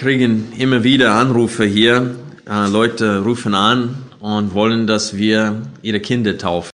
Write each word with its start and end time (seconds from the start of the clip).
Kriegen 0.00 0.54
immer 0.56 0.82
wieder 0.82 1.12
Anrufe 1.12 1.66
hier. 1.66 2.14
Äh, 2.48 2.68
Leute 2.68 3.18
rufen 3.22 3.54
an 3.54 3.96
und 4.18 4.54
wollen, 4.54 4.86
dass 4.86 5.14
wir 5.14 5.60
ihre 5.82 6.00
Kinder 6.00 6.38
taufen. 6.38 6.70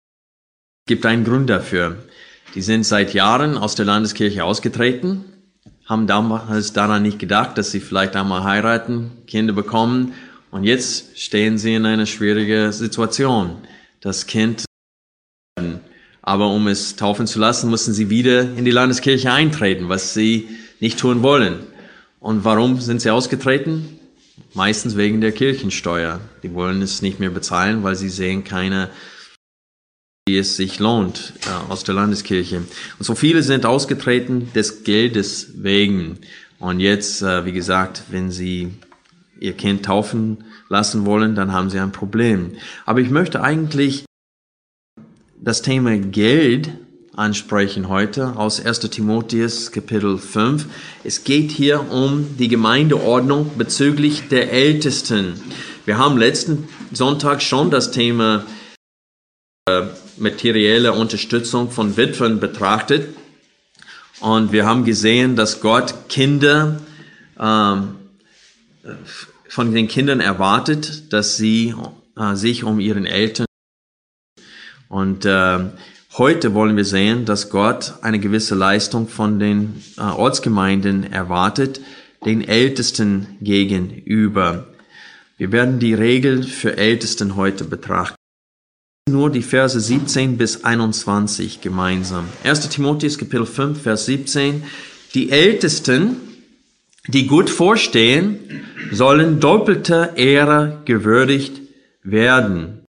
Es 0.86 0.90
gibt 0.90 1.08
einen 1.08 1.24
Grund 1.24 1.50
dafür. 1.50 1.98
Die 2.54 2.62
sind 2.62 2.86
seit 2.86 3.16
Jahren 3.16 3.58
aus 3.58 3.74
der 3.74 3.86
Landeskirche 3.86 4.44
ausgetreten, 4.44 5.26
haben 5.86 6.06
damals 6.06 6.74
daran 6.74 7.02
nicht 7.02 7.18
gedacht, 7.18 7.58
dass 7.58 7.72
sie 7.72 7.80
vielleicht 7.80 8.16
einmal 8.16 8.44
heiraten, 8.44 9.10
Kinder 9.26 9.54
bekommen 9.54 10.14
und 10.52 10.64
jetzt 10.64 11.20
stehen 11.20 11.58
sie 11.58 11.74
in 11.74 11.88
einer 11.88 12.06
schwierigen 12.06 12.72
Situation. 12.72 13.58
Das 14.02 14.28
Kind 14.28 14.66
aber 16.22 16.50
um 16.50 16.68
es 16.68 16.96
taufen 16.96 17.26
zu 17.26 17.40
lassen, 17.40 17.72
müssen 17.72 17.94
sie 17.96 18.12
wieder 18.12 18.42
in 18.42 18.66
die 18.66 18.72
Landeskirche 18.72 19.32
eintreten, 19.32 19.90
was 19.90 20.14
sie 20.14 20.48
nicht 20.80 21.00
tun 21.00 21.24
wollen. 21.24 21.75
Und 22.26 22.44
warum 22.44 22.82
sind 22.82 23.02
sie 23.02 23.12
ausgetreten? 23.12 24.00
Meistens 24.56 24.98
wegen 24.98 25.22
der 25.22 25.32
Kirchensteuer. 25.32 26.20
Die 26.42 26.56
wollen 26.56 26.82
es 26.82 27.04
nicht 27.04 27.20
mehr 27.20 27.30
bezahlen, 27.30 27.84
weil 27.84 27.96
sie 27.96 28.10
sehen 28.10 28.44
keine, 28.44 28.90
wie 30.28 30.40
es 30.40 30.58
sich 30.58 30.80
lohnt 30.80 31.34
äh, 31.46 31.72
aus 31.72 31.84
der 31.84 31.94
Landeskirche. 31.94 32.58
Und 32.58 33.06
so 33.06 33.14
viele 33.14 33.44
sind 33.44 33.68
ausgetreten 33.68 34.52
des 34.56 34.84
Geldes 34.84 35.52
wegen. 35.58 36.18
Und 36.58 36.80
jetzt, 36.80 37.22
äh, 37.22 37.46
wie 37.46 37.52
gesagt, 37.52 38.06
wenn 38.10 38.32
sie 38.32 38.74
ihr 39.40 39.54
Kind 39.54 39.86
taufen 39.86 40.46
lassen 40.68 41.06
wollen, 41.06 41.36
dann 41.36 41.54
haben 41.54 41.70
sie 41.70 41.80
ein 41.80 41.92
Problem. 41.92 42.54
Aber 42.88 43.02
ich 43.02 43.12
möchte 43.12 43.44
eigentlich 43.44 44.04
das 45.40 45.62
Thema 45.62 45.96
Geld 45.96 46.72
ansprechen 47.18 47.88
heute 47.88 48.36
aus 48.36 48.64
1. 48.64 48.80
Timotheus 48.82 49.72
Kapitel 49.72 50.18
5. 50.18 50.66
Es 51.04 51.24
geht 51.24 51.52
hier 51.52 51.92
um 51.92 52.38
die 52.38 52.48
Gemeindeordnung 52.48 53.58
bezüglich 53.58 54.28
der 54.28 54.52
Ältesten. 54.52 55.42
Wir 55.86 55.98
haben 55.98 56.18
letzten 56.18 56.68
Sonntag 56.92 57.42
schon 57.42 57.72
das 57.72 57.92
Thema 57.92 58.46
äh, 59.68 59.84
materielle 60.18 60.94
Unterstützung 60.94 61.72
von 61.72 61.96
Witwen 61.96 62.40
betrachtet. 62.40 63.16
Und 64.20 64.52
wir 64.52 64.66
haben 64.66 64.84
gesehen, 64.84 65.36
dass 65.36 65.62
Gott 65.62 66.10
Kinder 66.10 66.82
ähm, 67.40 67.96
von 69.48 69.74
den 69.74 69.88
Kindern 69.88 70.20
erwartet, 70.20 71.14
dass 71.14 71.38
sie 71.38 71.76
äh, 72.18 72.36
sich 72.36 72.64
um 72.64 72.80
ihren 72.80 73.06
Eltern 73.06 73.46
und 74.90 75.26
äh, 75.26 75.60
heute 76.18 76.54
wollen 76.54 76.78
wir 76.78 76.86
sehen, 76.86 77.26
dass 77.26 77.50
Gott 77.50 77.96
eine 78.02 78.20
gewisse 78.20 78.56
Leistung 78.56 79.08
von 79.08 79.40
den 79.40 79.84
äh, 79.98 80.02
Ortsgemeinden 80.02 81.12
erwartet, 81.12 81.82
den 82.26 82.48
Ältesten 82.48 83.38
gegenüber. 83.42 84.68
Wir 85.38 85.52
werden 85.52 85.80
die 85.80 85.94
Regel 85.94 86.44
für 86.44 86.78
Ältesten 86.78 87.36
heute 87.36 87.66
betrachten. 87.66 88.16
Nur 89.10 89.30
die 89.30 89.44
Verse 89.44 89.80
17 89.80 90.38
bis 90.38 90.64
21 90.64 91.62
gemeinsam. 91.62 92.26
1. 92.44 92.70
Timotheus 92.70 93.18
Kapitel 93.18 93.46
5, 93.46 93.82
Vers 93.82 94.06
17. 94.06 94.64
Die 95.14 95.30
Ältesten, 95.30 96.16
die 97.08 97.28
gut 97.28 97.50
vorstehen, 97.50 98.40
sollen 98.92 99.40
doppelter 99.40 100.18
Ehre 100.18 100.82
gewürdigt 100.86 101.62
werden 102.02 102.86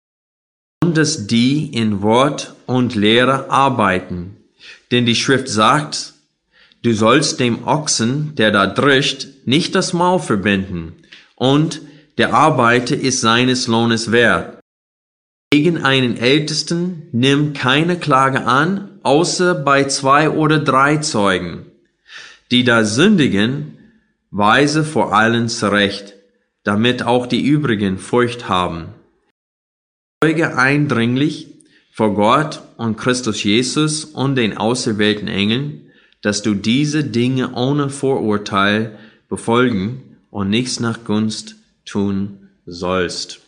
besonders 0.90 1.26
die 1.28 1.66
in 1.72 2.02
Wort 2.02 2.54
und 2.70 2.94
Lehre 2.94 3.50
arbeiten. 3.50 4.36
Denn 4.92 5.04
die 5.04 5.16
Schrift 5.16 5.48
sagt, 5.48 6.14
du 6.82 6.94
sollst 6.94 7.40
dem 7.40 7.66
Ochsen, 7.66 8.36
der 8.36 8.52
da 8.52 8.68
drischt, 8.68 9.26
nicht 9.44 9.74
das 9.74 9.92
Maul 9.92 10.20
verbinden, 10.20 10.94
und 11.34 11.82
der 12.16 12.32
Arbeiter 12.32 12.96
ist 12.96 13.20
seines 13.20 13.66
Lohnes 13.66 14.12
wert. 14.12 14.60
Gegen 15.50 15.78
einen 15.78 16.16
Ältesten 16.16 17.08
nimm 17.10 17.54
keine 17.54 17.98
Klage 17.98 18.46
an, 18.46 19.00
außer 19.02 19.54
bei 19.56 19.84
zwei 19.84 20.30
oder 20.30 20.60
drei 20.60 20.98
Zeugen. 20.98 21.66
Die 22.52 22.62
da 22.62 22.84
sündigen, 22.84 23.78
weise 24.30 24.84
vor 24.84 25.12
allen 25.12 25.48
zurecht, 25.48 26.14
damit 26.62 27.02
auch 27.02 27.26
die 27.26 27.44
übrigen 27.44 27.98
Furcht 27.98 28.48
haben. 28.48 28.90
Zeuge 30.22 30.56
eindringlich 30.56 31.49
vor 31.90 32.14
Gott 32.14 32.62
und 32.76 32.96
Christus 32.96 33.42
Jesus 33.42 34.04
und 34.04 34.36
den 34.36 34.56
auserwählten 34.56 35.28
Engeln, 35.28 35.90
dass 36.22 36.42
du 36.42 36.54
diese 36.54 37.04
Dinge 37.04 37.54
ohne 37.54 37.90
Vorurteil 37.90 38.98
befolgen 39.28 40.16
und 40.30 40.50
nichts 40.50 40.80
nach 40.80 41.04
Gunst 41.04 41.56
tun 41.84 42.48
sollst. 42.66 43.40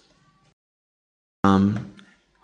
Ähm, 1.46 1.78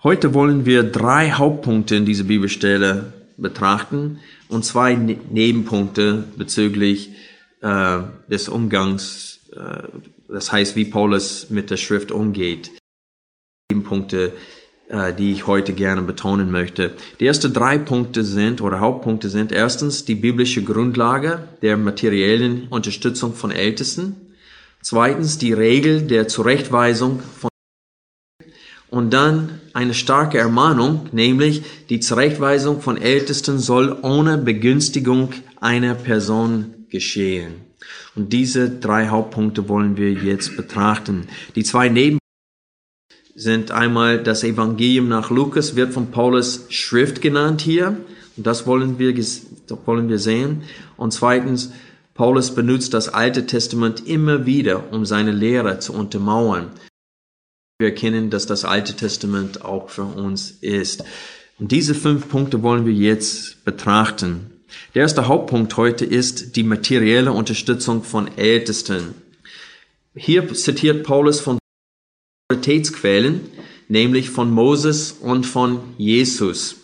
heute 0.02 0.34
wollen 0.34 0.66
wir 0.66 0.82
drei 0.82 1.32
Hauptpunkte 1.32 1.96
in 1.96 2.06
dieser 2.06 2.24
Bibelstelle 2.24 3.12
betrachten 3.36 4.18
und 4.48 4.64
zwei 4.64 4.94
ne 4.94 5.18
Nebenpunkte 5.30 6.24
bezüglich 6.36 7.10
äh, 7.60 8.00
des 8.30 8.48
Umgangs, 8.48 9.40
äh, 9.52 9.82
das 10.28 10.52
heißt, 10.52 10.76
wie 10.76 10.84
Paulus 10.84 11.50
mit 11.50 11.70
der 11.70 11.76
Schrift 11.76 12.12
umgeht. 12.12 12.70
Punkte, 13.84 14.28
äh, 14.28 14.32
die 15.18 15.32
ich 15.32 15.46
heute 15.46 15.74
gerne 15.74 16.00
betonen 16.00 16.50
möchte. 16.50 16.92
Die 17.20 17.26
ersten 17.26 17.52
drei 17.52 17.76
Punkte 17.76 18.24
sind 18.24 18.62
oder 18.62 18.80
Hauptpunkte 18.80 19.28
sind 19.28 19.52
erstens 19.52 20.06
die 20.06 20.14
biblische 20.14 20.62
Grundlage 20.62 21.46
der 21.60 21.76
materiellen 21.76 22.68
Unterstützung 22.70 23.34
von 23.34 23.50
Ältesten. 23.50 24.16
Zweitens 24.80 25.36
die 25.36 25.52
Regel 25.52 26.02
der 26.02 26.28
Zurechtweisung 26.28 27.20
von 27.20 27.50
und 28.90 29.12
dann 29.12 29.60
eine 29.74 29.92
starke 29.92 30.38
Ermahnung, 30.38 31.08
nämlich 31.12 31.62
die 31.90 32.00
Zurechtweisung 32.00 32.80
von 32.80 32.96
Ältesten 32.96 33.58
soll 33.58 33.98
ohne 34.02 34.38
Begünstigung 34.38 35.32
einer 35.60 35.94
Person 35.94 36.86
geschehen. 36.88 37.56
Und 38.16 38.32
diese 38.32 38.70
drei 38.70 39.08
Hauptpunkte 39.08 39.68
wollen 39.68 39.96
wir 39.96 40.12
jetzt 40.12 40.56
betrachten. 40.56 41.28
Die 41.54 41.64
zwei 41.64 41.88
Neben 41.88 42.18
sind 43.38 43.70
einmal 43.70 44.20
das 44.20 44.42
Evangelium 44.42 45.08
nach 45.08 45.30
Lukas, 45.30 45.76
wird 45.76 45.92
von 45.92 46.10
Paulus 46.10 46.66
Schrift 46.70 47.22
genannt 47.22 47.60
hier. 47.60 47.96
Und 48.36 48.46
das 48.46 48.66
wollen 48.66 48.98
wir, 48.98 49.14
wollen 49.86 50.08
wir 50.08 50.18
sehen. 50.18 50.62
Und 50.96 51.12
zweitens, 51.12 51.70
Paulus 52.14 52.52
benutzt 52.52 52.94
das 52.94 53.08
Alte 53.08 53.46
Testament 53.46 54.06
immer 54.08 54.44
wieder, 54.44 54.92
um 54.92 55.06
seine 55.06 55.30
Lehre 55.30 55.78
zu 55.78 55.92
untermauern. 55.92 56.72
Wir 57.78 57.90
erkennen, 57.90 58.28
dass 58.28 58.46
das 58.46 58.64
Alte 58.64 58.94
Testament 58.94 59.64
auch 59.64 59.88
für 59.88 60.02
uns 60.02 60.50
ist. 60.50 61.04
Und 61.60 61.70
diese 61.70 61.94
fünf 61.94 62.28
Punkte 62.28 62.64
wollen 62.64 62.86
wir 62.86 62.92
jetzt 62.92 63.64
betrachten. 63.64 64.50
Der 64.96 65.02
erste 65.02 65.28
Hauptpunkt 65.28 65.76
heute 65.76 66.04
ist 66.04 66.56
die 66.56 66.64
materielle 66.64 67.30
Unterstützung 67.30 68.02
von 68.02 68.28
Ältesten. 68.36 69.14
Hier 70.16 70.52
zitiert 70.52 71.04
Paulus 71.04 71.40
von 71.40 71.57
Autoritätsquellen, 72.50 73.42
nämlich 73.88 74.30
von 74.30 74.50
Moses 74.50 75.12
und 75.12 75.44
von 75.44 75.80
Jesus. 75.98 76.76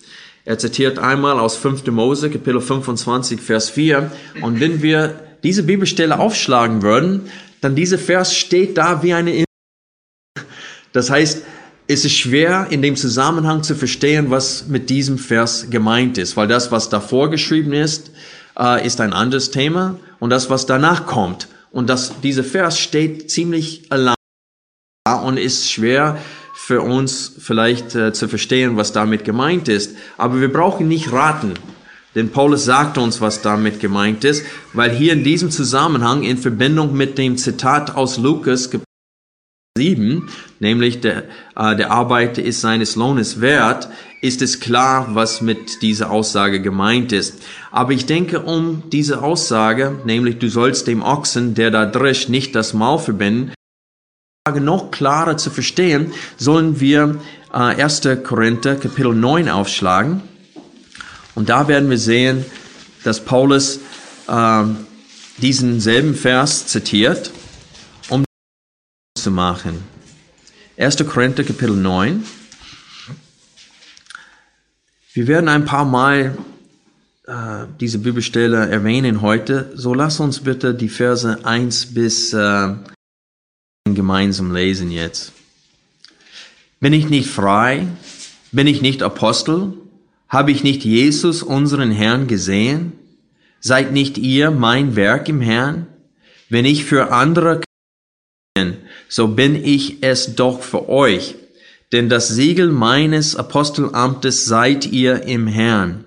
Er 0.44 0.58
zitiert 0.58 0.98
einmal 0.98 1.40
aus 1.40 1.56
5. 1.56 1.86
Mose, 1.86 2.28
Kapitel 2.28 2.60
25, 2.60 3.40
Vers 3.40 3.70
4. 3.70 4.12
Und 4.42 4.60
wenn 4.60 4.82
wir 4.82 5.20
diese 5.42 5.62
Bibelstelle 5.62 6.18
aufschlagen 6.18 6.82
würden, 6.82 7.30
dann 7.62 7.74
dieser 7.74 7.96
Vers 7.96 8.36
steht 8.36 8.76
da 8.76 9.02
wie 9.02 9.14
eine 9.14 9.44
Das 10.92 11.08
heißt, 11.08 11.44
es 11.86 12.04
ist 12.04 12.14
schwer 12.14 12.66
in 12.68 12.82
dem 12.82 12.96
Zusammenhang 12.96 13.62
zu 13.62 13.74
verstehen, 13.74 14.28
was 14.28 14.66
mit 14.68 14.90
diesem 14.90 15.16
Vers 15.16 15.68
gemeint 15.70 16.18
ist, 16.18 16.36
weil 16.36 16.46
das, 16.46 16.72
was 16.72 16.90
davor 16.90 17.30
geschrieben 17.30 17.72
ist, 17.72 18.10
äh, 18.58 18.86
ist 18.86 19.00
ein 19.00 19.14
anderes 19.14 19.50
Thema 19.50 19.98
und 20.20 20.28
das, 20.28 20.50
was 20.50 20.66
danach 20.66 21.06
kommt. 21.06 21.48
Und 21.70 21.88
das, 21.88 22.20
dieser 22.20 22.44
Vers 22.44 22.78
steht 22.78 23.30
ziemlich 23.30 23.84
allein 23.88 24.14
und 25.12 25.36
ist 25.36 25.70
schwer 25.70 26.16
für 26.54 26.80
uns 26.80 27.34
vielleicht 27.38 27.94
äh, 27.94 28.14
zu 28.14 28.26
verstehen, 28.26 28.78
was 28.78 28.92
damit 28.92 29.22
gemeint 29.22 29.68
ist. 29.68 29.94
Aber 30.16 30.40
wir 30.40 30.50
brauchen 30.50 30.88
nicht 30.88 31.12
raten, 31.12 31.52
denn 32.14 32.30
Paulus 32.30 32.64
sagt 32.64 32.96
uns, 32.96 33.20
was 33.20 33.42
damit 33.42 33.80
gemeint 33.80 34.24
ist, 34.24 34.46
weil 34.72 34.90
hier 34.90 35.12
in 35.12 35.22
diesem 35.22 35.50
Zusammenhang 35.50 36.22
in 36.22 36.38
Verbindung 36.38 36.96
mit 36.96 37.18
dem 37.18 37.36
Zitat 37.36 37.94
aus 37.96 38.16
Lukas 38.16 38.70
7, 39.76 40.30
nämlich 40.58 41.02
der, 41.02 41.24
äh, 41.54 41.76
der 41.76 41.90
Arbeiter 41.90 42.42
ist 42.42 42.62
seines 42.62 42.96
Lohnes 42.96 43.42
wert, 43.42 43.90
ist 44.22 44.40
es 44.40 44.58
klar, 44.58 45.08
was 45.10 45.42
mit 45.42 45.82
dieser 45.82 46.10
Aussage 46.10 46.62
gemeint 46.62 47.12
ist. 47.12 47.42
Aber 47.70 47.92
ich 47.92 48.06
denke, 48.06 48.40
um 48.40 48.84
diese 48.90 49.22
Aussage, 49.22 50.00
nämlich 50.06 50.38
du 50.38 50.48
sollst 50.48 50.86
dem 50.86 51.02
Ochsen, 51.02 51.52
der 51.52 51.70
da 51.70 51.84
drischt, 51.84 52.30
nicht 52.30 52.54
das 52.54 52.72
Maul 52.72 53.00
verbinden, 53.00 53.52
noch 54.52 54.90
klarer 54.90 55.38
zu 55.38 55.48
verstehen, 55.48 56.12
sollen 56.36 56.78
wir 56.78 57.18
äh, 57.50 57.56
1. 57.56 58.02
Korinther 58.22 58.76
Kapitel 58.76 59.14
9 59.14 59.48
aufschlagen. 59.48 60.20
Und 61.34 61.48
da 61.48 61.66
werden 61.66 61.88
wir 61.88 61.96
sehen, 61.96 62.44
dass 63.04 63.24
Paulus 63.24 63.80
äh, 64.28 64.64
diesen 65.38 65.80
selben 65.80 66.14
Vers 66.14 66.66
zitiert 66.66 67.30
zu 69.16 69.30
machen. 69.30 69.82
1. 70.76 70.98
Korinther 71.06 71.44
Kapitel 71.44 71.76
9. 71.76 72.22
Wir 75.14 75.26
werden 75.26 75.48
ein 75.48 75.64
paar 75.64 75.86
Mal 75.86 76.36
äh, 77.26 77.32
diese 77.80 77.98
Bibelstelle 77.98 78.68
erwähnen 78.68 79.22
heute. 79.22 79.72
So 79.74 79.94
lass 79.94 80.20
uns 80.20 80.40
bitte 80.40 80.74
die 80.74 80.90
Verse 80.90 81.38
1 81.42 81.94
bis 81.94 82.34
äh, 82.34 82.74
gemeinsam 83.92 84.54
lesen 84.54 84.90
jetzt. 84.90 85.32
Bin 86.80 86.94
ich 86.94 87.10
nicht 87.10 87.28
frei? 87.28 87.86
Bin 88.50 88.66
ich 88.66 88.80
nicht 88.80 89.02
Apostel? 89.02 89.74
Habe 90.28 90.52
ich 90.52 90.64
nicht 90.64 90.84
Jesus, 90.84 91.42
unseren 91.42 91.90
Herrn, 91.90 92.26
gesehen? 92.26 92.92
Seid 93.60 93.92
nicht 93.92 94.16
ihr 94.16 94.50
mein 94.50 94.96
Werk 94.96 95.28
im 95.28 95.42
Herrn? 95.42 95.86
Wenn 96.48 96.64
ich 96.64 96.84
für 96.84 97.12
andere 97.12 97.60
so 99.08 99.28
bin 99.28 99.56
ich 99.56 100.02
es 100.02 100.34
doch 100.34 100.62
für 100.62 100.88
euch. 100.88 101.34
Denn 101.92 102.08
das 102.08 102.28
Siegel 102.28 102.70
meines 102.70 103.36
Apostelamtes 103.36 104.44
seid 104.46 104.86
ihr 104.86 105.24
im 105.24 105.46
Herrn. 105.46 106.04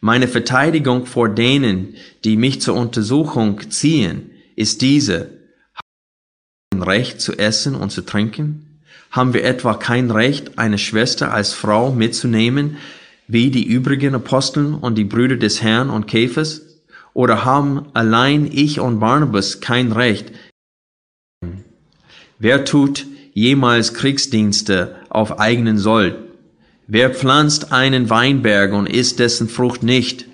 Meine 0.00 0.28
Verteidigung 0.28 1.06
vor 1.06 1.28
denen, 1.28 1.94
die 2.24 2.36
mich 2.36 2.60
zur 2.60 2.74
Untersuchung 2.74 3.70
ziehen, 3.70 4.30
ist 4.56 4.82
diese. 4.82 5.39
Recht 6.78 7.20
zu 7.20 7.36
essen 7.38 7.74
und 7.74 7.90
zu 7.90 8.02
trinken? 8.02 8.80
Haben 9.10 9.34
wir 9.34 9.44
etwa 9.44 9.74
kein 9.74 10.10
Recht, 10.10 10.58
eine 10.58 10.78
Schwester 10.78 11.32
als 11.32 11.52
Frau 11.52 11.92
mitzunehmen, 11.92 12.76
wie 13.26 13.50
die 13.50 13.64
übrigen 13.64 14.14
Aposteln 14.14 14.74
und 14.74 14.96
die 14.96 15.04
Brüder 15.04 15.36
des 15.36 15.62
Herrn 15.62 15.90
und 15.90 16.06
Käfers? 16.06 16.62
Oder 17.12 17.44
haben 17.44 17.86
allein 17.92 18.48
ich 18.50 18.80
und 18.80 19.00
Barnabas 19.00 19.60
kein 19.60 19.92
Recht, 19.92 20.32
Wer 22.42 22.64
tut 22.64 23.06
jemals 23.34 23.92
Kriegsdienste 23.92 24.96
auf 25.10 25.38
eigenen 25.38 25.76
Sold? 25.76 26.16
Wer 26.86 27.10
pflanzt 27.10 27.70
einen 27.70 28.08
Weinberg 28.08 28.72
und 28.72 28.88
isst 28.88 29.18
dessen 29.18 29.46
Frucht 29.46 29.82
nicht? 29.82 30.24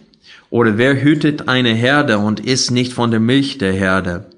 Oder 0.49 0.79
wer 0.79 1.03
hütet 1.03 1.49
eine 1.49 1.75
Herde 1.75 2.19
und 2.19 2.39
isst 2.39 2.71
nicht 2.71 2.93
von 2.93 3.11
der 3.11 3.19
Milch 3.19 3.59
der 3.59 3.73
Herde? 3.73 4.31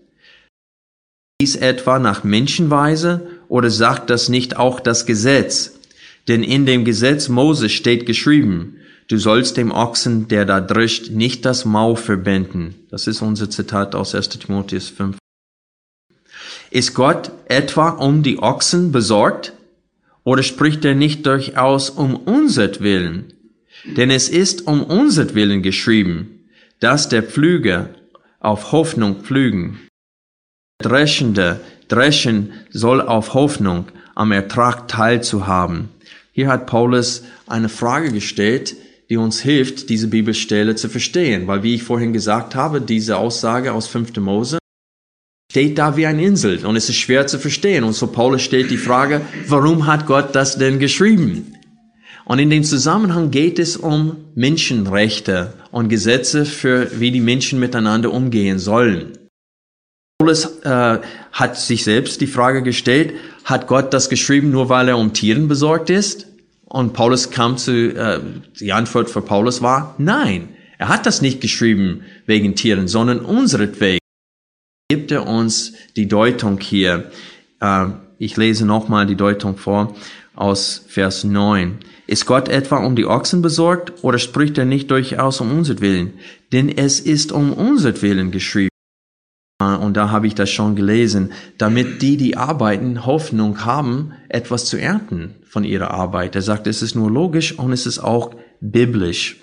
Dies 1.41 1.55
etwa 1.55 2.01
nach 2.01 2.25
Menschenweise 2.25 3.29
oder 3.49 3.71
sagt 3.71 4.11
das 4.11 4.29
nicht 4.29 4.57
auch 4.57 4.81
das 4.81 5.07
Gesetz? 5.07 5.79
Denn 6.27 6.43
in 6.43 6.67
dem 6.67 6.85
Gesetz 6.85 7.29
Moses 7.29 7.71
steht 7.71 8.07
geschrieben, 8.07 8.79
du 9.07 9.19
sollst 9.19 9.57
dem 9.57 9.71
Ochsen, 9.71 10.27
der 10.27 10.45
da 10.45 10.61
drischt, 10.61 11.11
nicht 11.11 11.45
das 11.45 11.65
Maul 11.65 11.95
verbinden. 11.95 12.75
Das 12.91 13.07
ist 13.07 13.23
unser 13.23 13.49
Zitat 13.49 13.95
aus 13.95 14.17
1 14.17 14.31
Timotheus 14.31 14.89
5. 14.89 15.17
Ist 16.73 16.95
Gott 16.95 17.31
etwa 17.47 17.91
um 17.91 18.25
die 18.25 18.43
Ochsen 18.43 18.91
besorgt? 18.91 19.53
Oder 20.25 20.43
spricht 20.43 20.85
er 20.85 20.97
nicht 20.97 21.25
durchaus 21.25 21.89
um 21.89 22.17
unsertwillen? 22.17 23.33
Denn 23.85 24.11
es 24.11 24.29
ist 24.29 24.67
um 24.67 24.83
unsertwillen 24.83 25.63
geschrieben, 25.63 26.49
dass 26.81 27.09
der 27.09 27.23
Pflüger 27.23 27.91
auf 28.41 28.73
Hoffnung 28.73 29.23
pflügen. 29.23 29.79
Dreschende 30.81 31.59
dreschen 31.89 32.53
soll 32.71 33.01
auf 33.01 33.35
Hoffnung 33.35 33.87
am 34.15 34.31
Ertrag 34.31 34.87
teilzuhaben. 34.87 35.89
Hier 36.31 36.47
hat 36.47 36.67
Paulus 36.67 37.25
eine 37.49 37.69
Frage 37.69 38.13
gestellt, 38.13 38.77
die 39.11 39.17
uns 39.17 39.41
hilft, 39.41 39.89
diese 39.89 40.07
Bibelstelle 40.07 40.77
zu 40.77 40.89
verstehen, 40.89 41.49
weil 41.49 41.65
wie 41.65 41.75
ich 41.75 41.83
vorhin 41.83 42.13
gesagt 42.13 42.55
habe, 42.55 42.81
diese 42.81 43.17
Aussage 43.17 43.73
aus 43.73 43.89
5. 43.89 44.19
Mose 44.19 44.59
steht 45.51 45.79
da 45.79 45.97
wie 45.97 46.07
eine 46.07 46.23
Insel 46.23 46.65
und 46.65 46.77
es 46.77 46.89
ist 46.89 46.99
schwer 46.99 47.27
zu 47.27 47.41
verstehen. 47.41 47.83
Und 47.83 47.95
so 47.95 48.07
Paulus 48.07 48.43
stellt 48.43 48.71
die 48.71 48.77
Frage, 48.77 49.23
warum 49.49 49.87
hat 49.87 50.07
Gott 50.07 50.37
das 50.37 50.59
denn 50.59 50.79
geschrieben? 50.79 51.55
Und 52.25 52.39
in 52.39 52.51
dem 52.51 52.63
Zusammenhang 52.63 53.33
geht 53.33 53.59
es 53.59 53.77
um 53.77 54.17
Menschenrechte 54.37 55.55
und 55.73 55.89
Gesetze 55.89 56.45
für, 56.45 57.01
wie 57.01 57.11
die 57.11 57.21
Menschen 57.21 57.59
miteinander 57.59 58.13
umgehen 58.13 58.61
sollen. 58.61 59.18
Paulus 60.21 60.63
äh, 60.65 60.99
hat 61.31 61.57
sich 61.57 61.85
selbst 61.85 62.21
die 62.21 62.27
Frage 62.27 62.65
gestellt, 62.65 63.15
hat 63.45 63.69
Gott 63.69 63.95
das 63.95 64.09
geschrieben 64.09 64.51
nur 64.51 64.69
weil 64.69 64.89
er 64.89 64.99
um 64.99 65.13
Tieren 65.13 65.47
besorgt 65.47 65.91
ist? 65.91 66.27
Und 66.65 66.93
Paulus 66.93 67.31
kam 67.31 67.57
zu, 67.57 67.95
äh, 67.95 68.19
die 68.59 68.73
Antwort 68.73 69.11
für 69.11 69.23
Paulus 69.23 69.63
war, 69.63 69.95
nein, 69.97 70.49
er 70.77 70.89
hat 70.89 71.07
das 71.07 71.23
nicht 71.23 71.41
geschrieben 71.41 72.03
wegen 72.27 72.57
Tieren, 72.57 72.89
sondern 72.89 73.21
unseretwegen 73.21 74.01
gibt 74.89 75.13
er 75.13 75.25
uns 75.25 75.75
die 75.95 76.09
Deutung 76.09 76.59
hier. 76.59 77.13
Äh, 77.61 77.87
ich 78.19 78.37
lese 78.37 78.67
nochmal 78.67 79.07
die 79.07 79.15
Deutung 79.15 79.57
vor 79.57 79.95
aus 80.35 80.85
Vers 80.89 81.23
9. 81.23 81.79
Ist 82.09 82.27
Gott 82.27 82.49
etwa 82.49 82.79
um 82.79 82.97
die 82.97 83.07
Ochsen 83.07 83.41
besorgt 83.41 84.03
oder 84.03 84.19
spricht 84.19 84.59
er 84.59 84.65
nicht 84.65 84.91
durchaus 84.91 85.41
um 85.41 85.57
unsertwillen? 85.57 86.15
Denn 86.53 86.69
es 86.69 86.99
ist 86.99 87.31
um 87.31 87.53
unsertwillen 87.53 88.33
geschrieben. 88.33 88.68
Äh, 89.61 89.77
und 89.77 89.97
da 89.97 90.11
habe 90.11 90.27
ich 90.27 90.35
das 90.35 90.51
schon 90.51 90.77
gelesen, 90.77 91.33
damit 91.59 92.03
die, 92.03 92.17
die 92.17 92.37
arbeiten, 92.37 93.07
Hoffnung 93.07 93.65
haben, 93.65 94.13
etwas 94.29 94.65
zu 94.67 94.77
ernten 94.77 95.37
von 95.45 95.65
ihrer 95.65 95.91
Arbeit. 95.91 96.35
Er 96.37 96.43
sagt, 96.43 96.67
es 96.67 96.83
ist 96.83 96.95
nur 96.95 97.11
logisch 97.11 97.59
und 97.59 97.73
es 97.73 97.87
ist 97.87 97.99
auch 97.99 98.35
biblisch. 98.61 99.37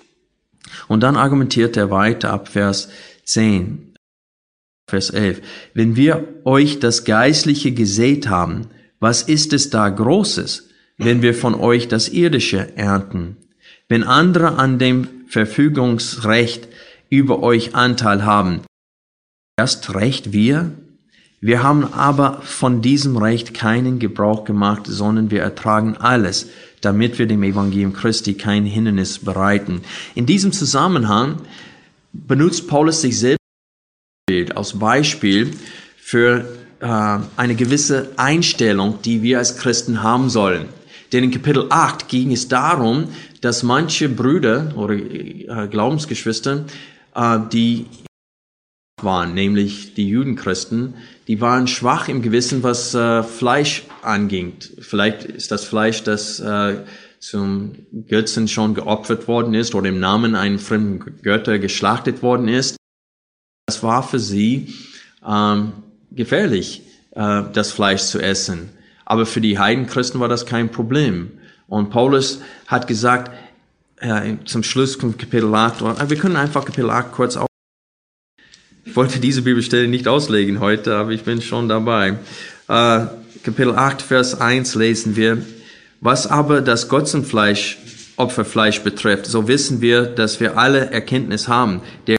Und 0.88 1.02
dann 1.02 1.16
argumentiert 1.16 1.76
er 1.76 1.90
weiter 1.90 2.32
ab 2.32 2.48
Vers 2.48 2.88
10. 3.24 3.94
Vers 4.88 5.10
11. 5.10 5.42
Wenn 5.74 5.96
wir 5.96 6.28
euch 6.44 6.78
das 6.78 7.04
Geistliche 7.04 7.72
gesät 7.72 8.28
haben, 8.28 8.68
was 9.00 9.22
ist 9.22 9.52
es 9.52 9.70
da 9.70 9.88
Großes, 9.88 10.68
wenn 10.96 11.22
wir 11.22 11.34
von 11.34 11.54
euch 11.54 11.88
das 11.88 12.08
Irdische 12.08 12.76
ernten? 12.76 13.36
Wenn 13.88 14.04
andere 14.04 14.58
an 14.58 14.78
dem 14.78 15.08
Verfügungsrecht 15.28 16.68
über 17.08 17.42
euch 17.42 17.74
Anteil 17.74 18.24
haben, 18.24 18.62
erst 19.56 19.94
recht 19.94 20.32
wir? 20.32 20.72
Wir 21.40 21.62
haben 21.62 21.92
aber 21.92 22.40
von 22.42 22.82
diesem 22.82 23.16
Recht 23.16 23.54
keinen 23.54 23.98
Gebrauch 23.98 24.44
gemacht, 24.44 24.82
sondern 24.86 25.30
wir 25.30 25.42
ertragen 25.42 25.96
alles, 25.96 26.48
damit 26.80 27.18
wir 27.18 27.26
dem 27.26 27.42
Evangelium 27.42 27.92
Christi 27.92 28.34
kein 28.34 28.64
Hindernis 28.64 29.18
bereiten. 29.18 29.82
In 30.14 30.26
diesem 30.26 30.52
Zusammenhang 30.52 31.36
benutzt 32.12 32.68
Paulus 32.68 33.00
sich 33.00 33.18
selbst 33.18 33.40
als 34.54 34.78
Beispiel 34.78 35.52
für 35.98 36.46
äh, 36.80 37.18
eine 37.36 37.54
gewisse 37.54 38.10
Einstellung, 38.16 38.98
die 39.04 39.22
wir 39.22 39.38
als 39.38 39.56
Christen 39.56 40.02
haben 40.02 40.30
sollen. 40.30 40.68
Denn 41.12 41.24
in 41.24 41.30
Kapitel 41.30 41.66
8 41.70 42.08
ging 42.08 42.32
es 42.32 42.48
darum, 42.48 43.08
dass 43.40 43.62
manche 43.62 44.08
Brüder 44.08 44.72
oder 44.76 44.94
äh, 44.94 45.68
Glaubensgeschwister, 45.70 46.64
äh, 47.14 47.38
die 47.52 47.86
waren, 49.02 49.34
nämlich 49.34 49.92
die 49.92 50.08
Judenchristen, 50.08 50.94
die 51.28 51.42
waren 51.42 51.66
schwach 51.66 52.08
im 52.08 52.22
Gewissen, 52.22 52.62
was 52.62 52.94
äh, 52.94 53.22
Fleisch 53.22 53.82
anging. 54.00 54.54
Vielleicht 54.80 55.24
ist 55.24 55.50
das 55.50 55.64
Fleisch, 55.64 56.02
das 56.02 56.40
äh, 56.40 56.78
zum 57.20 57.74
Götzen 58.08 58.48
schon 58.48 58.72
geopfert 58.72 59.28
worden 59.28 59.52
ist 59.52 59.74
oder 59.74 59.90
im 59.90 60.00
Namen 60.00 60.34
einen 60.34 60.58
fremden 60.58 61.20
Götter 61.20 61.58
geschlachtet 61.58 62.22
worden 62.22 62.48
ist. 62.48 62.76
Das 63.66 63.82
war 63.82 64.02
für 64.02 64.18
sie 64.18 64.72
ähm, 65.26 65.72
gefährlich, 66.10 66.82
äh, 67.10 67.42
das 67.52 67.72
Fleisch 67.72 68.02
zu 68.04 68.18
essen. 68.18 68.70
Aber 69.04 69.26
für 69.26 69.42
die 69.42 69.58
Heidenchristen 69.58 70.20
war 70.20 70.28
das 70.28 70.46
kein 70.46 70.70
Problem. 70.70 71.32
Und 71.68 71.90
Paulus 71.90 72.40
hat 72.66 72.86
gesagt, 72.86 73.30
äh, 73.98 74.36
zum 74.46 74.62
Schluss 74.62 74.96
von 74.96 75.18
Kapitel 75.18 75.54
8, 75.54 75.82
äh, 75.82 76.08
wir 76.08 76.16
können 76.16 76.36
einfach 76.36 76.64
Kapitel 76.64 76.88
8 76.88 77.12
kurz 77.12 77.36
auf. 77.36 77.46
Ich 78.86 78.94
wollte 78.94 79.18
diese 79.18 79.42
Bibelstelle 79.42 79.88
nicht 79.88 80.06
auslegen 80.06 80.60
heute, 80.60 80.94
aber 80.94 81.10
ich 81.10 81.24
bin 81.24 81.42
schon 81.42 81.68
dabei. 81.68 82.18
Äh, 82.68 83.06
Kapitel 83.42 83.74
8, 83.74 84.00
Vers 84.00 84.40
1 84.40 84.76
lesen 84.76 85.16
wir, 85.16 85.44
was 86.00 86.28
aber 86.28 86.60
das 86.60 86.88
Gotzenfleisch, 86.88 87.78
Opferfleisch 88.16 88.80
betrifft, 88.80 89.26
so 89.26 89.48
wissen 89.48 89.80
wir, 89.80 90.04
dass 90.06 90.40
wir 90.40 90.56
alle 90.56 90.90
Erkenntnis 90.90 91.48
haben. 91.48 91.82
Der 92.06 92.16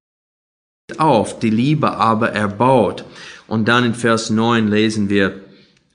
auf, 0.97 1.39
die 1.39 1.49
Liebe 1.49 1.95
aber 1.95 2.33
erbaut. 2.33 3.05
Und 3.47 3.67
dann 3.67 3.85
in 3.85 3.95
Vers 3.95 4.29
9 4.29 4.67
lesen 4.67 5.09
wir, 5.09 5.41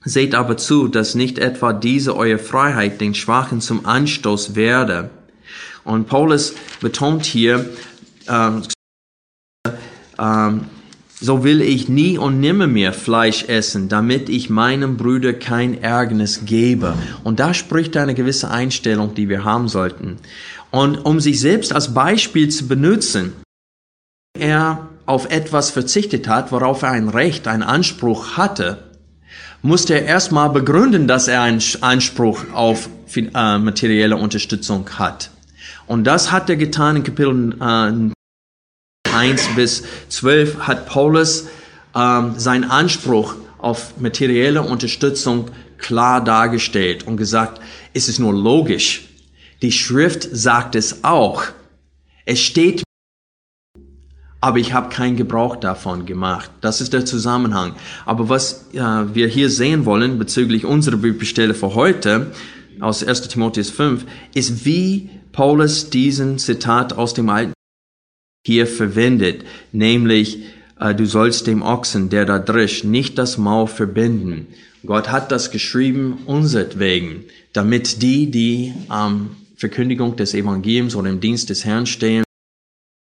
Seht 0.05 0.35
aber 0.35 0.57
zu, 0.57 0.89
dass 0.89 1.15
nicht 1.15 1.39
etwa 1.39 1.71
diese 1.71 2.17
eure 2.17 2.37
Freiheit 2.37 2.99
den 2.99 3.15
Schwachen 3.15 3.61
zum 3.61 3.85
Anstoß 3.85 4.55
werde. 4.55 5.09
Und 5.85 6.07
Paulus 6.07 6.55
betont 6.81 7.23
hier, 7.23 7.69
ähm, 8.27 8.63
ähm, 10.23 10.61
so 11.19 11.43
will 11.43 11.61
ich 11.61 11.87
nie 11.87 12.17
und 12.17 12.39
nimmer 12.39 12.67
mehr 12.67 12.91
Fleisch 12.91 13.45
essen, 13.45 13.87
damit 13.87 14.27
ich 14.27 14.49
meinem 14.49 14.97
Bruder 14.97 15.33
kein 15.33 15.81
Ärgernis 15.81 16.41
gebe. 16.45 16.95
Und 17.23 17.39
da 17.39 17.53
spricht 17.53 17.95
eine 17.95 18.13
gewisse 18.13 18.51
Einstellung, 18.51 19.15
die 19.15 19.29
wir 19.29 19.45
haben 19.45 19.69
sollten. 19.69 20.17
Und 20.69 20.97
um 20.97 21.19
sich 21.19 21.39
selbst 21.39 21.73
als 21.73 21.93
Beispiel 21.93 22.49
zu 22.49 22.67
benutzen, 22.67 23.33
er 24.37 24.89
auf 25.05 25.29
etwas 25.29 25.69
verzichtet 25.69 26.27
hat, 26.27 26.51
worauf 26.51 26.81
er 26.81 26.91
ein 26.91 27.09
Recht, 27.09 27.47
einen 27.47 27.63
Anspruch 27.63 28.35
hatte, 28.35 28.83
musste 29.61 29.93
er 29.93 30.05
erstmal 30.05 30.49
begründen, 30.49 31.07
dass 31.07 31.27
er 31.27 31.41
einen 31.41 31.61
Anspruch 31.81 32.43
auf 32.53 32.89
äh, 33.15 33.57
materielle 33.59 34.17
Unterstützung 34.17 34.89
hat. 34.97 35.29
Und 35.87 36.05
das 36.05 36.31
hat 36.31 36.49
er 36.49 36.57
getan 36.57 36.97
in 36.97 37.03
Kapitel 37.03 37.55
äh, 37.61 38.13
1 39.13 39.55
bis 39.55 39.83
12 40.09 40.59
hat 40.59 40.87
Paulus 40.87 41.47
ähm, 41.95 42.33
seinen 42.37 42.65
Anspruch 42.65 43.35
auf 43.59 43.99
materielle 43.99 44.61
Unterstützung 44.63 45.51
klar 45.77 46.23
dargestellt 46.23 47.05
und 47.05 47.17
gesagt, 47.17 47.61
es 47.93 48.09
ist 48.09 48.19
nur 48.19 48.33
logisch. 48.33 49.09
Die 49.61 49.71
Schrift 49.71 50.27
sagt 50.31 50.75
es 50.75 51.03
auch. 51.03 51.43
Es 52.25 52.39
steht 52.41 52.83
aber 54.41 54.59
ich 54.59 54.73
habe 54.73 54.89
keinen 54.89 55.15
Gebrauch 55.15 55.55
davon 55.55 56.05
gemacht. 56.05 56.51
Das 56.59 56.81
ist 56.81 56.91
der 56.91 57.05
Zusammenhang. 57.05 57.75
Aber 58.05 58.27
was 58.27 58.67
äh, 58.73 58.81
wir 58.81 59.29
hier 59.29 59.49
sehen 59.49 59.85
wollen 59.85 60.19
bezüglich 60.19 60.65
unserer 60.65 60.97
Bibelstelle 60.97 61.53
für 61.53 61.75
heute 61.75 62.33
aus 62.81 63.05
1 63.05 63.29
Timotheus 63.29 63.69
5, 63.69 64.05
ist 64.33 64.65
wie 64.65 65.09
Paulus 65.31 65.89
diesen 65.89 66.39
Zitat 66.39 66.91
aus 66.91 67.13
dem 67.13 67.29
Alten 67.29 67.53
hier 68.45 68.67
verwendet, 68.67 69.45
nämlich 69.71 70.39
äh, 70.79 70.93
du 70.93 71.05
sollst 71.05 71.47
dem 71.47 71.61
Ochsen, 71.61 72.09
der 72.09 72.25
da 72.25 72.39
drischt, 72.39 72.83
nicht 72.83 73.17
das 73.17 73.37
Maul 73.37 73.67
verbinden. 73.67 74.47
Gott 74.85 75.11
hat 75.11 75.31
das 75.31 75.51
geschrieben 75.51 76.19
unsertwegen, 76.25 77.23
damit 77.53 78.01
die, 78.01 78.29
die 78.29 78.73
am 78.89 79.13
ähm, 79.13 79.29
Verkündigung 79.55 80.17
des 80.17 80.33
Evangeliums 80.33 80.93
oder 80.95 81.09
im 81.09 81.21
Dienst 81.21 81.49
des 81.49 81.63
Herrn 81.63 81.85
stehen, 81.85 82.25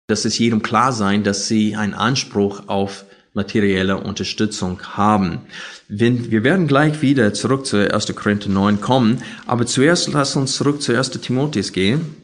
dass 0.07 0.25
es 0.25 0.39
jedem 0.39 0.63
klar 0.63 0.91
sein, 0.91 1.23
dass 1.23 1.47
sie 1.47 1.75
einen 1.75 1.93
Anspruch 1.93 2.63
auf 2.67 3.05
materielle 3.33 3.97
Unterstützung 3.97 4.81
haben. 4.97 5.41
Wir 5.87 6.43
werden 6.43 6.65
gleich 6.65 7.03
wieder 7.03 7.35
zurück 7.35 7.67
zu 7.67 7.93
1. 7.93 8.15
Korinther 8.15 8.49
9 8.49 8.81
kommen, 8.81 9.21
aber 9.45 9.67
zuerst 9.67 10.11
lass 10.11 10.35
uns 10.35 10.55
zurück 10.55 10.81
zu 10.81 10.97
1. 10.97 11.11
Timotheus 11.11 11.71
gehen 11.71 12.15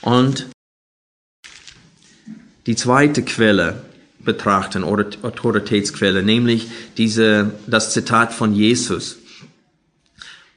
und 0.00 0.48
die 2.66 2.76
zweite 2.76 3.22
Quelle 3.22 3.82
betrachten, 4.24 4.84
oder 4.84 5.06
Autoritätsquelle, 5.22 6.22
nämlich 6.22 6.68
diese, 6.96 7.50
das 7.66 7.92
Zitat 7.92 8.32
von 8.32 8.54
Jesus. 8.54 9.18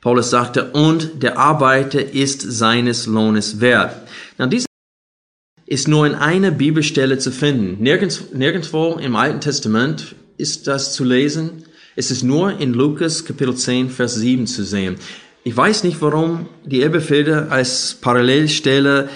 Paulus 0.02 0.30
sagte, 0.30 0.72
und 0.72 1.24
der 1.24 1.40
Arbeiter 1.40 2.14
ist 2.14 2.42
seines 2.42 3.08
Lohnes 3.08 3.60
wert. 3.60 4.08
Now, 4.38 4.46
diese 4.46 4.68
ist 5.66 5.88
nur 5.88 6.06
in 6.06 6.14
einer 6.14 6.52
Bibelstelle 6.52 7.18
zu 7.18 7.32
finden. 7.32 7.82
Nirgends, 7.82 8.26
nirgendwo 8.32 9.00
im 9.00 9.16
Alten 9.16 9.42
Testament 9.42 10.16
ist 10.38 10.68
das 10.68 10.94
zu 10.94 11.04
lesen. 11.04 11.64
Es 11.96 12.12
ist 12.12 12.22
nur 12.22 12.60
in 12.60 12.74
Lukas 12.74 13.26
Kapitel 13.26 13.56
10, 13.56 13.90
Vers 13.90 14.16
7 14.16 14.46
zu 14.46 14.64
sehen. 14.64 14.98
Ich 15.44 15.58
weiß 15.58 15.84
nicht, 15.84 16.02
warum 16.02 16.48
die 16.66 16.84
Elberfelder 16.84 17.52
als 17.52 17.98
Parallelstelle 18.00 19.10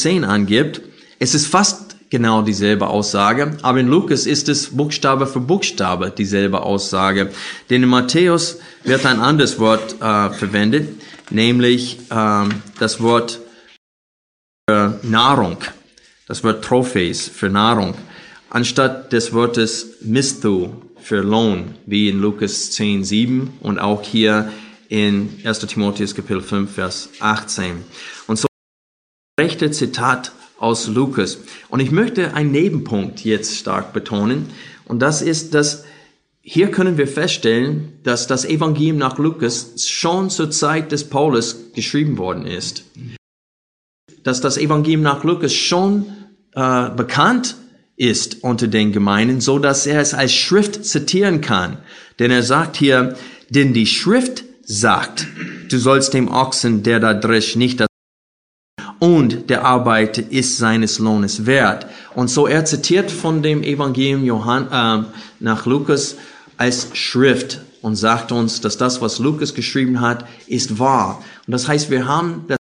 10 0.00 0.24
angibt. 0.24 0.80
Es 1.18 1.34
ist 1.34 1.46
fast 1.46 1.96
genau 2.10 2.42
dieselbe 2.42 2.88
Aussage, 2.88 3.56
aber 3.62 3.80
in 3.80 3.88
Lukas 3.88 4.26
ist 4.26 4.48
es 4.48 4.76
Buchstabe 4.76 5.26
für 5.26 5.40
Buchstabe 5.40 6.12
dieselbe 6.16 6.62
Aussage. 6.62 7.30
Denn 7.70 7.82
in 7.82 7.88
Matthäus 7.88 8.58
wird 8.84 9.06
ein 9.06 9.20
anderes 9.20 9.58
Wort 9.58 9.94
äh, 10.00 10.30
verwendet, 10.30 11.00
nämlich 11.30 11.98
äh, 12.10 12.44
das 12.78 13.00
Wort 13.00 13.40
für 14.68 14.98
Nahrung, 15.02 15.58
das 16.28 16.44
Wort 16.44 16.64
Trophies 16.64 17.28
für 17.28 17.48
Nahrung, 17.48 17.94
anstatt 18.50 19.12
des 19.12 19.32
Wortes 19.32 19.94
Misthu 20.02 20.82
für 21.00 21.20
Lohn, 21.20 21.76
wie 21.86 22.08
in 22.08 22.20
Lukas 22.20 22.72
10, 22.72 23.04
7 23.04 23.58
und 23.60 23.78
auch 23.78 24.02
hier 24.02 24.52
in 24.88 25.40
1. 25.44 25.60
Timotheus 25.60 26.14
Kapitel 26.14 26.42
5, 26.42 26.72
Vers 26.72 27.08
18. 27.20 27.84
Und 28.26 28.38
so 28.38 28.46
rechte 29.40 29.70
Zitat 29.70 30.32
aus 30.58 30.88
Lukas. 30.88 31.38
Und 31.68 31.80
ich 31.80 31.90
möchte 31.90 32.34
einen 32.34 32.52
Nebenpunkt 32.52 33.24
jetzt 33.24 33.56
stark 33.56 33.92
betonen. 33.92 34.50
Und 34.84 35.00
das 35.00 35.22
ist, 35.22 35.54
dass 35.54 35.84
hier 36.40 36.70
können 36.70 36.96
wir 36.96 37.08
feststellen, 37.08 37.94
dass 38.04 38.26
das 38.26 38.44
Evangelium 38.44 38.98
nach 38.98 39.18
Lukas 39.18 39.88
schon 39.88 40.30
zur 40.30 40.50
Zeit 40.50 40.92
des 40.92 41.04
Paulus 41.04 41.72
geschrieben 41.74 42.18
worden 42.18 42.46
ist 42.46 42.84
dass 44.26 44.40
das 44.40 44.58
Evangelium 44.58 45.02
nach 45.02 45.22
Lukas 45.22 45.54
schon 45.54 46.06
äh, 46.52 46.90
bekannt 46.90 47.56
ist 47.96 48.42
unter 48.42 48.66
den 48.66 48.90
Gemeinden, 48.90 49.40
so 49.40 49.60
dass 49.60 49.86
er 49.86 50.00
es 50.00 50.14
als 50.14 50.34
Schrift 50.34 50.84
zitieren 50.84 51.40
kann. 51.40 51.78
Denn 52.18 52.32
er 52.32 52.42
sagt 52.42 52.76
hier, 52.76 53.16
denn 53.50 53.72
die 53.72 53.86
Schrift 53.86 54.42
sagt, 54.64 55.28
du 55.70 55.78
sollst 55.78 56.12
dem 56.12 56.26
Ochsen, 56.26 56.82
der 56.82 56.98
da 56.98 57.14
drischt, 57.14 57.54
nicht 57.54 57.78
das 57.78 57.86
und 58.98 59.50
der 59.50 59.64
Arbeiter 59.64 60.22
ist 60.30 60.58
seines 60.58 60.98
Lohnes 60.98 61.46
wert. 61.46 61.86
Und 62.14 62.28
so 62.28 62.46
er 62.46 62.64
zitiert 62.64 63.10
von 63.10 63.42
dem 63.42 63.62
Evangelium 63.62 64.24
Johann, 64.24 64.68
äh, 64.70 65.06
nach 65.40 65.66
Lukas 65.66 66.16
als 66.56 66.88
Schrift 66.94 67.60
und 67.82 67.96
sagt 67.96 68.32
uns, 68.32 68.60
dass 68.60 68.78
das, 68.78 69.00
was 69.00 69.18
Lukas 69.18 69.54
geschrieben 69.54 70.00
hat, 70.00 70.26
ist 70.46 70.78
wahr. 70.78 71.22
Und 71.46 71.52
das 71.52 71.68
heißt, 71.68 71.90
wir 71.90 72.06
haben 72.06 72.46
das 72.48 72.58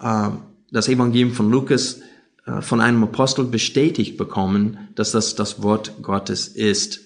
äh, 0.00 0.30
das 0.70 0.88
Evangelium 0.88 1.32
von 1.32 1.50
Lukas 1.50 2.00
äh, 2.46 2.60
von 2.60 2.80
einem 2.80 3.02
Apostel 3.02 3.44
bestätigt 3.44 4.16
bekommen, 4.16 4.88
dass 4.94 5.12
das 5.12 5.34
das 5.34 5.62
Wort 5.62 6.02
Gottes 6.02 6.48
ist. 6.48 7.00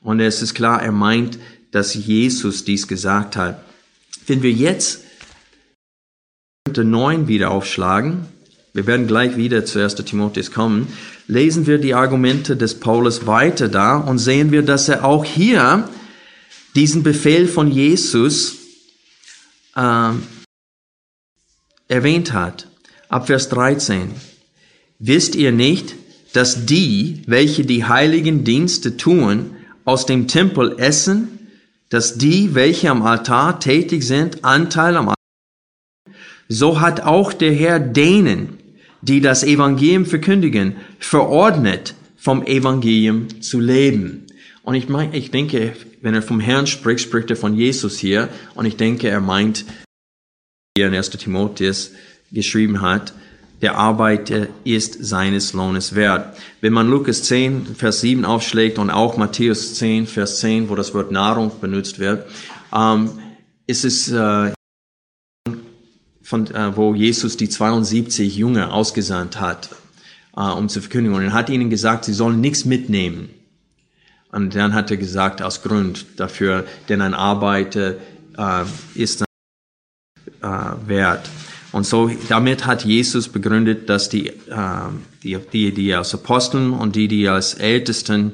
Und 0.00 0.20
es 0.20 0.42
ist 0.42 0.54
klar, 0.54 0.82
er 0.82 0.92
meint, 0.92 1.38
dass 1.70 1.94
Jesus 1.94 2.64
dies 2.64 2.88
gesagt 2.88 3.36
hat. 3.36 3.62
Wenn 4.26 4.42
wir 4.42 4.52
jetzt 4.52 5.03
9 6.66 7.28
wieder 7.28 7.50
aufschlagen, 7.50 8.26
wir 8.72 8.86
werden 8.86 9.06
gleich 9.06 9.36
wieder 9.36 9.64
zu 9.64 9.80
1. 9.80 9.96
Timotheus 9.96 10.50
kommen, 10.50 10.88
lesen 11.28 11.66
wir 11.66 11.78
die 11.78 11.94
Argumente 11.94 12.56
des 12.56 12.80
Paulus 12.80 13.26
weiter 13.26 13.68
da 13.68 13.98
und 13.98 14.18
sehen 14.18 14.50
wir, 14.50 14.62
dass 14.62 14.88
er 14.88 15.04
auch 15.04 15.24
hier 15.24 15.88
diesen 16.74 17.02
Befehl 17.02 17.46
von 17.46 17.70
Jesus 17.70 18.56
äh, 19.76 20.10
erwähnt 21.86 22.32
hat. 22.32 22.66
Ab 23.08 23.26
Vers 23.26 23.48
13. 23.50 24.10
Wisst 24.98 25.36
ihr 25.36 25.52
nicht, 25.52 25.94
dass 26.32 26.66
die, 26.66 27.22
welche 27.26 27.64
die 27.64 27.84
heiligen 27.84 28.42
Dienste 28.42 28.96
tun, 28.96 29.54
aus 29.84 30.06
dem 30.06 30.26
Tempel 30.26 30.76
essen, 30.78 31.28
dass 31.90 32.18
die, 32.18 32.54
welche 32.54 32.90
am 32.90 33.02
Altar 33.02 33.60
tätig 33.60 34.02
sind, 34.02 34.44
Anteil 34.44 34.96
am 34.96 35.13
so 36.48 36.80
hat 36.80 37.00
auch 37.02 37.32
der 37.32 37.52
Herr 37.52 37.78
denen, 37.78 38.58
die 39.02 39.20
das 39.20 39.44
Evangelium 39.44 40.06
verkündigen, 40.06 40.76
verordnet, 40.98 41.94
vom 42.16 42.44
Evangelium 42.44 43.42
zu 43.42 43.60
leben. 43.60 44.26
Und 44.62 44.74
ich 44.76 44.88
meine, 44.88 45.14
ich 45.14 45.30
denke, 45.30 45.74
wenn 46.00 46.14
er 46.14 46.22
vom 46.22 46.40
Herrn 46.40 46.66
spricht, 46.66 47.04
spricht 47.04 47.30
er 47.30 47.36
von 47.36 47.54
Jesus 47.54 47.98
hier. 47.98 48.28
Und 48.54 48.64
ich 48.64 48.76
denke, 48.76 49.08
er 49.08 49.20
meint 49.20 49.66
hier 50.76 50.88
in 50.88 50.94
1. 50.94 51.10
Timotheus 51.10 51.92
geschrieben 52.32 52.80
hat, 52.80 53.12
der 53.62 53.76
Arbeiter 53.78 54.48
ist 54.64 55.04
seines 55.04 55.52
Lohnes 55.52 55.94
wert. 55.94 56.36
Wenn 56.60 56.72
man 56.72 56.88
Lukas 56.88 57.22
10, 57.22 57.76
Vers 57.76 58.00
7 58.00 58.24
aufschlägt 58.24 58.78
und 58.78 58.90
auch 58.90 59.16
Matthäus 59.16 59.74
10, 59.76 60.06
Vers 60.06 60.40
10, 60.40 60.68
wo 60.68 60.74
das 60.74 60.92
Wort 60.94 61.10
Nahrung 61.10 61.52
benutzt 61.60 61.98
wird, 61.98 62.26
ähm, 62.74 63.10
ist 63.66 63.84
es 63.84 64.10
äh, 64.10 64.52
von, 66.34 66.52
äh, 66.52 66.76
wo 66.76 66.94
Jesus 66.96 67.36
die 67.36 67.48
72 67.48 68.36
Jünger 68.36 68.72
ausgesandt 68.72 69.40
hat, 69.40 69.68
äh, 70.36 70.40
um 70.40 70.68
zu 70.68 70.80
verkündigen. 70.80 71.16
Und 71.16 71.22
er 71.22 71.32
hat 71.32 71.48
ihnen 71.48 71.70
gesagt, 71.70 72.04
sie 72.06 72.12
sollen 72.12 72.40
nichts 72.40 72.64
mitnehmen. 72.64 73.30
Und 74.32 74.56
dann 74.56 74.74
hat 74.74 74.90
er 74.90 74.96
gesagt, 74.96 75.42
aus 75.42 75.62
Grund 75.62 76.06
dafür, 76.16 76.66
denn 76.88 77.02
ein 77.02 77.14
Arbeiter 77.14 77.94
äh, 78.36 78.64
ist 78.96 79.22
äh, 79.22 79.26
wert. 80.86 81.28
Und 81.70 81.86
so 81.86 82.10
damit 82.28 82.66
hat 82.66 82.84
Jesus 82.84 83.28
begründet, 83.28 83.88
dass 83.88 84.08
die, 84.08 84.28
äh, 84.28 84.32
die, 85.22 85.38
die, 85.52 85.72
die 85.72 85.94
als 85.94 86.14
Aposteln 86.14 86.72
und 86.72 86.96
die, 86.96 87.06
die 87.06 87.28
als 87.28 87.54
Ältesten, 87.54 88.32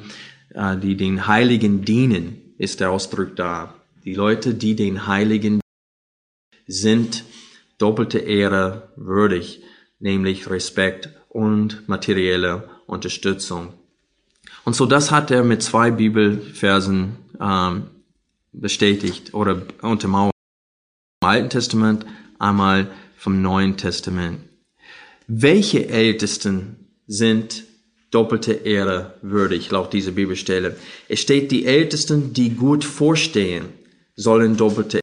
äh, 0.55 0.79
die 0.79 0.97
den 0.97 1.27
Heiligen 1.27 1.85
dienen, 1.85 2.39
ist 2.57 2.81
der 2.81 2.93
Ausdruck 2.93 3.37
da. 3.37 3.75
Die 4.07 4.15
Leute, 4.15 4.55
die 4.55 4.75
den 4.75 5.07
Heiligen 5.07 5.61
sind 6.67 7.25
doppelte 7.81 8.19
Ehre 8.19 8.93
würdig, 8.97 9.63
nämlich 9.99 10.49
Respekt 10.51 11.09
und 11.29 11.89
materielle 11.89 12.69
Unterstützung. 12.87 13.73
Und 14.65 14.77
so 14.77 14.87
das 14.87 15.11
hat 15.11 15.31
er 15.31 15.43
mit 15.43 15.63
zwei 15.63 15.91
Bibelversen 15.91 17.17
ähm, 17.41 17.87
bestätigt 18.53 19.35
oder 19.35 19.63
untermauert. 19.83 20.35
Im 21.23 21.29
Alten 21.29 21.51
Testament, 21.51 22.07
einmal 22.39 22.91
vom 23.17 23.43
Neuen 23.43 23.77
Testament. 23.77 24.41
Welche 25.27 25.89
Ältesten 25.89 26.89
sind 27.07 27.65
doppelte 28.11 28.53
Ehre 28.53 29.15
würdig, 29.23 29.71
laut 29.71 29.93
dieser 29.93 30.13
Bibelstelle? 30.13 30.77
Es 31.09 31.21
steht, 31.21 31.51
die 31.51 31.67
Ältesten, 31.67 32.33
die 32.33 32.51
gut 32.57 32.85
vorstehen, 32.85 33.67
sollen 34.17 34.57
doppelte 34.57 35.01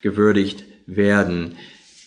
gewürdigt 0.00 0.64
werden. 0.86 1.56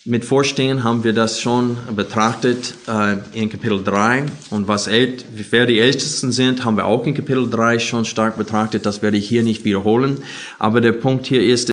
Mit 0.04 0.26
Vorstehen 0.26 0.84
haben 0.84 1.04
wir 1.04 1.14
das 1.14 1.40
schon 1.40 1.78
betrachtet 1.96 2.74
äh, 2.88 3.18
in 3.34 3.52
Kapitel 3.52 3.84
3. 3.84 4.26
Und 4.50 4.68
was 4.68 4.88
ält, 4.88 5.26
wer 5.52 5.68
die 5.68 5.80
Ältesten 5.80 6.32
sind, 6.32 6.66
haben 6.66 6.76
wir 6.76 6.88
auch 6.88 7.06
in 7.06 7.14
Kapitel 7.14 7.48
3 7.48 7.78
schon 7.78 8.06
stark 8.06 8.36
betrachtet. 8.36 8.88
Das 8.88 9.04
werde 9.04 9.18
ich 9.18 9.30
hier 9.30 9.44
nicht 9.44 9.64
wiederholen. 9.64 10.24
Aber 10.58 10.82
der 10.82 10.94
Punkt 10.94 11.28
hier 11.28 11.44
ist, 11.44 11.72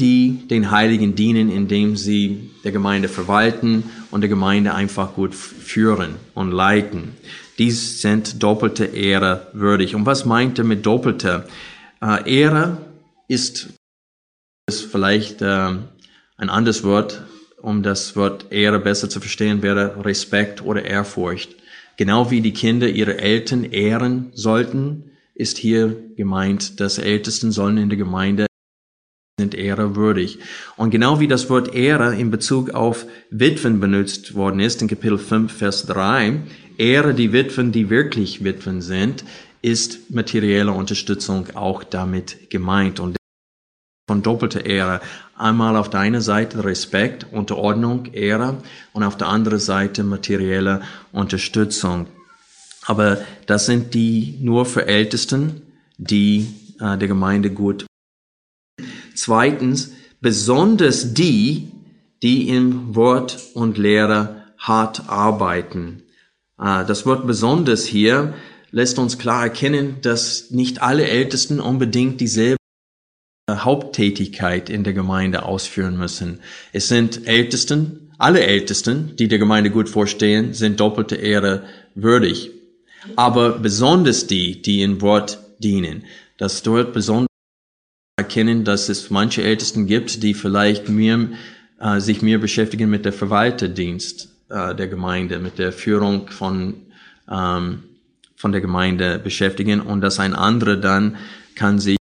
die 0.00 0.48
den 0.48 0.70
Heiligen 0.70 1.14
dienen, 1.14 1.50
indem 1.50 1.98
sie 1.98 2.52
der 2.64 2.72
Gemeinde 2.72 3.08
verwalten 3.08 3.84
und 4.10 4.22
der 4.22 4.30
Gemeinde 4.30 4.74
einfach 4.74 5.12
gut 5.12 5.34
führen 5.34 6.14
und 6.32 6.52
leiten. 6.52 7.16
Dies 7.58 8.00
sind 8.00 8.42
doppelte 8.42 8.86
Ehre 8.86 9.48
würdig. 9.52 9.94
Und 9.94 10.06
was 10.06 10.24
meint 10.24 10.58
er 10.58 10.64
mit 10.64 10.86
doppelter? 10.86 11.46
Äh, 12.00 12.34
Ehre 12.34 12.78
ist, 13.28 13.68
ist 14.66 14.90
vielleicht 14.90 15.42
äh, 15.42 15.74
ein 16.36 16.50
anderes 16.50 16.84
Wort, 16.84 17.22
um 17.62 17.82
das 17.82 18.16
Wort 18.16 18.46
Ehre 18.50 18.78
besser 18.78 19.08
zu 19.08 19.20
verstehen, 19.20 19.62
wäre 19.62 20.04
Respekt 20.04 20.62
oder 20.62 20.84
Ehrfurcht. 20.84 21.56
Genau 21.96 22.30
wie 22.30 22.42
die 22.42 22.52
Kinder 22.52 22.88
ihre 22.88 23.18
Eltern 23.18 23.64
ehren 23.64 24.30
sollten, 24.34 25.12
ist 25.34 25.58
hier 25.58 25.96
gemeint, 26.16 26.80
dass 26.80 26.98
Ältesten 26.98 27.52
sollen 27.52 27.78
in 27.78 27.88
der 27.88 27.98
Gemeinde 27.98 28.46
sind 29.38 29.54
ehrewürdig. 29.54 30.38
Und 30.76 30.90
genau 30.90 31.20
wie 31.20 31.28
das 31.28 31.50
Wort 31.50 31.74
Ehre 31.74 32.14
in 32.14 32.30
Bezug 32.30 32.70
auf 32.70 33.06
Witwen 33.30 33.80
benutzt 33.80 34.34
worden 34.34 34.60
ist, 34.60 34.80
in 34.80 34.88
Kapitel 34.88 35.18
5, 35.18 35.52
Vers 35.52 35.86
3, 35.86 36.40
Ehre 36.78 37.12
die 37.12 37.32
Witwen, 37.32 37.70
die 37.70 37.90
wirklich 37.90 38.44
Witwen 38.44 38.80
sind, 38.80 39.24
ist 39.60 40.10
materielle 40.10 40.72
Unterstützung 40.72 41.48
auch 41.54 41.84
damit 41.84 42.48
gemeint. 42.48 42.98
Und 42.98 43.16
von 44.06 44.22
doppelter 44.22 44.64
Ehre. 44.64 45.00
Einmal 45.36 45.76
auf 45.76 45.90
der 45.90 46.00
einen 46.00 46.20
Seite 46.20 46.64
Respekt, 46.64 47.26
Unterordnung, 47.32 48.06
Ehre 48.12 48.58
und 48.92 49.02
auf 49.02 49.16
der 49.16 49.28
anderen 49.28 49.58
Seite 49.58 50.04
materielle 50.04 50.82
Unterstützung. 51.12 52.06
Aber 52.84 53.18
das 53.46 53.66
sind 53.66 53.94
die 53.94 54.38
nur 54.40 54.64
für 54.64 54.86
Ältesten, 54.86 55.62
die 55.98 56.54
äh, 56.80 56.96
der 56.96 57.08
Gemeinde 57.08 57.50
gut. 57.50 57.86
Zweitens, 59.14 59.92
besonders 60.20 61.12
die, 61.14 61.72
die 62.22 62.48
im 62.48 62.94
Wort 62.94 63.38
und 63.54 63.76
Lehre 63.76 64.44
hart 64.58 65.08
arbeiten. 65.08 66.02
Äh, 66.60 66.84
das 66.84 67.06
Wort 67.06 67.26
besonders 67.26 67.84
hier 67.84 68.34
lässt 68.70 68.98
uns 69.00 69.18
klar 69.18 69.42
erkennen, 69.42 69.96
dass 70.02 70.50
nicht 70.50 70.80
alle 70.80 71.08
Ältesten 71.08 71.60
unbedingt 71.60 72.20
dieselbe 72.20 72.56
Haupttätigkeit 73.48 74.68
in 74.68 74.82
der 74.82 74.92
Gemeinde 74.92 75.44
ausführen 75.44 75.96
müssen. 75.96 76.40
Es 76.72 76.88
sind 76.88 77.28
Ältesten, 77.28 78.10
alle 78.18 78.40
Ältesten, 78.40 79.14
die 79.16 79.28
der 79.28 79.38
Gemeinde 79.38 79.70
gut 79.70 79.88
vorstehen, 79.88 80.52
sind 80.52 80.80
doppelte 80.80 81.14
Ehre 81.14 81.62
würdig. 81.94 82.50
Aber 83.14 83.58
besonders 83.58 84.26
die, 84.26 84.60
die 84.60 84.82
in 84.82 85.00
Wort 85.00 85.38
dienen. 85.60 86.04
Das 86.38 86.62
dort 86.62 86.92
besonders 86.92 87.28
erkennen, 88.16 88.64
dass 88.64 88.88
es 88.88 89.10
manche 89.10 89.44
Ältesten 89.44 89.86
gibt, 89.86 90.24
die 90.24 90.34
vielleicht 90.34 90.88
mehr, 90.88 91.28
äh, 91.78 92.00
sich 92.00 92.22
mehr 92.22 92.38
beschäftigen 92.38 92.90
mit 92.90 93.04
der 93.04 93.12
Verwalterdienst 93.12 94.28
äh, 94.48 94.74
der 94.74 94.88
Gemeinde, 94.88 95.38
mit 95.38 95.60
der 95.60 95.70
Führung 95.70 96.28
von, 96.30 96.74
ähm, 97.30 97.84
von 98.34 98.50
der 98.50 98.60
Gemeinde 98.60 99.20
beschäftigen 99.20 99.80
und 99.80 100.00
dass 100.00 100.18
ein 100.18 100.34
anderer 100.34 100.76
dann 100.76 101.16
kann 101.54 101.78
sich 101.78 101.96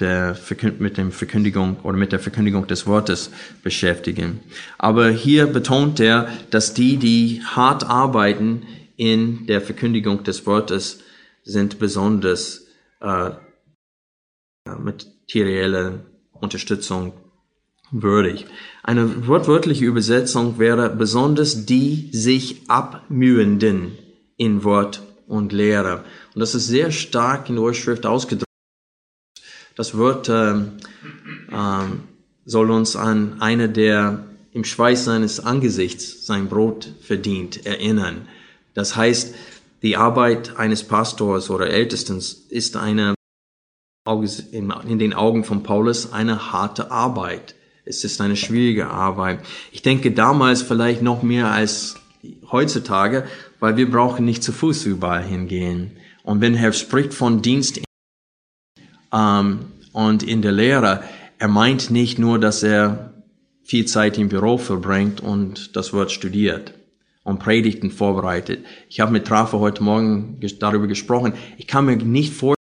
der 0.00 0.36
mit 0.80 0.96
dem 0.96 1.12
Verkündigung 1.12 1.76
oder 1.84 1.96
mit 1.96 2.10
der 2.10 2.18
Verkündigung 2.18 2.66
des 2.66 2.86
Wortes 2.86 3.30
beschäftigen. 3.62 4.40
Aber 4.76 5.10
hier 5.10 5.46
betont 5.46 6.00
er, 6.00 6.28
dass 6.50 6.74
die, 6.74 6.96
die 6.96 7.42
hart 7.44 7.84
arbeiten 7.84 8.66
in 8.96 9.46
der 9.46 9.60
Verkündigung 9.60 10.24
des 10.24 10.46
Wortes, 10.46 11.00
sind 11.44 11.78
besonders 11.78 12.66
äh, 13.00 13.30
materielle 14.66 16.00
Unterstützung 16.32 17.12
würdig. 17.90 18.46
Eine 18.82 19.28
wortwörtliche 19.28 19.84
Übersetzung 19.84 20.58
wäre 20.58 20.90
besonders 20.90 21.66
die 21.66 22.08
sich 22.12 22.62
abmühenden 22.68 23.92
in 24.36 24.64
Wort 24.64 25.02
und 25.28 25.52
Lehre. 25.52 26.04
Und 26.34 26.40
das 26.40 26.54
ist 26.54 26.66
sehr 26.66 26.90
stark 26.90 27.48
in 27.48 27.56
der 27.56 27.64
Urschrift 27.64 28.06
ausgedrückt. 28.06 28.43
Das 29.76 29.96
Wort 29.96 30.28
äh, 30.28 30.52
äh, 30.52 30.62
soll 32.44 32.70
uns 32.70 32.96
an 32.96 33.40
einer, 33.40 33.68
der 33.68 34.24
im 34.52 34.64
Schweiß 34.64 35.04
seines 35.04 35.40
Angesichts 35.40 36.26
sein 36.26 36.48
Brot 36.48 36.92
verdient, 37.00 37.66
erinnern. 37.66 38.28
Das 38.74 38.94
heißt, 38.94 39.34
die 39.82 39.96
Arbeit 39.96 40.56
eines 40.56 40.84
Pastors 40.84 41.50
oder 41.50 41.68
Ältestens 41.68 42.32
ist 42.32 42.76
eine, 42.76 43.14
in 44.52 44.98
den 44.98 45.12
Augen 45.12 45.44
von 45.44 45.62
Paulus, 45.62 46.12
eine 46.12 46.52
harte 46.52 46.90
Arbeit. 46.90 47.54
Es 47.84 48.04
ist 48.04 48.20
eine 48.20 48.36
schwierige 48.36 48.88
Arbeit. 48.88 49.40
Ich 49.72 49.82
denke 49.82 50.12
damals 50.12 50.62
vielleicht 50.62 51.02
noch 51.02 51.22
mehr 51.22 51.50
als 51.50 51.96
heutzutage, 52.50 53.26
weil 53.60 53.76
wir 53.76 53.90
brauchen 53.90 54.24
nicht 54.24 54.42
zu 54.42 54.52
Fuß 54.52 54.86
überall 54.86 55.22
hingehen. 55.22 55.96
Und 56.22 56.40
wenn 56.40 56.54
Herr 56.54 56.72
spricht 56.72 57.12
von 57.12 57.42
Dienst 57.42 57.78
ähm, 57.78 57.84
und 59.14 60.22
in 60.22 60.42
der 60.42 60.52
Lehre, 60.52 61.02
er 61.38 61.48
meint 61.48 61.90
nicht 61.90 62.18
nur, 62.18 62.38
dass 62.38 62.62
er 62.62 63.12
viel 63.62 63.86
Zeit 63.86 64.18
im 64.18 64.28
Büro 64.28 64.58
verbringt 64.58 65.20
und 65.20 65.76
das 65.76 65.92
Wort 65.92 66.10
studiert 66.10 66.74
und 67.22 67.38
Predigten 67.38 67.90
vorbereitet. 67.90 68.64
Ich 68.88 69.00
habe 69.00 69.12
mit 69.12 69.26
Trafe 69.26 69.58
heute 69.58 69.82
Morgen 69.82 70.40
darüber 70.60 70.86
gesprochen. 70.86 71.32
Ich 71.56 71.66
kann 71.66 71.86
mir 71.86 71.96
nicht 71.96 72.32
vorstellen, 72.32 72.54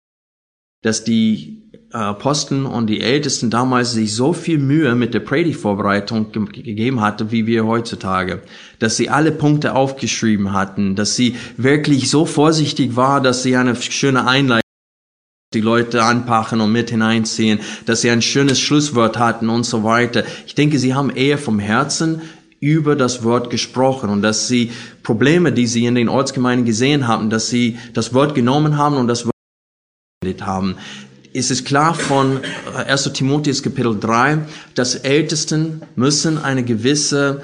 dass 0.82 1.04
die 1.04 1.62
äh, 1.92 1.96
Aposteln 1.96 2.66
und 2.66 2.86
die 2.86 3.00
Ältesten 3.00 3.50
damals 3.50 3.92
sich 3.92 4.14
so 4.14 4.32
viel 4.32 4.58
Mühe 4.58 4.94
mit 4.94 5.14
der 5.14 5.20
Predigtvorbereitung 5.20 6.32
ge 6.32 6.62
gegeben 6.62 7.00
hatte, 7.00 7.32
wie 7.32 7.46
wir 7.46 7.66
heutzutage. 7.66 8.42
Dass 8.78 8.96
sie 8.96 9.08
alle 9.08 9.32
Punkte 9.32 9.74
aufgeschrieben 9.74 10.52
hatten, 10.52 10.94
dass 10.94 11.16
sie 11.16 11.36
wirklich 11.56 12.10
so 12.10 12.26
vorsichtig 12.26 12.96
war, 12.96 13.20
dass 13.20 13.42
sie 13.42 13.56
eine 13.56 13.76
schöne 13.76 14.26
Einleitung 14.26 14.69
die 15.52 15.60
Leute 15.60 16.04
anpacken 16.04 16.60
und 16.60 16.70
mit 16.70 16.90
hineinziehen, 16.90 17.58
dass 17.84 18.02
sie 18.02 18.10
ein 18.10 18.22
schönes 18.22 18.60
Schlusswort 18.60 19.18
hatten 19.18 19.48
und 19.48 19.64
so 19.64 19.82
weiter. 19.82 20.22
Ich 20.46 20.54
denke, 20.54 20.78
sie 20.78 20.94
haben 20.94 21.10
eher 21.10 21.38
vom 21.38 21.58
Herzen 21.58 22.22
über 22.60 22.94
das 22.94 23.24
Wort 23.24 23.50
gesprochen 23.50 24.10
und 24.10 24.22
dass 24.22 24.46
sie 24.46 24.70
Probleme, 25.02 25.50
die 25.50 25.66
sie 25.66 25.86
in 25.86 25.96
den 25.96 26.08
Ortsgemeinden 26.08 26.66
gesehen 26.66 27.08
haben, 27.08 27.30
dass 27.30 27.48
sie 27.48 27.80
das 27.94 28.14
Wort 28.14 28.36
genommen 28.36 28.78
haben 28.78 28.96
und 28.96 29.08
das 29.08 29.26
Wort 29.26 29.34
haben. 30.42 30.76
Es 31.34 31.50
ist 31.50 31.64
klar 31.64 31.94
von 31.94 32.38
1. 32.86 33.06
Äh, 33.06 33.12
Timotheus 33.12 33.64
Kapitel 33.64 33.98
3, 33.98 34.46
dass 34.76 34.94
Ältesten 34.94 35.82
müssen 35.96 36.38
eine 36.38 36.62
gewisse 36.62 37.42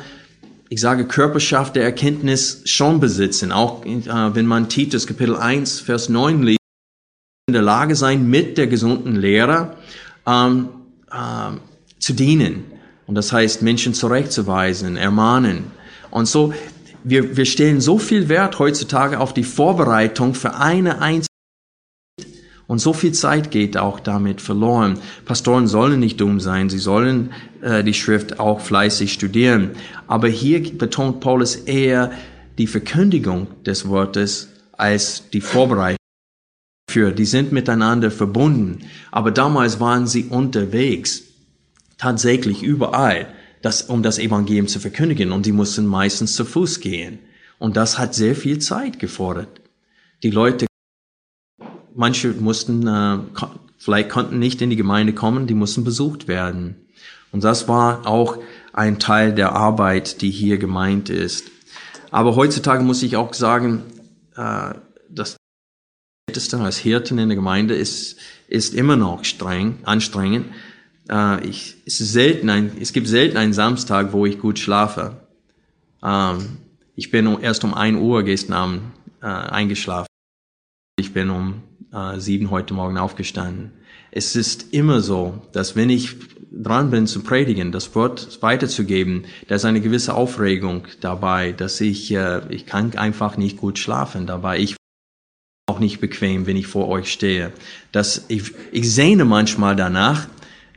ich 0.69 0.81
sage 0.81 1.07
Körperschaft 1.07 1.75
der 1.75 1.85
Erkenntnis 1.85 2.63
schon 2.67 3.01
besitzen, 3.01 3.51
auch 3.51 3.85
äh, 3.85 4.01
wenn 4.35 4.47
man 4.47 4.69
Titus 4.69 5.09
Kapitel 5.09 5.37
1, 5.37 5.81
Vers 5.81 6.09
9 6.09 6.45
liest 6.45 6.66
in 7.49 7.53
der 7.53 7.63
Lage 7.63 7.95
sein, 7.95 8.29
mit 8.29 8.59
der 8.59 8.67
gesunden 8.67 9.15
Lehre 9.15 9.77
ähm, 10.27 10.69
ähm, 11.13 11.61
zu 12.01 12.13
dienen. 12.13 12.65
Und 13.07 13.15
das 13.15 13.33
heißt, 13.33 13.63
Menschen 13.63 13.95
zurechtzuweisen, 13.95 14.97
ermahnen. 14.97 15.71
Und 16.11 16.27
so, 16.27 16.53
wir, 17.05 17.37
wir 17.37 17.45
stellen 17.45 17.81
so 17.81 17.99
viel 17.99 18.29
Wert 18.29 18.59
heutzutage 18.59 19.21
auf 19.21 19.33
die 19.33 19.45
Vorbereitung 19.45 20.35
für 20.35 20.57
eine 20.57 21.01
einzige 21.01 21.29
und 22.67 22.81
so 22.81 22.93
viel 22.93 23.13
Zeit 23.13 23.53
geht 23.53 23.77
auch 23.77 24.01
damit 24.01 24.41
verloren. 24.41 24.99
Pastoren 25.25 25.69
sollen 25.69 26.01
nicht 26.01 26.21
dumm 26.21 26.41
sein, 26.41 26.69
sie 26.69 26.81
sollen 26.81 27.31
äh, 27.63 27.85
die 27.85 27.95
Schrift 27.95 28.41
auch 28.41 28.61
fleißig 28.61 29.13
studieren. 29.13 29.71
Aber 30.09 30.27
hier 30.27 30.61
betont 30.77 31.21
Paulus 31.21 31.55
eher 31.55 32.11
die 32.59 32.67
Verkündigung 32.67 33.47
des 33.65 33.87
Wortes 33.87 34.49
als 34.73 35.31
die 35.31 35.41
Vorbereitung. 35.41 35.96
Für, 36.89 37.13
die 37.13 37.25
sind 37.25 37.53
miteinander 37.53 38.11
verbunden. 38.11 38.85
Aber 39.11 39.31
damals 39.31 39.81
waren 39.81 40.07
sie 40.07 40.25
unterwegs, 40.25 41.23
tatsächlich 41.99 42.63
überall, 42.63 43.27
das, 43.63 43.83
um 43.83 44.03
das 44.03 44.19
Evangelium 44.19 44.69
zu 44.69 44.79
verkündigen. 44.79 45.33
Und 45.33 45.47
die 45.47 45.53
mussten 45.53 45.87
meistens 45.87 46.35
zu 46.35 46.45
Fuß 46.45 46.81
gehen. 46.81 47.19
Und 47.59 47.77
das 47.77 47.99
hat 47.99 48.15
sehr 48.15 48.37
viel 48.37 48.59
Zeit 48.59 48.99
gefordert. 48.99 49.61
Die 50.23 50.31
Leute, 50.31 50.67
manche 51.95 52.29
mussten, 52.33 52.87
äh, 52.87 53.19
vielleicht 53.79 54.11
konnten 54.11 54.39
nicht 54.39 54.63
in 54.63 54.71
die 54.71 54.77
Gemeinde 54.77 55.13
kommen, 55.13 55.47
die 55.47 55.55
mussten 55.55 55.85
besucht 55.85 56.29
werden. 56.29 56.77
Und 57.33 57.45
das 57.45 57.67
war 57.69 58.07
auch 58.07 58.39
ein 58.73 58.99
Teil 58.99 59.35
der 59.35 59.53
Arbeit, 59.53 60.21
die 60.23 60.31
hier 60.31 60.59
gemeint 60.59 61.11
ist. 61.11 61.51
Aber 62.11 62.37
heutzutage 62.37 62.85
muss 62.85 63.03
ich 63.03 63.17
auch 63.17 63.35
sagen, 63.35 63.83
äh, 64.37 64.75
Ältesten 66.37 66.61
als 66.61 66.77
Hirten 66.77 67.17
in 67.17 67.31
der 67.31 67.37
Gemeinde 67.37 67.75
ist, 67.75 68.19
ist 68.47 68.75
immer 68.75 68.97
noch 68.97 69.25
streng, 69.25 69.79
anstrengend. 69.85 70.45
Äh, 71.09 71.47
ich, 71.49 71.77
es, 71.87 71.99
ist 71.99 72.13
selten 72.13 72.51
ein, 72.51 72.73
es 72.79 72.93
gibt 72.93 73.09
selten 73.09 73.39
einen 73.39 73.55
Samstag, 73.55 74.13
wo 74.13 74.27
ich 74.27 74.39
gut 74.39 74.59
schlafe. 74.59 75.17
Ähm, 76.03 76.59
ich 76.95 77.11
bin 77.11 77.41
erst 77.41 77.65
um 77.65 77.73
ein 77.73 77.97
Uhr 77.97 78.23
gestern 78.23 78.53
Abend 78.53 78.83
äh, 79.23 79.27
eingeschlafen. 79.27 80.09
Ich 80.99 81.15
bin 81.15 81.31
um 81.31 81.63
äh, 81.91 82.21
sieben 82.21 82.51
heute 82.51 82.75
Morgen 82.75 82.99
aufgestanden. 82.99 83.73
Es 84.11 84.37
ist 84.37 84.75
immer 84.75 85.01
so, 85.01 85.41
dass 85.53 85.75
wenn 85.75 85.89
ich 85.89 86.17
dran 86.53 86.91
bin 86.91 87.07
zu 87.07 87.23
predigen, 87.23 87.73
das 87.73 87.95
Wort 87.95 88.43
weiterzugeben, 88.43 89.25
da 89.49 89.55
ist 89.55 89.65
eine 89.65 89.81
gewisse 89.81 90.13
Aufregung 90.13 90.83
dabei, 91.01 91.53
dass 91.53 91.81
ich, 91.81 92.13
äh, 92.13 92.43
ich 92.51 92.67
kann 92.67 92.95
einfach 92.97 93.39
nicht 93.39 93.57
gut 93.57 93.79
schlafen 93.79 94.27
dabei. 94.27 94.59
Ich 94.59 94.77
auch 95.67 95.79
nicht 95.79 96.01
bequem, 96.01 96.47
wenn 96.47 96.57
ich 96.57 96.67
vor 96.67 96.89
euch 96.89 97.11
stehe. 97.13 97.53
Dass 97.93 98.25
ich, 98.29 98.53
ich 98.73 98.93
sehne 98.93 99.25
manchmal 99.25 99.77
danach, 99.77 100.29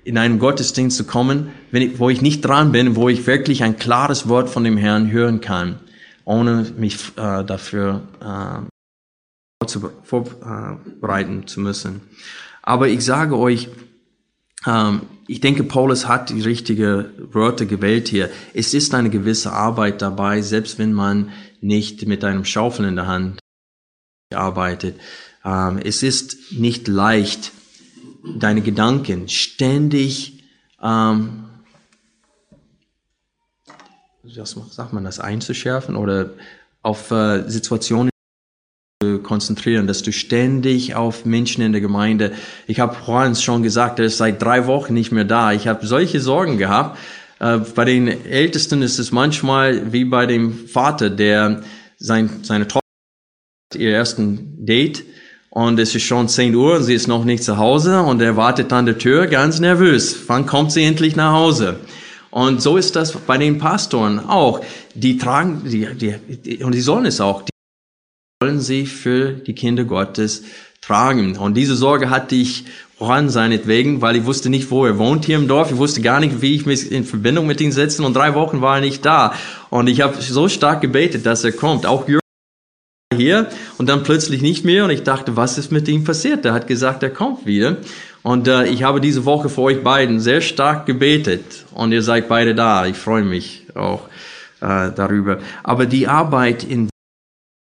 in 0.04 0.18
einen 0.18 0.40
Gottesdienst 0.40 0.98
zu 0.98 1.04
kommen, 1.04 1.52
wenn 1.72 1.82
ich, 1.82 2.00
wo 2.00 2.10
ich 2.10 2.22
nicht 2.22 2.42
dran 2.42 2.72
bin, 2.72 2.96
wo 2.96 3.10
ich 3.10 3.28
wirklich 3.28 3.64
ein 3.64 3.78
klares 3.78 4.28
Wort 4.28 4.50
von 4.50 4.64
dem 4.64 4.78
Herrn 4.78 5.12
hören 5.12 5.42
kann 5.42 5.80
ohne 6.30 6.72
mich 6.78 6.96
äh, 7.18 7.44
dafür 7.44 8.04
äh, 8.22 9.68
vorbereiten 10.04 11.48
zu 11.48 11.60
müssen. 11.60 12.02
Aber 12.62 12.88
ich 12.88 13.04
sage 13.04 13.36
euch, 13.36 13.70
ähm, 14.68 15.02
ich 15.28 15.42
denke, 15.42 15.64
Paulus 15.64 16.08
hat 16.08 16.30
die 16.30 16.42
richtige 16.42 17.12
Wörter 17.32 17.66
gewählt 17.66 18.10
hier. 18.10 18.30
Es 18.54 18.76
ist 18.76 18.94
eine 18.94 19.10
gewisse 19.10 19.54
Arbeit 19.54 20.04
dabei, 20.04 20.42
selbst 20.42 20.78
wenn 20.78 20.94
man 20.94 21.32
nicht 21.62 22.06
mit 22.08 22.24
einem 22.24 22.46
Schaufel 22.46 22.86
in 22.86 22.96
der 22.96 23.08
Hand 23.08 23.40
arbeitet. 24.34 25.00
Ähm, 25.44 25.80
es 25.84 26.04
ist 26.04 26.52
nicht 26.52 26.88
leicht, 26.88 27.52
deine 28.38 28.62
Gedanken 28.62 29.28
ständig 29.28 30.44
ähm, 30.82 31.46
was 34.38 34.56
sagt 34.72 34.94
man 34.94 35.04
das, 35.04 35.20
einzuschärfen 35.20 35.96
oder 35.96 36.32
auf 36.82 37.12
äh, 37.12 37.50
Situationen 37.50 38.10
zu 39.02 39.20
konzentrieren, 39.20 39.88
dass 39.88 40.04
du 40.04 40.12
ständig 40.12 40.96
auf 40.96 41.26
Menschen 41.26 41.64
in 41.64 41.72
der 41.72 41.82
Gemeinde, 41.82 42.34
ich 42.68 42.80
habe 42.80 42.96
Juan 43.06 43.36
schon 43.36 43.64
gesagt, 43.64 44.00
er 44.00 44.06
ist 44.06 44.18
seit 44.18 44.42
drei 44.42 44.68
Wochen 44.68 44.94
nicht 44.94 45.12
mehr 45.12 45.24
da. 45.24 45.54
Ich 45.54 45.68
habe 45.68 45.88
solche 45.88 46.20
Sorgen 46.20 46.58
gehabt. 46.58 46.98
Äh, 47.40 47.58
bei 47.58 47.86
den 47.86 48.08
Ältesten 48.08 48.82
ist 48.82 49.00
es 49.00 49.12
manchmal 49.12 49.92
wie 49.92 50.06
bei 50.06 50.26
dem 50.26 50.68
Vater, 50.68 51.10
der 51.10 51.64
sein, 51.98 52.30
seine 52.44 52.68
Tochter 52.68 52.79
ihr 53.76 53.94
ersten 53.94 54.66
Date 54.66 55.06
und 55.50 55.80
es 55.80 55.94
ist 55.94 56.04
schon 56.04 56.28
10 56.28 56.56
Uhr 56.56 56.78
und 56.78 56.84
sie 56.84 56.94
ist 56.94 57.08
noch 57.08 57.24
nicht 57.24 57.44
zu 57.44 57.58
Hause 57.58 58.02
und 58.02 58.22
er 58.22 58.36
wartet 58.36 58.72
an 58.74 58.86
der 58.86 58.98
Tür 58.98 59.28
ganz 59.28 59.60
nervös. 59.60 60.18
Wann 60.28 60.46
kommt 60.46 60.72
sie 60.72 60.84
endlich 60.84 61.16
nach 61.16 61.34
Hause? 61.34 61.80
Und 62.32 62.62
so 62.62 62.78
ist 62.78 62.96
das 62.96 63.12
bei 63.12 63.38
den 63.38 63.58
Pastoren 63.58 64.20
auch. 64.20 64.62
Die 64.94 65.18
tragen, 65.18 65.64
die, 65.66 65.88
die, 65.96 66.64
und 66.64 66.74
die 66.74 66.82
sollen 66.82 67.06
es 67.06 67.22
auch. 67.22 67.44
Die 67.44 67.52
wollen 68.42 68.60
sie 68.60 68.86
für 68.86 69.32
die 69.32 69.54
Kinder 69.54 69.84
Gottes 69.84 70.44
tragen. 70.82 71.38
Und 71.38 71.56
diese 71.56 71.76
Sorge 71.76 72.10
hatte 72.10 72.36
ich 72.36 72.66
Juan 73.00 73.30
seinetwegen, 73.30 74.02
weil 74.02 74.16
ich 74.16 74.26
wusste 74.26 74.50
nicht, 74.50 74.70
wo 74.70 74.86
er 74.86 75.00
wohnt 75.00 75.26
hier 75.26 75.38
im 75.38 75.48
Dorf. 75.48 75.72
Ich 75.72 75.78
wusste 75.78 76.02
gar 76.02 76.20
nicht, 76.20 76.42
wie 76.42 76.56
ich 76.56 76.66
mich 76.66 76.92
in 76.92 77.04
Verbindung 77.04 77.48
mit 77.48 77.62
ihm 77.62 77.72
setzen. 77.72 78.06
Und 78.06 78.16
drei 78.16 78.36
Wochen 78.36 78.62
war 78.62 78.76
er 78.76 78.82
nicht 78.82 79.04
da. 79.06 79.34
Und 79.70 79.88
ich 79.88 80.02
habe 80.02 80.22
so 80.22 80.48
stark 80.50 80.82
gebetet, 80.82 81.26
dass 81.26 81.44
er 81.44 81.52
kommt. 81.52 81.86
Auch 81.88 82.08
Jürgen 82.08 82.20
hier 83.20 83.48
und 83.78 83.90
dann 83.90 84.04
plötzlich 84.04 84.42
nicht 84.42 84.66
mehr. 84.66 84.86
Und 84.86 84.90
ich 84.90 85.04
dachte, 85.04 85.36
was 85.36 85.58
ist 85.58 85.72
mit 85.72 85.88
ihm 85.88 86.04
passiert? 86.04 86.46
Er 86.46 86.54
hat 86.54 86.68
gesagt, 86.68 87.04
er 87.04 87.10
kommt 87.10 87.46
wieder. 87.46 87.78
Und 88.24 88.48
äh, 88.48 88.66
ich 88.66 88.84
habe 88.84 89.00
diese 89.02 89.26
Woche 89.26 89.50
für 89.50 89.62
euch 89.62 89.84
beiden 89.84 90.20
sehr 90.20 90.42
stark 90.42 90.86
gebetet 90.86 91.66
und 91.74 91.92
ihr 91.92 92.04
seid 92.04 92.28
beide 92.28 92.54
da. 92.54 92.86
Ich 92.86 92.98
freue 92.98 93.24
mich 93.24 93.68
auch 93.76 94.08
äh, 94.62 94.92
darüber. 94.96 95.40
Aber 95.64 95.86
die 95.86 96.08
Arbeit 96.08 96.64
in 96.64 96.90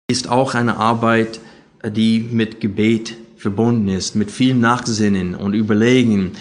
ist 0.09 0.29
auch 0.29 0.55
eine 0.55 0.77
Arbeit, 0.77 1.41
äh, 1.81 1.91
die 1.91 2.19
mit 2.19 2.61
Gebet 2.61 3.15
verbunden 3.35 3.89
ist, 3.89 4.15
mit 4.15 4.31
viel 4.31 4.55
Nachsinnen 4.55 5.35
und 5.35 5.53
Überlegen 5.53 6.31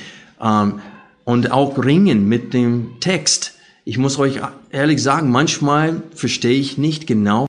ähm, 0.40 0.80
und 1.24 1.50
auch 1.50 1.84
Ringen 1.84 2.28
mit 2.28 2.54
dem 2.54 3.00
Text. 3.00 3.54
Ich 3.84 3.98
muss 3.98 4.18
euch 4.18 4.40
ehrlich 4.70 5.02
sagen, 5.02 5.30
manchmal 5.30 6.02
verstehe 6.14 6.58
ich 6.58 6.78
nicht 6.78 7.06
genau, 7.06 7.46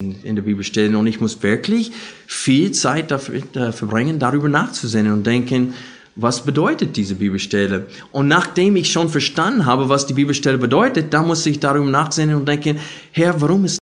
in 0.00 0.36
der 0.36 0.42
Bibel 0.42 0.62
stehen. 0.62 0.94
Und 0.94 1.08
ich 1.08 1.20
muss 1.20 1.42
wirklich 1.42 1.90
viel 2.24 2.70
Zeit 2.70 3.10
dafür 3.10 3.42
verbringen, 3.72 4.20
darüber 4.20 4.48
nachzusinnen 4.48 5.12
und 5.12 5.26
denken, 5.26 5.74
was 6.14 6.44
bedeutet 6.44 6.96
diese 6.96 7.16
Bibelstelle? 7.16 7.88
Und 8.12 8.28
nachdem 8.28 8.76
ich 8.76 8.92
schon 8.92 9.08
verstanden 9.08 9.66
habe, 9.66 9.88
was 9.88 10.06
die 10.06 10.14
Bibelstelle 10.14 10.56
bedeutet, 10.58 11.12
da 11.12 11.24
muss 11.24 11.44
ich 11.46 11.58
darüber 11.58 11.90
nachsinnen 11.90 12.36
und 12.36 12.46
denken, 12.46 12.78
Herr, 13.10 13.40
warum 13.40 13.64
ist 13.64 13.80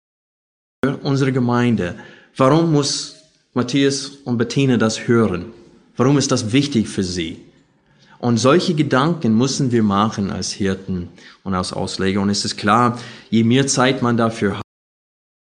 das 0.83 0.91
für 0.91 0.97
unsere 0.97 1.31
Gemeinde? 1.31 1.95
Warum 2.35 2.73
muss 2.73 3.15
Matthias 3.53 4.07
und 4.25 4.37
Bettina 4.37 4.75
das 4.75 5.07
hören? 5.07 5.45
Warum 5.95 6.17
ist 6.17 6.33
das 6.33 6.51
wichtig 6.51 6.89
für 6.89 7.03
sie? 7.03 7.37
Und 8.19 8.35
solche 8.35 8.75
Gedanken 8.75 9.37
müssen 9.37 9.71
wir 9.71 9.81
machen 9.81 10.29
als 10.29 10.51
Hirten 10.51 11.07
und 11.43 11.53
als 11.53 11.71
Ausleger. 11.71 12.19
Und 12.19 12.29
es 12.29 12.43
ist 12.43 12.57
klar, 12.57 12.99
je 13.29 13.45
mehr 13.45 13.65
Zeit 13.67 14.01
man 14.01 14.17
dafür 14.17 14.57
hat, 14.57 14.63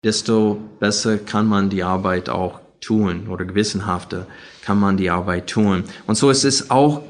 desto 0.04 0.60
besser 0.80 1.18
kann 1.20 1.48
man 1.48 1.70
die 1.70 1.84
Arbeit 1.84 2.30
auch 2.30 2.60
tun 2.80 3.28
oder 3.28 3.46
gewissenhafter 3.46 4.26
kann 4.64 4.80
man 4.80 4.98
die 4.98 5.12
Arbeit 5.12 5.48
tun. 5.48 5.84
Und 6.08 6.16
so 6.16 6.30
ist 6.32 6.44
es 6.44 6.72
auch 6.72 7.04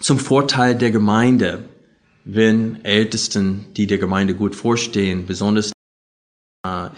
zum 0.00 0.18
Vorteil 0.18 0.74
der 0.74 0.90
Gemeinde, 0.90 1.64
wenn 2.24 2.82
Ältesten, 2.84 3.66
die 3.76 3.86
der 3.86 3.98
Gemeinde 3.98 4.34
gut 4.34 4.54
vorstehen, 4.54 5.26
besonders 5.26 5.72
äh, 6.64 6.88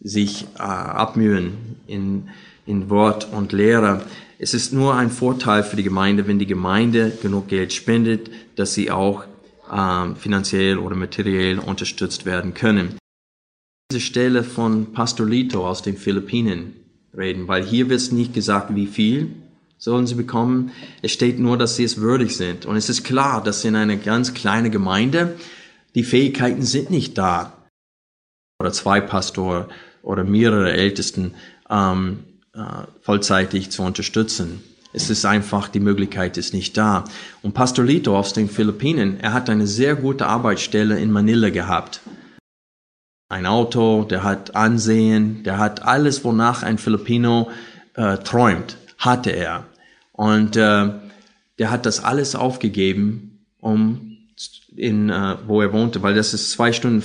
sich 0.00 0.46
äh, 0.56 0.62
abmühen 0.62 1.76
in, 1.86 2.30
in 2.64 2.88
Wort 2.88 3.30
und 3.30 3.52
Lehre. 3.52 4.04
Es 4.38 4.54
ist 4.54 4.72
nur 4.72 4.94
ein 4.94 5.10
Vorteil 5.10 5.62
für 5.62 5.76
die 5.76 5.82
Gemeinde, 5.82 6.26
wenn 6.26 6.38
die 6.38 6.46
Gemeinde 6.46 7.12
genug 7.20 7.48
Geld 7.48 7.72
spendet, 7.72 8.30
dass 8.56 8.72
sie 8.72 8.90
auch 8.90 9.24
äh, 9.70 10.14
finanziell 10.14 10.78
oder 10.78 10.96
materiell 10.96 11.58
unterstützt 11.58 12.24
werden 12.24 12.54
können 12.54 12.97
diese 13.90 14.00
Stelle 14.02 14.44
von 14.44 14.92
Pastor 14.92 15.26
Lito 15.26 15.66
aus 15.66 15.80
den 15.80 15.96
Philippinen 15.96 16.74
reden, 17.16 17.48
weil 17.48 17.64
hier 17.64 17.88
wird 17.88 18.12
nicht 18.12 18.34
gesagt, 18.34 18.74
wie 18.74 18.86
viel 18.86 19.30
sollen 19.78 20.06
sie 20.06 20.14
bekommen. 20.14 20.72
Es 21.00 21.12
steht 21.12 21.38
nur, 21.38 21.56
dass 21.56 21.76
sie 21.76 21.84
es 21.84 21.96
würdig 21.96 22.36
sind. 22.36 22.66
Und 22.66 22.76
es 22.76 22.90
ist 22.90 23.02
klar, 23.02 23.42
dass 23.42 23.64
in 23.64 23.76
einer 23.76 23.96
ganz 23.96 24.34
kleinen 24.34 24.70
Gemeinde 24.70 25.36
die 25.94 26.04
Fähigkeiten 26.04 26.64
sind 26.64 26.90
nicht 26.90 27.16
da. 27.16 27.54
Oder 28.60 28.72
zwei 28.72 29.00
Pastor 29.00 29.70
oder 30.02 30.22
mehrere 30.22 30.70
Ältesten 30.70 31.32
ähm, 31.70 32.24
äh, 32.52 32.60
vollzeitig 33.00 33.70
zu 33.70 33.84
unterstützen. 33.84 34.62
Es 34.92 35.08
ist 35.08 35.24
einfach, 35.24 35.68
die 35.68 35.80
Möglichkeit 35.80 36.36
ist 36.36 36.52
nicht 36.52 36.76
da. 36.76 37.04
Und 37.40 37.54
Pastor 37.54 37.86
Lito 37.86 38.18
aus 38.18 38.34
den 38.34 38.50
Philippinen, 38.50 39.18
er 39.18 39.32
hat 39.32 39.48
eine 39.48 39.66
sehr 39.66 39.96
gute 39.96 40.26
Arbeitsstelle 40.26 41.00
in 41.00 41.10
Manila 41.10 41.48
gehabt 41.48 42.02
ein 43.28 43.46
Auto, 43.46 44.04
der 44.04 44.22
hat 44.24 44.56
Ansehen, 44.56 45.42
der 45.42 45.58
hat 45.58 45.82
alles, 45.82 46.24
wonach 46.24 46.62
ein 46.62 46.78
Filipino 46.78 47.50
äh, 47.94 48.16
träumt, 48.18 48.78
hatte 48.96 49.30
er. 49.30 49.66
Und 50.12 50.56
äh, 50.56 50.90
der 51.58 51.70
hat 51.70 51.84
das 51.84 52.02
alles 52.02 52.34
aufgegeben, 52.34 53.44
um 53.60 54.16
in, 54.74 55.10
äh, 55.10 55.36
wo 55.46 55.60
er 55.60 55.72
wohnte, 55.72 56.02
weil 56.02 56.14
das 56.14 56.32
ist 56.32 56.50
zwei 56.52 56.72
Stunden 56.72 57.02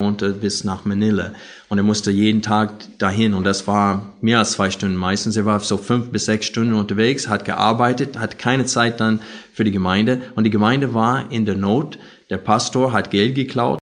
wohnte 0.00 0.30
bis 0.30 0.62
nach 0.64 0.84
Manila. 0.84 1.32
Und 1.68 1.78
er 1.78 1.84
musste 1.84 2.10
jeden 2.12 2.40
Tag 2.40 2.72
dahin 2.98 3.34
und 3.34 3.44
das 3.44 3.66
war 3.66 4.14
mehr 4.20 4.38
als 4.38 4.52
zwei 4.52 4.70
Stunden 4.70 4.96
meistens. 4.96 5.36
Er 5.36 5.44
war 5.44 5.58
so 5.60 5.76
fünf 5.76 6.10
bis 6.10 6.24
sechs 6.24 6.46
Stunden 6.46 6.74
unterwegs, 6.74 7.28
hat 7.28 7.44
gearbeitet, 7.44 8.16
hat 8.18 8.38
keine 8.38 8.64
Zeit 8.64 9.00
dann 9.00 9.20
für 9.52 9.64
die 9.64 9.72
Gemeinde 9.72 10.22
und 10.36 10.44
die 10.44 10.50
Gemeinde 10.50 10.94
war 10.94 11.30
in 11.32 11.44
der 11.44 11.56
Not. 11.56 11.98
Der 12.30 12.38
Pastor 12.38 12.92
hat 12.92 13.10
Geld 13.10 13.34
geklaut 13.34 13.80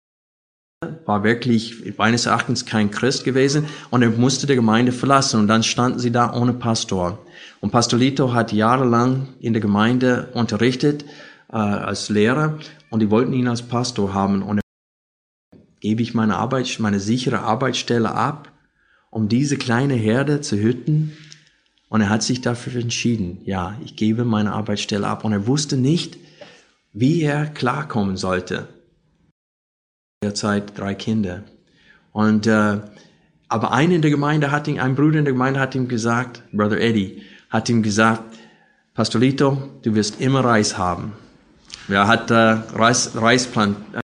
war 1.04 1.24
wirklich 1.24 1.98
meines 1.98 2.24
Erachtens 2.24 2.64
kein 2.64 2.90
Christ 2.90 3.24
gewesen 3.24 3.66
und 3.90 4.00
er 4.00 4.08
musste 4.08 4.46
die 4.46 4.54
Gemeinde 4.54 4.92
verlassen 4.92 5.38
und 5.38 5.46
dann 5.46 5.62
standen 5.62 5.98
sie 5.98 6.10
da 6.10 6.32
ohne 6.32 6.54
Pastor. 6.54 7.18
Und 7.60 7.70
Pastor 7.70 7.98
Lito 7.98 8.32
hat 8.32 8.52
jahrelang 8.54 9.28
in 9.40 9.52
der 9.52 9.60
Gemeinde 9.60 10.30
unterrichtet 10.32 11.04
äh, 11.52 11.56
als 11.56 12.08
Lehrer 12.08 12.58
und 12.88 13.00
die 13.00 13.10
wollten 13.10 13.34
ihn 13.34 13.48
als 13.48 13.60
Pastor 13.60 14.14
haben 14.14 14.42
und 14.42 14.60
gebe 15.80 16.00
ich 16.00 16.14
meine 16.14 16.36
Arbeit, 16.36 16.74
meine 16.78 17.00
sichere 17.00 17.40
Arbeitsstelle 17.40 18.14
ab, 18.14 18.50
um 19.10 19.28
diese 19.28 19.58
kleine 19.58 19.94
Herde 19.94 20.40
zu 20.40 20.56
hüten. 20.56 21.14
Und 21.90 22.00
er 22.00 22.08
hat 22.08 22.22
sich 22.22 22.40
dafür 22.40 22.80
entschieden, 22.80 23.42
ja, 23.44 23.76
ich 23.84 23.96
gebe 23.96 24.24
meine 24.24 24.52
Arbeitsstelle 24.52 25.06
ab. 25.06 25.24
Und 25.24 25.32
er 25.32 25.46
wusste 25.46 25.76
nicht, 25.76 26.16
wie 26.92 27.22
er 27.22 27.46
klarkommen 27.46 28.16
sollte. 28.16 28.68
Derzeit 30.22 30.78
drei 30.78 30.94
Kinder. 30.94 31.44
Und 32.12 32.46
äh, 32.46 32.76
aber 33.48 33.72
einer 33.72 33.94
in 33.94 34.02
der 34.02 34.10
Gemeinde 34.10 34.50
hat 34.50 34.68
ihm, 34.68 34.78
ein 34.78 34.94
Bruder 34.94 35.18
in 35.18 35.24
der 35.24 35.32
Gemeinde 35.32 35.58
hat 35.58 35.74
ihm 35.74 35.88
gesagt, 35.88 36.42
Brother 36.52 36.78
Eddie, 36.78 37.22
hat 37.48 37.70
ihm 37.70 37.82
gesagt, 37.82 38.22
Pastorito, 38.92 39.56
du 39.80 39.94
wirst 39.94 40.20
immer 40.20 40.44
Reis 40.44 40.76
haben. 40.76 41.14
Er 41.88 42.06
hat 42.06 42.30
äh, 42.30 42.34
Reis, 42.34 43.12
Reisplantage 43.14 44.02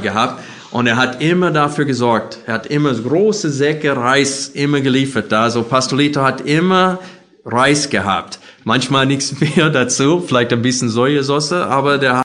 gehabt 0.00 0.44
und 0.70 0.86
er 0.86 0.96
hat 0.96 1.22
immer 1.22 1.50
dafür 1.50 1.86
gesorgt. 1.86 2.40
Er 2.44 2.52
hat 2.52 2.66
immer 2.66 2.92
große 2.92 3.50
Säcke 3.50 3.96
Reis 3.96 4.48
immer 4.48 4.82
geliefert. 4.82 5.32
Also 5.32 5.62
Pastorito 5.62 6.20
hat 6.20 6.42
immer 6.42 6.98
Reis 7.46 7.88
gehabt. 7.88 8.38
Manchmal 8.64 9.06
nichts 9.06 9.40
mehr 9.40 9.70
dazu, 9.70 10.20
vielleicht 10.20 10.52
ein 10.52 10.60
bisschen 10.60 10.90
Sojasauce, 10.90 11.52
aber 11.52 11.96
der 11.96 12.18
hat 12.18 12.21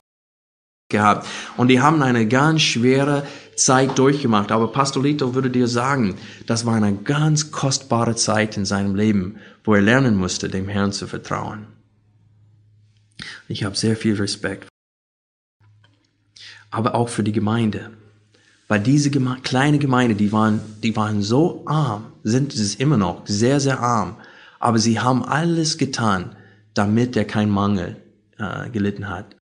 gehabt. 0.88 1.26
Und 1.56 1.68
die 1.68 1.80
haben 1.80 2.02
eine 2.02 2.26
ganz 2.26 2.62
schwere 2.62 3.26
Zeit 3.56 3.98
durchgemacht. 3.98 4.50
Aber 4.50 4.72
Pastorito 4.72 5.34
würde 5.34 5.50
dir 5.50 5.68
sagen, 5.68 6.16
das 6.46 6.64
war 6.64 6.74
eine 6.74 6.94
ganz 6.94 7.50
kostbare 7.50 8.16
Zeit 8.16 8.56
in 8.56 8.64
seinem 8.64 8.94
Leben, 8.94 9.36
wo 9.64 9.74
er 9.74 9.82
lernen 9.82 10.16
musste, 10.16 10.48
dem 10.48 10.68
Herrn 10.68 10.92
zu 10.92 11.06
vertrauen. 11.06 11.66
Ich 13.48 13.64
habe 13.64 13.76
sehr 13.76 13.96
viel 13.96 14.14
Respekt. 14.14 14.68
Aber 16.70 16.94
auch 16.94 17.08
für 17.08 17.22
die 17.22 17.32
Gemeinde. 17.32 17.90
Weil 18.68 18.80
diese 18.80 19.10
Geme 19.10 19.38
kleine 19.42 19.78
Gemeinde, 19.78 20.14
die 20.14 20.32
waren, 20.32 20.60
die 20.82 20.94
waren 20.94 21.22
so 21.22 21.62
arm, 21.66 22.12
sind 22.22 22.54
es 22.54 22.74
immer 22.74 22.98
noch 22.98 23.26
sehr, 23.26 23.60
sehr 23.60 23.80
arm. 23.80 24.16
Aber 24.58 24.78
sie 24.78 25.00
haben 25.00 25.24
alles 25.24 25.78
getan, 25.78 26.36
damit 26.74 27.16
er 27.16 27.24
keinen 27.24 27.50
Mangel 27.50 27.96
äh, 28.38 28.68
gelitten 28.68 29.08
hat. 29.08 29.37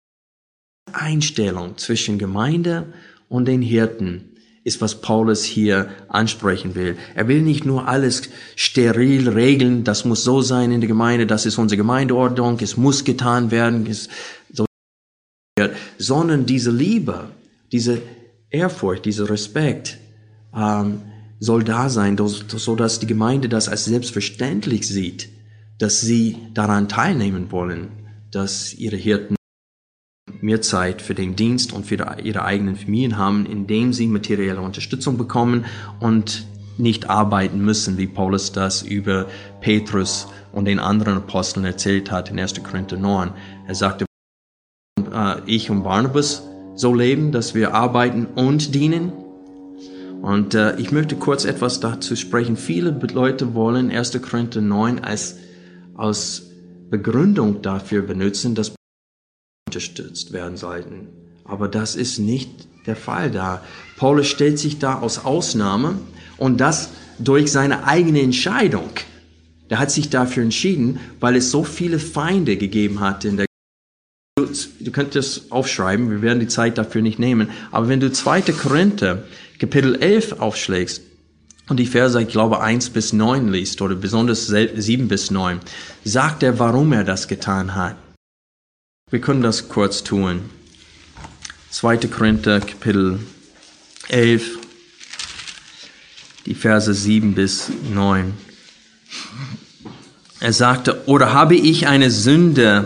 Einstellung 0.96 1.78
zwischen 1.78 2.18
Gemeinde 2.18 2.94
und 3.30 3.48
den 3.48 3.62
Hirten 3.62 4.36
ist, 4.64 4.82
was 4.82 5.00
Paulus 5.00 5.44
hier 5.44 5.90
ansprechen 6.08 6.74
will. 6.74 6.98
Er 7.14 7.28
will 7.28 7.42
nicht 7.44 7.66
nur 7.66 7.88
alles 7.88 8.24
steril 8.56 9.30
regeln, 9.30 9.84
das 9.84 10.06
muss 10.06 10.24
so 10.24 10.42
sein 10.42 10.72
in 10.72 10.82
der 10.82 10.88
Gemeinde, 10.88 11.28
das 11.28 11.46
ist 11.46 11.60
unsere 11.60 11.78
Gemeindeordnung, 11.78 12.58
es 12.60 12.76
muss 12.76 13.04
getan 13.04 13.52
werden, 13.52 13.86
es 13.88 14.10
so, 14.52 14.66
sondern 16.00 16.48
diese 16.48 16.72
Liebe, 16.72 17.30
diese 17.72 18.02
Ehrfurcht, 18.50 19.06
dieser 19.06 19.30
Respekt 19.30 20.00
ähm, 20.56 21.02
soll 21.40 21.64
da 21.64 21.90
sein, 21.90 22.18
so 22.18 22.76
dass 22.76 23.00
die 23.00 23.08
Gemeinde 23.08 23.50
das 23.50 23.70
als 23.70 23.86
selbstverständlich 23.86 24.88
sieht, 24.88 25.30
dass 25.78 26.02
sie 26.02 26.38
daran 26.56 26.90
teilnehmen 26.90 27.52
wollen, 27.52 27.90
dass 28.32 28.74
ihre 28.74 28.96
Hirten 28.96 29.36
mehr 30.46 30.62
Zeit 30.62 31.02
für 31.02 31.16
den 31.16 31.36
Dienst 31.36 31.74
und 31.74 31.86
für 31.86 31.98
ihre 32.24 32.46
eigenen 32.46 32.76
Familien 32.76 33.18
haben, 33.18 33.46
indem 33.46 33.94
sie 33.94 34.08
materielle 34.08 34.62
Unterstützung 34.62 35.18
bekommen 35.18 35.66
und 36.00 36.46
nicht 36.78 37.10
arbeiten 37.10 37.60
müssen, 37.60 37.98
wie 37.98 38.08
Paulus 38.08 38.52
das 38.52 38.82
über 38.82 39.28
Petrus 39.62 40.28
und 40.52 40.66
den 40.66 40.80
anderen 40.80 41.18
Aposteln 41.18 41.66
erzählt 41.66 42.12
hat 42.12 42.30
in 42.30 42.40
1. 42.40 42.64
Korinther 42.64 42.98
9. 42.98 43.32
Er 43.68 43.76
sagte, 43.76 44.06
äh, 45.12 45.36
ich 45.46 45.70
und 45.70 45.84
Barnabas 45.84 46.44
so 46.76 46.94
leben, 46.94 47.32
dass 47.32 47.56
wir 47.56 47.74
arbeiten 47.74 48.26
und 48.26 48.76
dienen. 48.76 49.12
Und 50.22 50.54
äh, 50.54 50.76
ich 50.78 50.92
möchte 50.92 51.16
kurz 51.16 51.46
etwas 51.46 51.80
dazu 51.80 52.16
sprechen. 52.16 52.58
Viele 52.58 52.92
Leute 53.14 53.54
wollen 53.54 53.90
1. 53.90 54.22
Korinther 54.22 54.62
9 54.62 55.04
als, 55.04 55.38
als 55.96 56.52
Begründung 56.90 57.62
dafür 57.62 58.02
benutzen, 58.02 58.56
dass 58.56 58.76
unterstützt 59.68 60.32
werden 60.32 60.58
sollten. 60.58 61.08
Aber 61.44 61.68
das 61.68 61.96
ist 61.96 62.20
nicht 62.20 62.50
der 62.86 62.96
Fall 62.96 63.32
da. 63.32 63.64
Paulus 63.98 64.28
stellt 64.28 64.60
sich 64.60 64.78
da 64.78 65.00
aus 65.00 65.26
Ausnahme 65.26 65.98
und 66.38 66.62
das 66.62 66.92
durch 67.18 67.52
seine 67.52 67.88
eigene 67.88 68.22
Entscheidung. 68.22 68.92
Der 69.72 69.80
hat 69.80 69.90
sich 69.90 70.10
dafür 70.10 70.44
entschieden, 70.44 71.00
weil 71.20 71.36
es 71.36 71.50
so 71.50 71.64
viele 71.64 71.98
Feinde 71.98 72.58
gegeben 72.58 73.00
hat 73.00 73.26
in 73.26 73.38
der 73.38 73.46
Du 74.38 74.92
könntest 74.92 75.16
das 75.16 75.52
aufschreiben, 75.52 76.12
wir 76.12 76.22
werden 76.22 76.42
die 76.42 76.48
Zeit 76.48 76.78
dafür 76.78 77.02
nicht 77.02 77.20
nehmen. 77.20 77.50
Aber 77.72 77.88
wenn 77.88 78.02
du 78.02 78.12
2. 78.12 78.42
Korinther, 78.42 79.24
Kapitel 79.60 79.96
11 79.96 80.34
aufschlägst 80.40 81.02
und 81.70 81.80
die 81.80 81.86
Verse, 81.86 82.22
ich 82.22 82.28
glaube, 82.28 82.62
1 82.62 82.90
bis 82.92 83.14
9 83.14 83.48
liest, 83.48 83.82
oder 83.82 83.96
besonders 83.96 84.48
7 84.48 85.08
bis 85.08 85.32
9, 85.32 85.62
sagt 86.04 86.44
er, 86.44 86.60
warum 86.60 86.92
er 86.94 87.06
das 87.06 87.28
getan 87.28 87.76
hat. 87.76 87.96
Wir 89.12 89.22
können 89.22 89.44
das 89.44 89.70
kurz 89.70 90.04
tun. 90.04 90.50
2. 91.70 91.98
Korinther 92.08 92.60
Kapitel 92.60 93.20
11, 94.10 94.58
die 96.48 96.56
Verse 96.56 96.92
7 96.92 97.36
bis 97.36 97.70
9. 97.94 98.34
Er 100.40 100.54
sagte, 100.54 101.04
oder 101.06 101.34
habe 101.34 101.56
ich 101.56 101.86
eine 101.86 102.10
Sünde, 102.10 102.86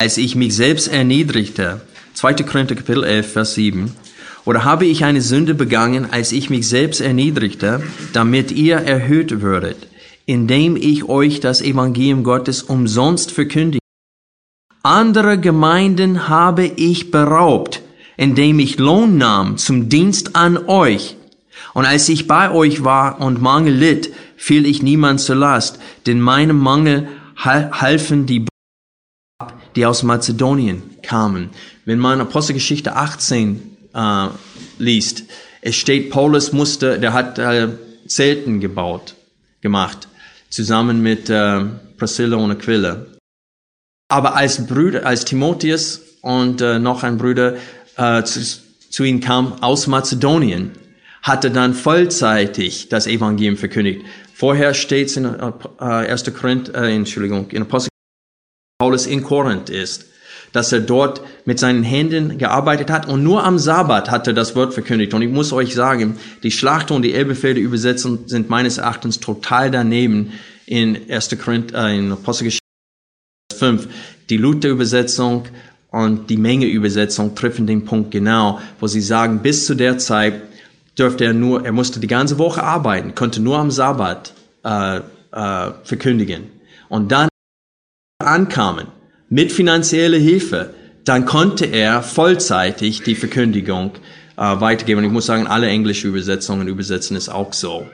als 0.00 0.16
ich 0.16 0.34
mich 0.34 0.56
selbst 0.56 0.88
erniedrigte? 0.88 1.82
2. 2.14 2.32
Korinther 2.44 2.76
Kapitel 2.76 3.04
11, 3.04 3.30
Vers 3.30 3.54
7. 3.54 3.92
Oder 4.46 4.64
habe 4.64 4.86
ich 4.86 5.04
eine 5.04 5.20
Sünde 5.20 5.54
begangen, 5.54 6.10
als 6.10 6.32
ich 6.32 6.48
mich 6.48 6.66
selbst 6.66 7.02
erniedrigte, 7.02 7.82
damit 8.14 8.50
ihr 8.50 8.76
erhöht 8.76 9.42
würdet, 9.42 9.88
indem 10.24 10.74
ich 10.76 11.04
euch 11.04 11.40
das 11.40 11.60
Evangelium 11.60 12.24
Gottes 12.24 12.62
umsonst 12.62 13.30
verkündige? 13.30 13.78
Andere 14.88 15.38
Gemeinden 15.38 16.30
habe 16.30 16.64
ich 16.64 17.10
beraubt, 17.10 17.82
indem 18.16 18.58
ich 18.58 18.78
Lohn 18.78 19.18
nahm 19.18 19.58
zum 19.58 19.90
Dienst 19.90 20.34
an 20.34 20.56
euch. 20.66 21.16
Und 21.74 21.84
als 21.84 22.08
ich 22.08 22.26
bei 22.26 22.50
euch 22.50 22.84
war 22.84 23.20
und 23.20 23.42
Mangel 23.42 23.74
litt, 23.74 24.10
fiel 24.38 24.64
ich 24.64 24.82
niemand 24.82 25.20
zur 25.20 25.36
Last, 25.36 25.78
denn 26.06 26.22
meinem 26.22 26.58
Mangel 26.58 27.06
halfen 27.36 28.24
die, 28.24 28.46
die 29.76 29.84
aus 29.84 30.04
Mazedonien 30.04 30.82
kamen. 31.02 31.50
Wenn 31.84 31.98
man 31.98 32.22
Apostelgeschichte 32.22 32.96
18 32.96 33.76
äh, 33.92 34.28
liest, 34.78 35.24
es 35.60 35.76
steht, 35.76 36.08
Paulus 36.08 36.54
musste, 36.54 36.98
der 36.98 37.12
hat 37.12 37.38
äh, 37.38 37.68
Zelten 38.06 38.58
gebaut, 38.58 39.16
gemacht, 39.60 40.08
zusammen 40.48 41.02
mit 41.02 41.28
äh, 41.28 41.66
Priscilla 41.98 42.38
und 42.38 42.52
Aquila. 42.52 43.04
Aber 44.08 44.36
als 44.36 44.66
Brüder, 44.66 45.06
als 45.06 45.24
Timotheus 45.24 46.00
und 46.22 46.60
äh, 46.60 46.78
noch 46.78 47.02
ein 47.02 47.18
Bruder 47.18 47.56
äh, 47.96 48.22
zu, 48.22 48.40
zu 48.90 49.04
ihm 49.04 49.20
kam 49.20 49.62
aus 49.62 49.86
Mazedonien, 49.86 50.72
hatte 51.22 51.50
dann 51.50 51.74
vollzeitig 51.74 52.88
das 52.88 53.06
Evangelium 53.06 53.56
verkündigt. 53.56 54.02
Vorher 54.34 54.72
steht 54.72 55.08
es 55.08 55.16
in 55.16 55.24
äh, 55.26 55.82
1. 55.82 56.32
Korinth, 56.34 56.74
äh, 56.74 56.94
Entschuldigung, 56.94 57.50
in 57.50 57.62
Apostel 57.62 57.90
Paulus 58.78 59.06
in 59.06 59.24
Korinth 59.24 59.68
ist, 59.68 60.06
dass 60.52 60.72
er 60.72 60.80
dort 60.80 61.20
mit 61.44 61.58
seinen 61.58 61.82
Händen 61.82 62.38
gearbeitet 62.38 62.90
hat 62.90 63.08
und 63.08 63.22
nur 63.22 63.44
am 63.44 63.58
Sabbat 63.58 64.10
hat 64.10 64.28
er 64.28 64.32
das 64.32 64.54
Wort 64.54 64.72
verkündigt. 64.72 65.12
Und 65.12 65.22
ich 65.22 65.30
muss 65.30 65.52
euch 65.52 65.74
sagen, 65.74 66.18
die 66.42 66.52
Schlachter 66.52 66.94
und 66.94 67.02
die 67.02 67.12
Elbefelder 67.12 67.60
Übersetzung 67.60 68.28
sind 68.28 68.48
meines 68.48 68.78
Erachtens 68.78 69.20
total 69.20 69.70
daneben 69.70 70.32
in 70.64 71.10
1. 71.10 71.36
Korinth, 71.42 71.74
äh, 71.74 71.98
in 71.98 72.12
Apostelgeschichte 72.12 72.67
5. 73.58 73.88
Die 74.30 74.36
Luther-Übersetzung 74.36 75.44
und 75.90 76.30
die 76.30 76.36
Menge-Übersetzung 76.36 77.34
treffen 77.34 77.66
den 77.66 77.84
Punkt 77.84 78.10
genau, 78.10 78.60
wo 78.78 78.86
sie 78.86 79.00
sagen, 79.00 79.40
bis 79.40 79.66
zu 79.66 79.74
der 79.74 79.98
Zeit 79.98 80.42
dürfte 80.98 81.24
er 81.24 81.32
nur, 81.32 81.64
er 81.64 81.72
musste 81.72 82.00
die 82.00 82.06
ganze 82.06 82.38
Woche 82.38 82.62
arbeiten, 82.62 83.14
konnte 83.14 83.40
nur 83.40 83.58
am 83.58 83.70
Sabbat 83.70 84.34
äh, 84.64 84.98
äh, 84.98 85.00
verkündigen. 85.84 86.50
Und 86.88 87.12
dann 87.12 87.28
ankamen 88.18 88.88
mit 89.28 89.52
finanzieller 89.52 90.18
Hilfe, 90.18 90.74
dann 91.04 91.24
konnte 91.24 91.66
er 91.66 92.02
vollzeitig 92.02 93.02
die 93.02 93.14
Verkündigung 93.14 93.92
äh, 94.36 94.60
weitergeben. 94.60 94.98
Und 94.98 95.06
ich 95.06 95.12
muss 95.12 95.26
sagen, 95.26 95.46
alle 95.46 95.68
englische 95.68 96.08
Übersetzungen 96.08 96.68
übersetzen 96.68 97.16
es 97.16 97.28
auch 97.28 97.52
so. 97.52 97.86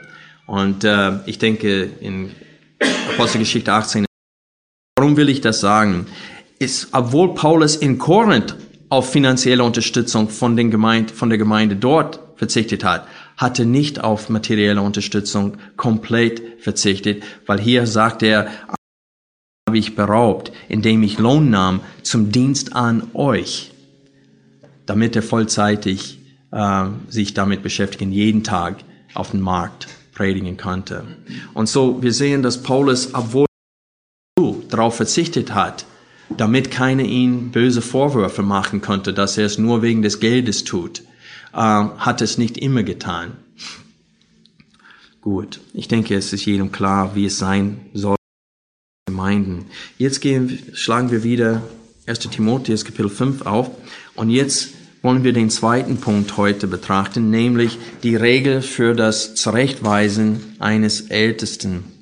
Und 0.47 0.83
äh, 0.83 1.19
ich 1.25 1.39
denke, 1.39 1.89
in 1.99 2.31
Apostelgeschichte 3.13 3.71
18 3.71 4.04
Warum 5.05 5.17
will 5.17 5.29
ich 5.29 5.41
das 5.41 5.59
sagen? 5.59 6.07
Ist, 6.57 6.87
obwohl 6.91 7.35
Paulus 7.35 7.75
in 7.75 7.99
Korinth 7.99 8.55
auf 8.89 9.11
finanzielle 9.11 9.63
Unterstützung 9.63 10.29
von, 10.29 10.57
den 10.57 10.71
Gemeinde, 10.71 11.13
von 11.13 11.29
der 11.29 11.37
Gemeinde 11.37 11.75
dort 11.75 12.19
verzichtet 12.37 12.83
hat, 12.83 13.07
hatte 13.37 13.65
nicht 13.65 14.03
auf 14.03 14.29
materielle 14.29 14.81
Unterstützung 14.81 15.57
komplett 15.77 16.41
verzichtet, 16.59 17.21
weil 17.45 17.59
hier 17.59 17.85
sagt 17.85 18.23
er, 18.23 18.49
habe 19.69 19.77
ich 19.77 19.95
beraubt, 19.95 20.51
indem 20.69 21.03
ich 21.03 21.19
Lohn 21.19 21.51
nahm 21.51 21.81
zum 22.01 22.31
Dienst 22.31 22.75
an 22.75 23.03
euch, 23.13 23.73
damit 24.87 25.15
er 25.15 25.21
vollzeitig 25.21 26.17
äh, 26.49 26.85
sich 27.09 27.35
damit 27.35 27.61
beschäftigen, 27.61 28.11
jeden 28.11 28.43
Tag 28.43 28.77
auf 29.13 29.29
dem 29.29 29.41
Markt 29.41 29.87
predigen 30.15 30.57
konnte. 30.57 31.03
Und 31.53 31.69
so, 31.69 32.01
wir 32.01 32.11
sehen, 32.11 32.41
dass 32.41 32.63
Paulus, 32.63 33.13
obwohl 33.13 33.45
darauf 34.69 34.95
verzichtet 34.95 35.53
hat, 35.53 35.85
damit 36.37 36.71
keiner 36.71 37.03
ihn 37.03 37.51
böse 37.51 37.81
Vorwürfe 37.81 38.41
machen 38.41 38.81
konnte, 38.81 39.13
dass 39.13 39.37
er 39.37 39.45
es 39.45 39.57
nur 39.57 39.81
wegen 39.81 40.01
des 40.01 40.19
Geldes 40.19 40.63
tut, 40.63 41.01
äh, 41.53 41.57
hat 41.57 42.21
es 42.21 42.37
nicht 42.37 42.57
immer 42.57 42.83
getan. 42.83 43.33
Gut, 45.21 45.59
ich 45.73 45.87
denke, 45.87 46.15
es 46.15 46.33
ist 46.33 46.45
jedem 46.45 46.71
klar, 46.71 47.15
wie 47.15 47.25
es 47.25 47.39
sein 47.39 47.81
soll. 47.93 48.15
Gemeinden. 49.07 49.65
Jetzt 49.97 50.19
gehen, 50.21 50.59
schlagen 50.73 51.09
wir 51.11 51.23
wieder 51.23 51.61
1. 52.07 52.19
Timotheus 52.19 52.85
Kapitel 52.85 53.09
5 53.09 53.43
auf 53.43 53.71
und 54.15 54.29
jetzt 54.29 54.69
wollen 55.01 55.23
wir 55.23 55.33
den 55.33 55.49
zweiten 55.49 55.97
Punkt 55.97 56.37
heute 56.37 56.67
betrachten, 56.67 57.29
nämlich 57.29 57.77
die 58.03 58.15
Regel 58.15 58.61
für 58.61 58.93
das 58.95 59.35
Zurechtweisen 59.35 60.55
eines 60.59 61.01
Ältesten. 61.09 61.94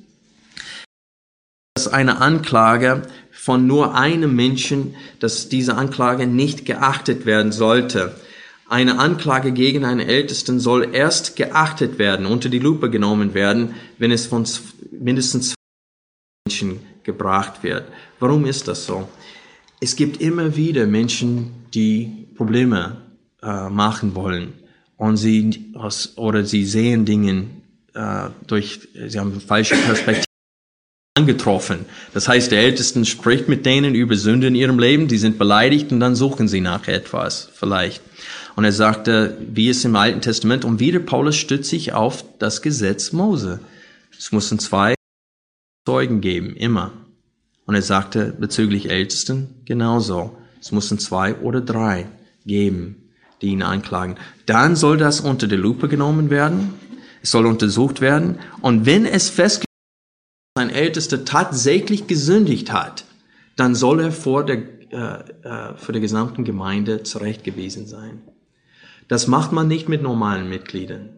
Dass 1.76 1.88
eine 1.88 2.20
Anklage 2.20 3.02
von 3.32 3.66
nur 3.66 3.96
einem 3.96 4.36
Menschen, 4.36 4.94
dass 5.18 5.48
diese 5.48 5.74
Anklage 5.74 6.26
nicht 6.26 6.66
geachtet 6.66 7.26
werden 7.26 7.50
sollte. 7.50 8.14
Eine 8.68 9.00
Anklage 9.00 9.50
gegen 9.50 9.84
einen 9.84 10.00
Ältesten 10.00 10.60
soll 10.60 10.94
erst 10.94 11.34
geachtet 11.34 11.98
werden, 11.98 12.26
unter 12.26 12.48
die 12.48 12.60
Lupe 12.60 12.90
genommen 12.90 13.34
werden, 13.34 13.74
wenn 13.98 14.12
es 14.12 14.26
von 14.26 14.46
mindestens 14.92 15.48
zwei 15.48 15.54
Menschen 16.46 16.80
gebracht 17.02 17.62
wird. 17.62 17.84
Warum 18.20 18.46
ist 18.46 18.68
das 18.68 18.86
so? 18.86 19.08
Es 19.80 19.96
gibt 19.96 20.20
immer 20.20 20.56
wieder 20.56 20.86
Menschen, 20.86 21.66
die 21.74 22.28
Probleme 22.36 22.98
äh, 23.42 23.68
machen 23.68 24.14
wollen 24.14 24.54
und 24.96 25.16
sie 25.16 25.72
oder 26.16 26.44
sie 26.44 26.64
sehen 26.64 27.04
Dinge 27.04 27.46
äh, 27.94 28.28
durch, 28.46 28.80
sie 29.08 29.18
haben 29.18 29.40
falsche 29.40 29.76
Perspektive 29.76 30.24
angetroffen. 31.16 31.86
Das 32.12 32.26
heißt, 32.26 32.50
der 32.50 32.58
Ältesten 32.58 33.04
spricht 33.04 33.48
mit 33.48 33.64
denen 33.64 33.94
über 33.94 34.16
Sünde 34.16 34.48
in 34.48 34.56
ihrem 34.56 34.80
Leben, 34.80 35.06
die 35.06 35.16
sind 35.16 35.38
beleidigt 35.38 35.92
und 35.92 36.00
dann 36.00 36.16
suchen 36.16 36.48
sie 36.48 36.60
nach 36.60 36.88
etwas 36.88 37.50
vielleicht. 37.54 38.02
Und 38.56 38.64
er 38.64 38.72
sagte, 38.72 39.38
wie 39.52 39.68
es 39.68 39.84
im 39.84 39.94
Alten 39.94 40.22
Testament, 40.22 40.64
und 40.64 40.80
wieder 40.80 40.98
Paulus 40.98 41.36
stützt 41.36 41.70
sich 41.70 41.92
auf 41.92 42.24
das 42.40 42.62
Gesetz 42.62 43.12
Mose. 43.12 43.60
Es 44.18 44.32
mussten 44.32 44.58
zwei 44.58 44.94
Zeugen 45.86 46.20
geben, 46.20 46.56
immer. 46.56 46.90
Und 47.64 47.76
er 47.76 47.82
sagte 47.82 48.34
bezüglich 48.36 48.90
Ältesten 48.90 49.54
genauso. 49.66 50.36
Es 50.60 50.72
mussten 50.72 50.98
zwei 50.98 51.36
oder 51.36 51.60
drei 51.60 52.06
geben, 52.44 52.96
die 53.40 53.48
ihn 53.48 53.62
anklagen. 53.62 54.16
Dann 54.46 54.74
soll 54.74 54.96
das 54.96 55.20
unter 55.20 55.46
die 55.46 55.54
Lupe 55.54 55.86
genommen 55.86 56.28
werden. 56.30 56.74
Es 57.22 57.30
soll 57.30 57.46
untersucht 57.46 58.00
werden. 58.00 58.40
Und 58.62 58.84
wenn 58.84 59.06
es 59.06 59.30
festgestellt 59.30 59.63
ein 60.56 60.70
Ältester 60.70 61.24
tatsächlich 61.24 62.06
gesündigt 62.06 62.72
hat, 62.72 63.04
dann 63.56 63.74
soll 63.74 64.00
er 64.00 64.12
vor 64.12 64.46
der, 64.46 64.58
äh, 64.90 65.42
äh, 65.42 65.76
vor 65.76 65.92
der 65.92 66.00
gesamten 66.00 66.44
Gemeinde 66.44 67.02
zurechtgewiesen 67.02 67.86
sein. 67.86 68.22
Das 69.08 69.26
macht 69.26 69.52
man 69.52 69.66
nicht 69.66 69.88
mit 69.88 70.02
normalen 70.02 70.48
Mitgliedern. 70.48 71.10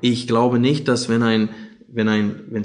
Ich 0.00 0.28
glaube 0.28 0.60
nicht, 0.60 0.86
dass 0.86 1.08
wenn 1.08 1.24
ein, 1.24 1.48
wenn 1.88 2.08
ein, 2.08 2.44
wenn 2.48 2.64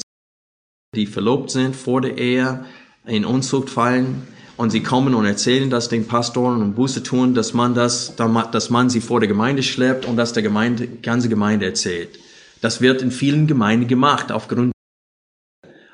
die 0.95 1.07
verlobt 1.07 1.49
sind 1.49 1.75
vor 1.75 2.01
der 2.01 2.17
Ehe 2.17 2.65
in 3.05 3.25
Unzucht 3.25 3.69
fallen 3.69 4.21
und 4.57 4.69
sie 4.69 4.83
kommen 4.83 5.15
und 5.15 5.25
erzählen 5.25 5.71
das 5.71 5.89
den 5.89 6.07
Pastoren 6.07 6.61
und 6.61 6.75
Buße 6.75 7.01
tun, 7.01 7.33
dass 7.33 7.53
man 7.53 7.73
das, 7.73 8.15
dass 8.15 8.69
man 8.69 8.89
sie 8.91 9.01
vor 9.01 9.19
der 9.19 9.27
Gemeinde 9.27 9.63
schleppt 9.63 10.05
und 10.05 10.17
dass 10.17 10.33
der 10.33 10.43
Gemeinde, 10.43 10.87
ganze 10.87 11.29
Gemeinde 11.29 11.65
erzählt. 11.65 12.19
Das 12.61 12.79
wird 12.79 13.01
in 13.01 13.09
vielen 13.09 13.47
Gemeinden 13.47 13.87
gemacht 13.87 14.31
aufgrund 14.31 14.71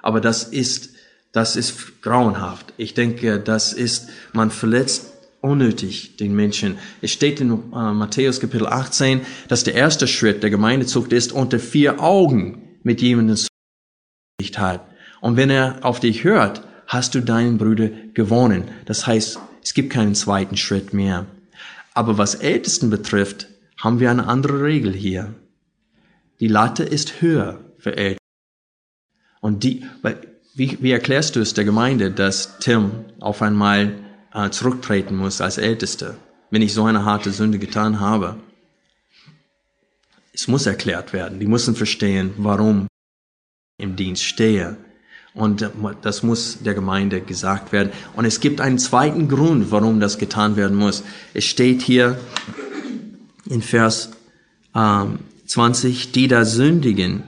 aber 0.08 0.22
das 0.22 0.46
ist, 0.46 0.92
das 1.34 1.58
ist 1.58 2.02
grauenhaft. 2.02 2.74
Ich 2.78 2.94
denke, 2.94 3.42
das 3.42 3.74
ist, 3.74 4.08
man 4.32 4.52
verletzt 4.52 5.12
unnötig 5.42 6.16
den 6.16 6.34
Menschen. 6.34 6.78
Es 7.02 7.12
steht 7.12 7.42
in 7.42 7.52
äh, 7.52 7.92
Matthäus 7.92 8.40
Kapitel 8.40 8.68
18, 8.68 9.20
dass 9.50 9.66
der 9.66 9.74
erste 9.74 10.08
Schritt 10.08 10.44
der 10.44 10.50
Gemeindezucht 10.50 11.12
ist, 11.12 11.34
unter 11.34 11.60
vier 11.60 12.02
Augen 12.02 12.80
mit 12.84 13.02
jemandem 13.02 13.36
zu 13.36 13.48
hat. 14.56 14.88
Und 15.20 15.36
wenn 15.36 15.50
er 15.50 15.80
auf 15.82 16.00
dich 16.00 16.24
hört, 16.24 16.66
hast 16.88 17.14
du 17.14 17.20
deinen 17.20 17.58
Bruder 17.58 17.90
gewonnen. 18.14 18.72
Das 18.86 19.06
heißt, 19.06 19.40
es 19.62 19.74
gibt 19.74 19.92
keinen 19.92 20.16
zweiten 20.16 20.56
Schritt 20.56 20.94
mehr. 20.94 21.26
Aber 21.94 22.18
was 22.18 22.36
Ältesten 22.36 22.90
betrifft, 22.90 23.50
haben 23.78 24.00
wir 24.00 24.10
eine 24.10 24.28
andere 24.28 24.64
Regel 24.64 24.94
hier. 24.94 25.36
Die 26.40 26.48
Latte 26.48 26.84
ist 26.84 27.22
höher 27.22 27.60
für 27.78 27.98
Ältesten. 27.98 28.27
Und 29.42 29.64
die, 29.64 29.86
wie, 30.56 30.78
wie 30.82 30.92
erklärst 30.92 31.36
du 31.36 31.40
es 31.40 31.54
der 31.54 31.66
Gemeinde, 31.66 32.12
dass 32.12 32.60
Tim 32.60 32.92
auf 33.20 33.42
einmal 33.42 33.94
äh, 34.34 34.50
zurücktreten 34.50 35.16
muss 35.16 35.42
als 35.42 35.58
Ältester, 35.58 36.16
wenn 36.50 36.62
ich 36.62 36.74
so 36.74 36.86
eine 36.86 37.06
harte 37.06 37.32
Sünde 37.32 37.60
getan 37.60 38.00
habe? 38.00 38.38
Es 40.34 40.48
muss 40.48 40.66
erklärt 40.66 41.14
werden. 41.14 41.40
Die 41.40 41.48
müssen 41.48 41.76
verstehen, 41.76 42.34
warum 42.38 42.88
ich 43.78 43.84
im 43.86 43.96
Dienst 43.96 44.24
stehe. 44.24 44.78
Und 45.34 45.62
äh, 45.62 45.70
das 46.02 46.24
muss 46.24 46.60
der 46.64 46.74
Gemeinde 46.74 47.22
gesagt 47.22 47.72
werden. 47.72 47.92
Und 48.16 48.26
es 48.26 48.40
gibt 48.40 48.60
einen 48.60 48.80
zweiten 48.80 49.28
Grund, 49.28 49.72
warum 49.72 50.00
das 50.00 50.18
getan 50.18 50.56
werden 50.56 50.76
muss. 50.76 51.04
Es 51.34 51.46
steht 51.46 51.82
hier 51.82 52.18
in 53.46 53.62
Vers 53.62 54.12
ähm, 54.76 55.20
20, 55.46 56.12
die 56.12 56.28
da 56.28 56.44
sündigen, 56.44 57.24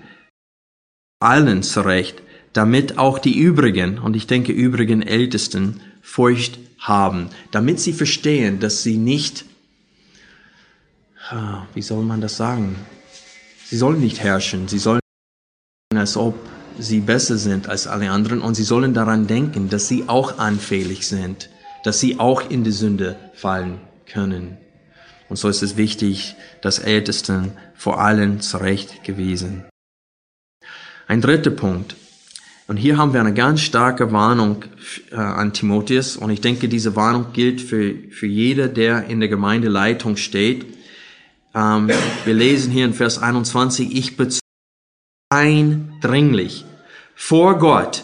allen 1.19 1.63
zurecht, 1.63 2.21
damit 2.53 2.97
auch 2.97 3.19
die 3.19 3.38
übrigen, 3.38 3.99
und 3.99 4.15
ich 4.15 4.27
denke 4.27 4.51
übrigen 4.51 5.01
Ältesten, 5.01 5.82
Furcht 6.01 6.60
haben, 6.79 7.29
damit 7.51 7.79
sie 7.79 7.93
verstehen, 7.93 8.60
dass 8.60 8.84
sie 8.84 8.97
nicht, 8.97 9.45
ah, 11.29 11.63
wie 11.73 11.82
soll 11.82 12.03
man 12.03 12.21
das 12.21 12.38
sagen? 12.38 12.75
Sie 13.65 13.77
sollen 13.77 13.99
nicht 13.99 14.21
herrschen, 14.21 14.67
sie 14.67 14.79
sollen, 14.79 15.01
als 15.93 16.17
ob 16.17 16.36
sie 16.79 17.01
besser 17.01 17.38
sind 17.38 17.67
als 17.67 17.88
alle 17.88 18.10
anderen 18.10 18.41
und 18.41 18.55
sie 18.55 18.63
sollen 18.63 18.93
daran 18.93 19.27
denken, 19.27 19.69
dass 19.69 19.88
sie 19.88 20.05
auch 20.08 20.39
anfällig 20.39 21.05
sind, 21.05 21.49
dass 21.84 21.99
sie 21.99 22.19
auch 22.19 22.49
in 22.49 22.63
die 22.63 22.71
Sünde 22.71 23.17
fallen 23.34 23.79
können. 24.05 24.58
Und 25.27 25.36
so 25.36 25.47
ist 25.49 25.62
es 25.62 25.77
wichtig, 25.77 26.36
dass 26.62 26.79
Ältesten 26.79 27.51
vor 27.75 28.01
allen 28.01 28.41
zurecht 28.41 29.03
gewesen. 29.03 29.65
Ein 31.10 31.22
dritter 31.22 31.50
Punkt. 31.50 31.95
Und 32.67 32.78
hier 32.78 32.98
haben 32.98 33.13
wir 33.13 33.19
eine 33.19 33.34
ganz 33.34 33.62
starke 33.62 34.12
Warnung 34.12 34.65
äh, 35.12 35.15
an 35.15 35.54
Timotheus. 35.54 36.15
Und 36.15 36.30
ich 36.30 36.39
denke, 36.39 36.69
diese 36.69 36.95
Warnung 36.95 37.34
gilt 37.34 37.62
für, 37.62 37.95
für 38.12 38.28
jeder, 38.28 38.67
der 38.67 39.06
in 39.06 39.19
der 39.19 39.28
Gemeindeleitung 39.28 40.17
steht. 40.17 40.67
Ähm, 41.56 41.89
wir 42.26 42.34
lesen 42.36 42.72
hier 42.72 42.86
in 42.86 42.93
Vers 42.93 43.17
21, 43.17 43.98
ich 43.98 44.17
bezeuge 44.17 44.39
eindringlich 45.32 46.63
vor 47.15 47.58
Gott 47.58 48.04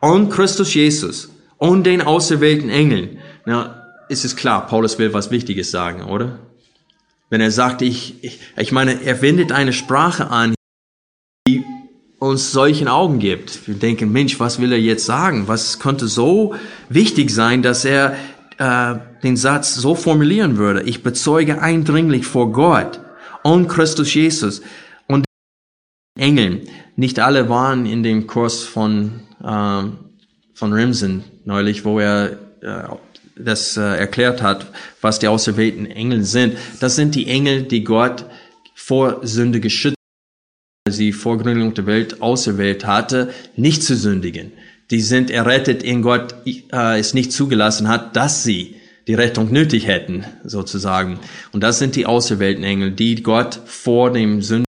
und 0.00 0.30
Christus 0.30 0.74
Jesus 0.74 1.30
und 1.58 1.82
den 1.82 2.02
auserwählten 2.02 2.70
Engeln. 2.70 3.18
Na, 3.46 3.82
ist 4.08 4.24
es 4.24 4.36
klar, 4.36 4.68
Paulus 4.68 4.96
will 5.00 5.12
was 5.12 5.32
Wichtiges 5.32 5.72
sagen, 5.72 6.04
oder? 6.04 6.38
Wenn 7.30 7.40
er 7.40 7.50
sagt, 7.50 7.82
ich, 7.82 8.22
ich, 8.22 8.38
ich 8.56 8.70
meine, 8.70 9.02
er 9.02 9.22
wendet 9.22 9.50
eine 9.50 9.72
Sprache 9.72 10.28
an, 10.28 10.54
uns 12.24 12.52
solchen 12.52 12.88
Augen 12.88 13.18
gibt. 13.18 13.66
Wir 13.68 13.74
denken, 13.74 14.10
Mensch, 14.10 14.40
was 14.40 14.60
will 14.60 14.72
er 14.72 14.80
jetzt 14.80 15.04
sagen? 15.04 15.46
Was 15.46 15.78
könnte 15.78 16.08
so 16.08 16.54
wichtig 16.88 17.30
sein, 17.30 17.62
dass 17.62 17.84
er 17.84 18.16
äh, 18.58 18.96
den 19.22 19.36
Satz 19.36 19.74
so 19.74 19.94
formulieren 19.94 20.56
würde? 20.56 20.82
Ich 20.82 21.02
bezeuge 21.02 21.60
eindringlich 21.60 22.26
vor 22.26 22.52
Gott 22.52 23.00
und 23.42 23.68
Christus 23.68 24.14
Jesus 24.14 24.62
und 25.06 25.24
Engeln. 26.18 26.62
Nicht 26.96 27.20
alle 27.20 27.48
waren 27.48 27.86
in 27.86 28.02
dem 28.02 28.26
Kurs 28.26 28.62
von, 28.62 29.20
äh, 29.42 29.82
von 30.54 30.72
Rimson 30.72 31.24
neulich, 31.44 31.84
wo 31.84 32.00
er 32.00 32.38
äh, 32.62 32.84
das 33.36 33.76
äh, 33.76 33.82
erklärt 33.82 34.40
hat, 34.40 34.66
was 35.00 35.18
die 35.18 35.28
auserwählten 35.28 35.86
Engel 35.86 36.24
sind. 36.24 36.56
Das 36.80 36.96
sind 36.96 37.14
die 37.14 37.26
Engel, 37.26 37.62
die 37.62 37.84
Gott 37.84 38.24
vor 38.74 39.26
Sünde 39.26 39.60
geschützt 39.60 39.94
sie 40.90 41.12
vor 41.12 41.38
Gründung 41.38 41.72
der 41.72 41.86
Welt 41.86 42.20
auserwählt 42.20 42.84
hatte, 42.84 43.32
nicht 43.56 43.82
zu 43.82 43.96
sündigen. 43.96 44.52
Die 44.90 45.00
sind 45.00 45.30
errettet 45.30 45.82
in 45.82 46.02
Gott, 46.02 46.34
äh, 46.44 46.98
es 46.98 47.14
nicht 47.14 47.32
zugelassen 47.32 47.88
hat, 47.88 48.16
dass 48.16 48.44
sie 48.44 48.76
die 49.06 49.14
Rettung 49.14 49.50
nötig 49.50 49.86
hätten, 49.86 50.26
sozusagen. 50.44 51.18
Und 51.52 51.62
das 51.62 51.78
sind 51.78 51.96
die 51.96 52.04
auserwählten 52.04 52.64
Engel, 52.64 52.90
die 52.90 53.22
Gott 53.22 53.60
vor 53.64 54.12
dem 54.12 54.42
Sünden 54.42 54.66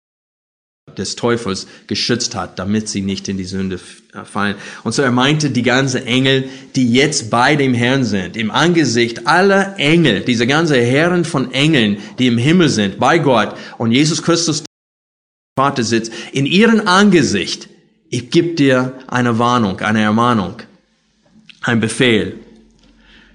des 0.97 1.17
Teufels 1.17 1.67
geschützt 1.87 2.33
hat, 2.33 2.59
damit 2.59 2.87
sie 2.87 3.01
nicht 3.01 3.27
in 3.27 3.35
die 3.35 3.43
Sünde 3.43 3.77
äh, 4.13 4.23
fallen. 4.23 4.55
Und 4.85 4.93
so 4.93 5.01
er 5.01 5.11
meinte 5.11 5.49
die 5.49 5.63
ganze 5.63 6.05
Engel, 6.05 6.45
die 6.77 6.93
jetzt 6.93 7.29
bei 7.29 7.57
dem 7.57 7.73
Herrn 7.73 8.05
sind, 8.05 8.37
im 8.37 8.51
Angesicht 8.51 9.27
aller 9.27 9.77
Engel, 9.77 10.21
diese 10.21 10.47
ganze 10.47 10.77
Herren 10.77 11.25
von 11.25 11.51
Engeln, 11.51 11.97
die 12.19 12.27
im 12.27 12.37
Himmel 12.37 12.69
sind, 12.69 12.99
bei 12.99 13.17
Gott 13.17 13.57
und 13.77 13.91
Jesus 13.91 14.23
Christus 14.23 14.63
Vater 15.57 15.83
sitzt, 15.83 16.11
in 16.33 16.45
ihrem 16.45 16.85
Angesicht, 16.85 17.69
ich 18.09 18.29
gebe 18.29 18.55
dir 18.55 18.99
eine 19.07 19.39
Warnung, 19.39 19.79
eine 19.79 20.01
Ermahnung, 20.01 20.57
ein 21.61 21.79
Befehl, 21.79 22.39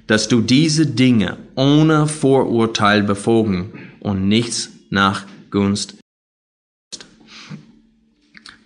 dass 0.06 0.28
du 0.28 0.40
diese 0.40 0.86
Dinge 0.86 1.38
ohne 1.54 2.06
Vorurteil 2.06 3.02
befogen 3.02 3.72
und 4.00 4.28
nichts 4.28 4.70
nach 4.90 5.24
Gunst 5.50 5.96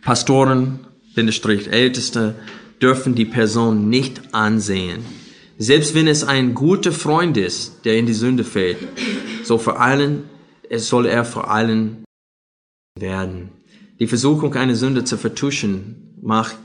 Pastoren, 0.02 0.80
Älteste, 1.16 2.34
dürfen 2.82 3.14
die 3.14 3.24
Person 3.24 3.88
nicht 3.88 4.34
ansehen. 4.34 5.02
Selbst 5.56 5.94
wenn 5.94 6.08
es 6.08 6.24
ein 6.24 6.54
guter 6.54 6.92
Freund 6.92 7.38
ist, 7.38 7.84
der 7.86 7.96
in 7.96 8.04
die 8.04 8.12
Sünde 8.12 8.44
fällt, 8.44 8.78
so 9.44 9.56
vor 9.56 9.80
allen, 9.80 10.24
es 10.68 10.88
soll 10.88 11.06
er 11.06 11.24
vor 11.24 11.50
allen 11.50 12.03
werden. 12.96 13.50
Die 13.98 14.06
Versuchung, 14.06 14.54
eine 14.54 14.76
Sünde 14.76 15.02
zu 15.02 15.16
vertuschen, 15.16 16.16
mag 16.22 16.56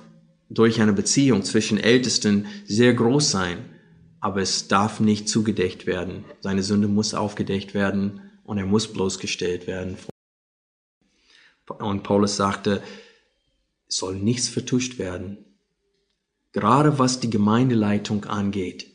durch 0.47 0.79
eine 0.79 0.93
Beziehung 0.93 1.43
zwischen 1.43 1.79
Ältesten 1.79 2.45
sehr 2.65 2.93
groß 2.93 3.31
sein, 3.31 3.57
aber 4.19 4.41
es 4.41 4.67
darf 4.67 4.99
nicht 4.99 5.27
zugedeckt 5.27 5.87
werden. 5.87 6.25
Seine 6.41 6.61
Sünde 6.61 6.87
muss 6.87 7.15
aufgedeckt 7.15 7.73
werden 7.73 8.21
und 8.43 8.59
er 8.59 8.67
muss 8.67 8.93
bloßgestellt 8.93 9.65
werden. 9.65 9.97
Und 11.67 12.03
Paulus 12.03 12.35
sagte, 12.35 12.83
soll 13.87 14.15
nichts 14.15 14.49
vertuscht 14.49 14.99
werden. 14.99 15.37
Gerade 16.51 16.99
was 16.99 17.19
die 17.19 17.31
Gemeindeleitung 17.31 18.25
angeht. 18.25 18.85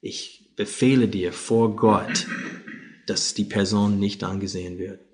Ich 0.00 0.52
befehle 0.56 1.06
dir 1.06 1.32
vor 1.32 1.76
Gott, 1.76 2.26
dass 3.06 3.34
die 3.34 3.44
Person 3.44 4.00
nicht 4.00 4.24
angesehen 4.24 4.78
wird. 4.78 5.09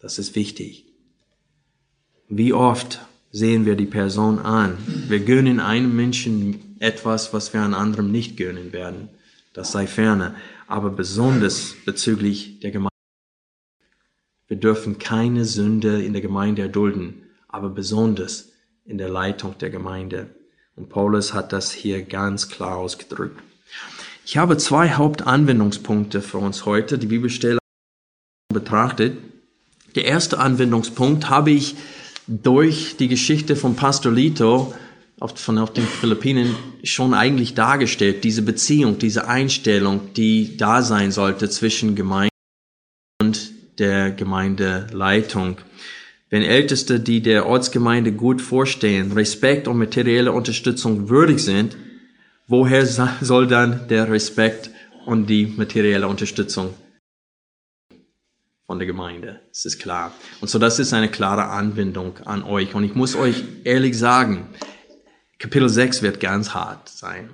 Das 0.00 0.18
ist 0.18 0.36
wichtig. 0.36 0.86
Wie 2.28 2.52
oft 2.52 3.00
sehen 3.32 3.66
wir 3.66 3.74
die 3.74 3.86
Person 3.86 4.38
an? 4.38 4.78
Wir 5.08 5.20
gönnen 5.20 5.60
einem 5.60 5.96
Menschen 5.96 6.76
etwas, 6.78 7.32
was 7.32 7.52
wir 7.52 7.62
an 7.62 7.74
anderem 7.74 8.10
nicht 8.10 8.36
gönnen 8.36 8.72
werden. 8.72 9.08
Das 9.52 9.72
sei 9.72 9.86
ferne. 9.86 10.36
Aber 10.66 10.90
besonders 10.90 11.74
bezüglich 11.84 12.60
der 12.60 12.70
Gemeinde. 12.70 12.88
Wir 14.46 14.56
dürfen 14.56 14.98
keine 14.98 15.44
Sünde 15.44 16.02
in 16.02 16.12
der 16.12 16.22
Gemeinde 16.22 16.62
erdulden, 16.62 17.22
aber 17.48 17.68
besonders 17.68 18.50
in 18.84 18.98
der 18.98 19.08
Leitung 19.08 19.58
der 19.58 19.70
Gemeinde. 19.70 20.30
Und 20.76 20.88
Paulus 20.88 21.34
hat 21.34 21.52
das 21.52 21.72
hier 21.72 22.02
ganz 22.02 22.48
klar 22.48 22.76
ausgedrückt. 22.76 23.42
Ich 24.24 24.36
habe 24.36 24.56
zwei 24.58 24.90
Hauptanwendungspunkte 24.90 26.22
für 26.22 26.38
uns 26.38 26.66
heute, 26.66 26.98
die 26.98 27.06
Bibelstelle 27.06 27.58
betrachtet. 28.52 29.18
Der 29.94 30.04
erste 30.04 30.38
Anwendungspunkt 30.38 31.30
habe 31.30 31.50
ich 31.50 31.74
durch 32.26 32.96
die 32.98 33.08
Geschichte 33.08 33.56
von 33.56 33.74
Pastor 33.74 34.12
Lito 34.12 34.74
von 35.34 35.58
auf 35.58 35.72
den 35.72 35.84
Philippinen 35.84 36.54
schon 36.84 37.14
eigentlich 37.14 37.54
dargestellt, 37.54 38.22
diese 38.22 38.42
Beziehung, 38.42 38.98
diese 38.98 39.26
Einstellung, 39.26 40.12
die 40.14 40.56
da 40.56 40.82
sein 40.82 41.10
sollte 41.10 41.48
zwischen 41.48 41.96
Gemeinde 41.96 42.32
und 43.20 43.50
der 43.78 44.12
Gemeindeleitung. 44.12 45.56
Wenn 46.30 46.42
Älteste, 46.42 47.00
die 47.00 47.22
der 47.22 47.46
Ortsgemeinde 47.46 48.12
gut 48.12 48.42
vorstehen, 48.42 49.12
Respekt 49.12 49.66
und 49.66 49.78
materielle 49.78 50.32
Unterstützung 50.32 51.08
würdig 51.08 51.40
sind, 51.40 51.76
woher 52.46 52.86
soll 52.86 53.46
dann 53.46 53.88
der 53.88 54.10
Respekt 54.10 54.70
und 55.06 55.26
die 55.26 55.46
materielle 55.46 56.06
Unterstützung 56.06 56.74
von 58.68 58.78
der 58.78 58.86
Gemeinde? 58.86 59.40
Das 59.48 59.64
ist 59.64 59.80
klar. 59.80 60.12
Und 60.40 60.48
so 60.48 60.60
das 60.60 60.78
ist 60.78 60.92
eine 60.92 61.10
klare 61.10 61.46
Anwendung 61.46 62.18
an 62.18 62.44
euch. 62.44 62.74
Und 62.74 62.84
ich 62.84 62.94
muss 62.94 63.16
euch 63.16 63.42
ehrlich 63.64 63.98
sagen, 63.98 64.46
Kapitel 65.38 65.68
6 65.68 66.02
wird 66.02 66.20
ganz 66.20 66.54
hart 66.54 66.88
sein. 66.88 67.30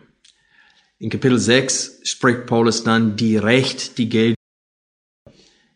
In 0.99 1.11
Kapitel 1.11 1.39
6 1.39 2.01
spricht 2.05 2.47
Paulus 2.47 2.85
dann 2.85 3.16
direkt 3.16 3.99
die 3.99 4.09
Geld 4.09 4.37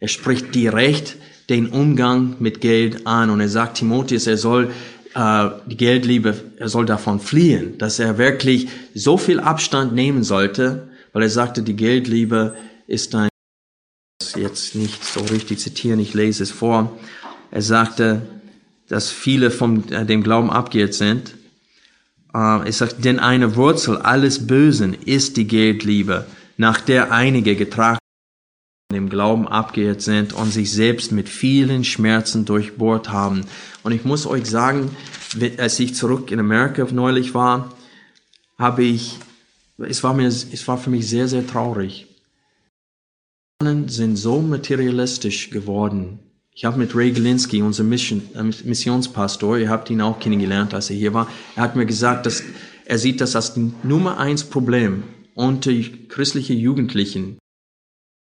er 0.00 0.08
spricht 0.08 0.54
direkt 0.54 1.16
den 1.48 1.70
Umgang 1.70 2.36
mit 2.38 2.60
Geld 2.60 3.06
an 3.06 3.30
und 3.30 3.40
er 3.40 3.48
sagt 3.48 3.78
Timotheus, 3.78 4.28
er 4.28 4.36
soll 4.36 4.70
äh, 5.14 5.48
die 5.66 5.76
Geldliebe, 5.76 6.36
er 6.56 6.68
soll 6.68 6.86
davon 6.86 7.18
fliehen, 7.18 7.78
dass 7.78 7.98
er 7.98 8.16
wirklich 8.16 8.68
so 8.94 9.16
viel 9.16 9.40
Abstand 9.40 9.94
nehmen 9.94 10.22
sollte, 10.22 10.88
weil 11.12 11.22
er 11.22 11.30
sagte, 11.30 11.62
die 11.62 11.74
Geldliebe 11.74 12.54
ist 12.86 13.12
ein, 13.14 13.27
jetzt 14.38 14.74
nicht 14.74 15.04
so 15.04 15.20
richtig 15.20 15.58
zitieren, 15.58 16.00
ich 16.00 16.14
lese 16.14 16.42
es 16.42 16.50
vor. 16.50 16.98
Er 17.50 17.62
sagte, 17.62 18.22
dass 18.88 19.10
viele 19.10 19.50
von 19.50 19.88
äh, 19.90 20.04
dem 20.06 20.22
Glauben 20.22 20.50
abgeht 20.50 20.94
sind. 20.94 21.34
Äh, 22.34 22.66
er 22.66 22.72
sagt, 22.72 23.04
denn 23.04 23.18
eine 23.18 23.56
Wurzel 23.56 23.98
alles 23.98 24.46
Bösen 24.46 24.94
ist 24.94 25.36
die 25.36 25.46
Geldliebe, 25.46 26.26
nach 26.56 26.80
der 26.80 27.12
einige 27.12 27.56
getragen 27.56 27.98
dem 28.90 29.10
Glauben 29.10 29.46
abgeirrt 29.46 30.00
sind 30.00 30.32
und 30.32 30.50
sich 30.50 30.72
selbst 30.72 31.12
mit 31.12 31.28
vielen 31.28 31.84
Schmerzen 31.84 32.46
durchbohrt 32.46 33.10
haben. 33.10 33.44
Und 33.82 33.92
ich 33.92 34.06
muss 34.06 34.26
euch 34.26 34.46
sagen, 34.46 34.96
als 35.58 35.78
ich 35.78 35.94
zurück 35.94 36.30
in 36.30 36.40
Amerika 36.40 36.86
neulich 36.90 37.34
war, 37.34 37.74
habe 38.58 38.84
ich, 38.84 39.18
es 39.76 40.02
war 40.02 40.14
mir, 40.14 40.26
es 40.26 40.66
war 40.66 40.78
für 40.78 40.88
mich 40.88 41.06
sehr, 41.06 41.28
sehr 41.28 41.46
traurig. 41.46 42.07
Sind 43.60 44.16
so 44.16 44.40
materialistisch 44.40 45.50
geworden. 45.50 46.20
Ich 46.54 46.64
habe 46.64 46.78
mit 46.78 46.94
Ray 46.94 47.10
Galinsky, 47.10 47.60
unser 47.60 47.82
Mission, 47.82 48.22
äh, 48.36 48.44
Missionspastor, 48.44 49.58
ihr 49.58 49.68
habt 49.68 49.90
ihn 49.90 50.00
auch 50.00 50.20
kennengelernt, 50.20 50.74
als 50.74 50.90
er 50.90 50.96
hier 50.96 51.12
war, 51.12 51.28
er 51.56 51.64
hat 51.64 51.74
mir 51.74 51.84
gesagt, 51.84 52.26
dass 52.26 52.44
er 52.84 52.98
sieht 52.98 53.20
das 53.20 53.34
als 53.34 53.56
Nummer 53.82 54.18
eins 54.18 54.44
Problem 54.44 55.02
unter 55.34 55.72
christlichen 56.08 56.56
Jugendlichen 56.56 57.38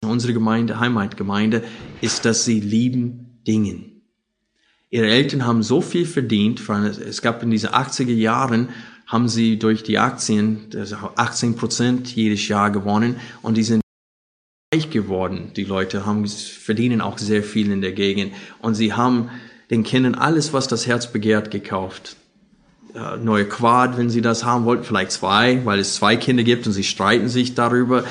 unsere 0.04 0.32
Gemeinde, 0.32 0.80
Heimatgemeinde, 0.80 1.62
ist, 2.00 2.24
dass 2.24 2.44
sie 2.44 2.58
lieben 2.58 3.40
Dingen. 3.46 4.02
Ihre 4.90 5.06
Eltern 5.06 5.46
haben 5.46 5.62
so 5.62 5.80
viel 5.80 6.06
verdient, 6.06 6.60
es 6.68 7.22
gab 7.22 7.42
in 7.44 7.50
diesen 7.52 7.70
80er 7.70 8.12
Jahren, 8.12 8.70
haben 9.06 9.28
sie 9.28 9.58
durch 9.58 9.84
die 9.84 9.98
Aktien 9.98 10.70
18 11.14 11.54
Prozent 11.54 12.14
jedes 12.16 12.48
Jahr 12.48 12.72
gewonnen 12.72 13.16
und 13.42 13.56
die 13.56 13.62
sind 13.62 13.80
reich 14.72 14.90
geworden. 14.90 15.50
Die 15.56 15.64
Leute 15.64 16.06
haben, 16.06 16.26
verdienen 16.28 17.00
auch 17.00 17.18
sehr 17.18 17.42
viel 17.42 17.72
in 17.72 17.80
der 17.80 17.92
Gegend 17.92 18.32
und 18.60 18.74
sie 18.74 18.92
haben 18.92 19.30
den 19.70 19.82
Kindern 19.82 20.14
alles, 20.14 20.52
was 20.52 20.68
das 20.68 20.86
Herz 20.86 21.12
begehrt, 21.12 21.50
gekauft. 21.50 22.16
Neue 23.20 23.46
Quad, 23.46 23.98
wenn 23.98 24.10
sie 24.10 24.20
das 24.20 24.44
haben 24.44 24.64
wollten, 24.64 24.84
vielleicht 24.84 25.12
zwei, 25.12 25.64
weil 25.64 25.78
es 25.78 25.94
zwei 25.94 26.16
Kinder 26.16 26.42
gibt 26.42 26.66
und 26.66 26.72
sie 26.72 26.84
streiten 26.84 27.28
sich 27.28 27.54
darüber. 27.54 28.04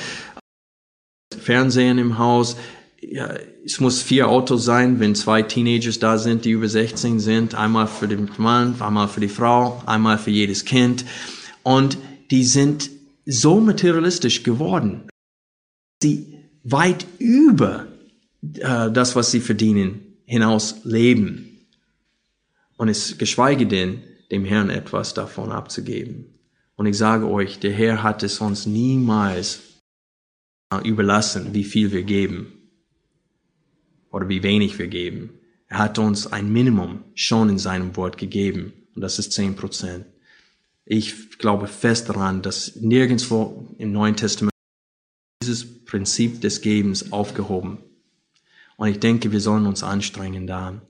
Fernsehen 1.37 1.97
im 1.97 2.17
Haus. 2.17 2.57
Ja, 3.01 3.33
es 3.63 3.79
muss 3.79 4.01
vier 4.01 4.27
Autos 4.27 4.65
sein, 4.65 4.99
wenn 4.99 5.15
zwei 5.15 5.41
Teenagers 5.41 5.99
da 5.99 6.17
sind, 6.17 6.43
die 6.43 6.51
über 6.51 6.67
16 6.67 7.19
sind. 7.19 7.55
Einmal 7.55 7.87
für 7.87 8.07
den 8.07 8.29
Mann, 8.37 8.75
einmal 8.81 9.07
für 9.07 9.21
die 9.21 9.29
Frau, 9.29 9.81
einmal 9.85 10.17
für 10.17 10.31
jedes 10.31 10.65
Kind. 10.65 11.05
Und 11.63 11.97
die 12.31 12.43
sind 12.43 12.89
so 13.25 13.59
materialistisch 13.61 14.43
geworden. 14.43 15.07
Sie 16.01 16.38
weit 16.63 17.05
über 17.19 17.87
äh, 18.41 18.91
das, 18.91 19.15
was 19.15 19.31
sie 19.31 19.39
verdienen, 19.39 20.17
hinaus 20.25 20.83
leben. 20.83 21.67
Und 22.77 22.89
es 22.89 23.17
geschweige 23.17 23.67
denn, 23.67 24.03
dem 24.31 24.45
Herrn 24.45 24.69
etwas 24.69 25.13
davon 25.13 25.51
abzugeben. 25.51 26.25
Und 26.75 26.85
ich 26.85 26.97
sage 26.97 27.27
euch, 27.27 27.59
der 27.59 27.73
Herr 27.73 28.03
hat 28.03 28.23
es 28.23 28.39
uns 28.39 28.65
niemals 28.65 29.61
überlassen, 30.83 31.53
wie 31.53 31.63
viel 31.63 31.91
wir 31.91 32.03
geben 32.03 32.53
oder 34.11 34.29
wie 34.29 34.43
wenig 34.43 34.77
wir 34.77 34.87
geben. 34.87 35.31
Er 35.67 35.79
hat 35.79 35.99
uns 35.99 36.27
ein 36.27 36.51
Minimum 36.51 37.03
schon 37.15 37.49
in 37.49 37.59
seinem 37.59 37.95
Wort 37.95 38.17
gegeben 38.17 38.73
und 38.95 39.01
das 39.01 39.19
ist 39.19 39.33
zehn 39.33 39.55
Prozent. 39.55 40.05
Ich 40.85 41.37
glaube 41.37 41.67
fest 41.67 42.09
daran, 42.09 42.41
dass 42.41 42.75
nirgendwo 42.75 43.67
im 43.77 43.91
Neuen 43.91 44.15
Testament 44.15 44.48
dieses 45.41 45.85
Prinzip 45.85 46.41
des 46.41 46.61
Gebens 46.61 47.11
aufgehoben. 47.11 47.77
Und 48.77 48.89
ich 48.89 48.99
denke, 48.99 49.31
wir 49.31 49.39
sollen 49.39 49.65
uns 49.65 49.83
anstrengen 49.83 50.47
da. 50.47 50.81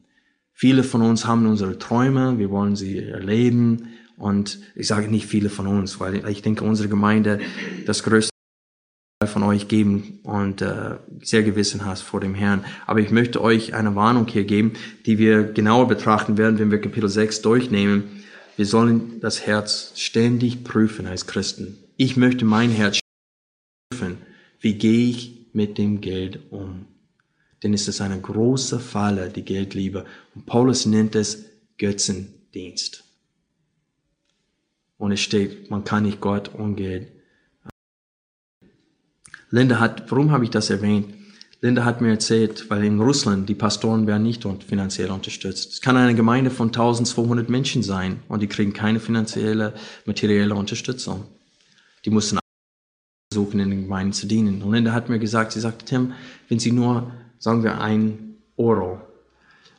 Viele 0.54 0.84
von 0.84 1.02
uns 1.02 1.26
haben 1.26 1.46
unsere 1.46 1.78
Träume, 1.78 2.38
wir 2.38 2.50
wollen 2.50 2.76
sie 2.76 2.98
erleben. 3.00 3.90
Und 4.18 4.60
ich 4.76 4.88
sage 4.88 5.08
nicht 5.08 5.28
viele 5.28 5.50
von 5.50 5.68
uns, 5.68 6.00
weil 6.00 6.28
ich 6.28 6.42
denke, 6.42 6.66
unsere 6.66 6.90
Gemeinde, 6.90 7.40
das 7.86 8.04
größte 8.04 8.32
von 9.26 9.44
euch 9.44 9.68
geben 9.68 10.20
und 10.24 10.62
äh, 10.62 10.98
sehr 11.22 11.44
gewissenhaft 11.44 12.04
vor 12.04 12.20
dem 12.20 12.36
Herrn. 12.36 12.66
Aber 12.88 13.00
ich 13.00 13.12
möchte 13.12 13.42
euch 13.42 13.74
eine 13.74 13.96
Warnung 13.96 14.28
hier 14.28 14.46
geben, 14.46 14.74
die 15.06 15.18
wir 15.18 15.44
genauer 15.44 15.88
betrachten 15.88 16.38
werden, 16.38 16.58
wenn 16.58 16.72
wir 16.72 16.82
Kapitel 16.82 17.10
6 17.10 17.42
durchnehmen. 17.42 18.24
Wir 18.56 18.66
sollen 18.66 19.20
das 19.20 19.46
Herz 19.46 19.94
ständig 19.96 20.64
prüfen 20.64 21.06
als 21.06 21.28
Christen. 21.28 21.78
Ich 21.98 22.18
möchte 22.18 22.46
mein 22.46 22.72
Herz 22.72 23.00
prüfen. 23.90 24.18
Wie 24.60 24.76
gehe 24.76 25.10
ich 25.10 25.48
mit 25.54 25.78
dem 25.78 26.02
Geld 26.02 26.52
um? 26.52 26.86
Denn 27.64 27.74
es 27.74 27.88
ist 27.88 28.02
eine 28.02 28.20
große 28.20 28.80
Falle, 28.80 29.30
die 29.30 29.44
Geldliebe. 29.44 30.06
Und 30.36 30.46
Paulus 30.46 30.86
nennt 30.86 31.16
es 31.16 31.46
Götzendienst. 31.78 33.04
Und 34.98 35.12
es 35.12 35.22
steht, 35.22 35.70
man 35.70 35.84
kann 35.84 36.04
nicht 36.04 36.22
Gott 36.22 36.50
und 36.54 36.76
Geld 36.76 37.08
Linda 39.52 39.80
hat, 39.80 40.12
warum 40.12 40.32
habe 40.32 40.44
ich 40.44 40.52
das 40.52 40.70
erwähnt? 40.70 41.14
Linda 41.62 41.84
hat 41.84 42.02
mir 42.02 42.10
erzählt, 42.10 42.70
weil 42.70 42.84
in 42.86 43.02
Russland 43.02 43.50
die 43.50 43.56
Pastoren 43.56 44.08
werden 44.08 44.24
nicht 44.24 44.46
finanziell 44.64 45.12
unterstützt. 45.12 45.74
Es 45.74 45.82
kann 45.82 45.98
eine 45.98 46.16
Gemeinde 46.16 46.52
von 46.52 46.68
1200 46.68 47.50
Menschen 47.50 47.84
sein 47.84 48.22
und 48.30 48.42
die 48.42 48.48
kriegen 48.48 48.72
keine 48.72 49.00
finanzielle, 49.00 49.74
materielle 50.06 50.56
Unterstützung. 50.56 51.26
Die 52.06 52.12
müssen 52.12 52.40
versuchen, 53.32 53.60
in 53.60 53.70
den 53.70 53.84
Gemeinden 53.84 54.14
zu 54.14 54.26
dienen. 54.26 54.64
Und 54.64 54.74
Linda 54.74 54.92
hat 54.92 55.10
mir 55.10 55.20
gesagt, 55.20 55.52
sie 55.52 55.60
sagte, 55.60 55.86
Tim, 55.86 56.14
wenn 56.48 56.58
sie 56.58 56.72
nur, 56.72 57.12
sagen 57.38 57.64
wir, 57.64 57.80
ein 57.80 58.38
Euro, 58.58 59.00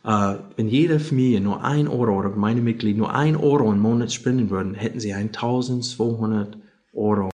äh, 0.04 0.36
wenn 0.56 0.68
jede 0.68 1.00
Familie 1.00 1.40
nur 1.40 1.64
ein 1.64 1.88
Euro 1.88 2.16
oder 2.16 2.30
Gemeindemitglied 2.30 2.96
nur 2.96 3.12
ein 3.12 3.34
Euro 3.34 3.72
im 3.72 3.80
Monat 3.80 4.12
spenden 4.12 4.50
würden, 4.50 4.74
hätten 4.74 5.00
sie 5.00 5.12
1200 5.12 6.56
Euro 6.92 7.30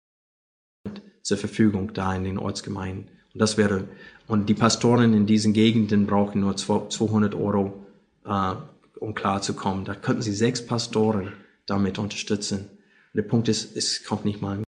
zur 1.24 1.38
Verfügung 1.38 1.94
da 1.94 2.16
in 2.16 2.26
den 2.26 2.38
Ortsgemeinden. 2.38 3.08
Und 3.34 3.40
das 3.40 3.58
wäre, 3.58 3.86
und 4.28 4.50
die 4.50 4.54
Pastoren 4.54 5.16
in 5.16 5.26
diesen 5.26 5.54
Gegenden 5.54 6.06
brauchen 6.06 6.42
nur 6.42 6.56
200 6.56 7.34
Euro, 7.34 7.74
äh, 8.26 8.54
um 9.00 9.16
klarzukommen. 9.16 9.84
Da 9.84 9.96
könnten 9.96 10.22
sie 10.22 10.34
sechs 10.34 10.64
Pastoren 10.64 11.34
damit 11.66 11.98
unterstützen. 11.98 12.60
Und 12.60 13.16
der 13.16 13.24
Punkt 13.24 13.48
ist, 13.48 13.76
es 13.76 14.04
kommt 14.04 14.26
nicht 14.26 14.44
mal. 14.44 14.62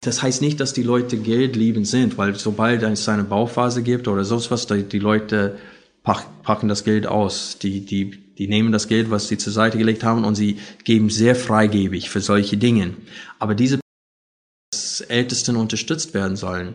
Das 0.00 0.22
heißt 0.22 0.40
nicht, 0.40 0.60
dass 0.60 0.72
die 0.72 0.82
Leute 0.82 1.18
geldliebend 1.18 1.86
sind, 1.86 2.16
weil 2.16 2.34
sobald 2.36 2.82
es 2.82 3.08
eine 3.08 3.24
Bauphase 3.24 3.82
gibt 3.82 4.08
oder 4.08 4.24
sonst 4.24 4.50
was, 4.50 4.66
die 4.66 4.98
Leute 4.98 5.58
packen 6.02 6.68
das 6.68 6.84
Geld 6.84 7.06
aus. 7.06 7.58
Die, 7.58 7.84
die, 7.84 8.10
die 8.38 8.48
nehmen 8.48 8.72
das 8.72 8.88
Geld, 8.88 9.10
was 9.10 9.28
sie 9.28 9.36
zur 9.36 9.52
Seite 9.52 9.76
gelegt 9.76 10.02
haben, 10.02 10.24
und 10.24 10.36
sie 10.36 10.58
geben 10.84 11.10
sehr 11.10 11.34
freigebig 11.34 12.08
für 12.08 12.22
solche 12.22 12.56
Dinge. 12.56 12.94
Aber 13.38 13.54
diese 13.54 13.80
Ältesten 15.08 15.56
unterstützt 15.56 16.14
werden 16.14 16.36
sollen. 16.36 16.74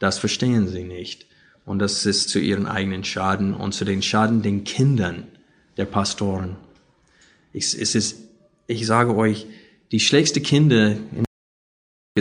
Das 0.00 0.18
verstehen 0.18 0.66
sie 0.66 0.84
nicht. 0.84 1.26
Und 1.64 1.78
das 1.78 2.04
ist 2.06 2.28
zu 2.28 2.40
ihren 2.40 2.66
eigenen 2.66 3.04
Schaden 3.04 3.54
und 3.54 3.72
zu 3.72 3.84
den 3.84 4.02
Schaden 4.02 4.42
den 4.42 4.64
Kindern 4.64 5.28
der 5.76 5.86
Pastoren. 5.86 6.56
Ich, 7.52 7.78
es 7.78 7.94
ist, 7.94 8.16
ich 8.66 8.86
sage 8.86 9.14
euch, 9.14 9.46
die 9.92 10.00
schlechteste 10.00 10.40
Kinder 10.40 10.96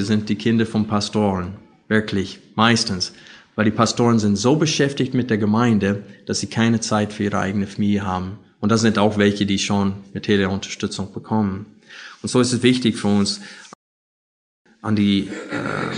sind 0.01 0.29
die 0.29 0.35
Kinder 0.35 0.65
von 0.65 0.87
Pastoren. 0.87 1.53
Wirklich, 1.87 2.39
meistens. 2.55 3.13
Weil 3.55 3.65
die 3.65 3.71
Pastoren 3.71 4.17
sind 4.17 4.37
so 4.37 4.55
beschäftigt 4.55 5.13
mit 5.13 5.29
der 5.29 5.37
Gemeinde, 5.37 6.03
dass 6.25 6.39
sie 6.39 6.47
keine 6.47 6.79
Zeit 6.79 7.13
für 7.13 7.25
ihre 7.25 7.37
eigene 7.37 7.67
Familie 7.67 8.03
haben. 8.03 8.39
Und 8.59 8.71
das 8.71 8.81
sind 8.81 8.97
auch 8.97 9.19
welche, 9.19 9.45
die 9.45 9.59
schon 9.59 9.93
materielle 10.13 10.49
Unterstützung 10.49 11.13
bekommen. 11.13 11.67
Und 12.23 12.29
so 12.29 12.39
ist 12.39 12.53
es 12.53 12.63
wichtig 12.63 12.97
für 12.97 13.09
uns, 13.09 13.41
an 14.81 14.95
die, 14.95 15.27
äh, 15.27 15.91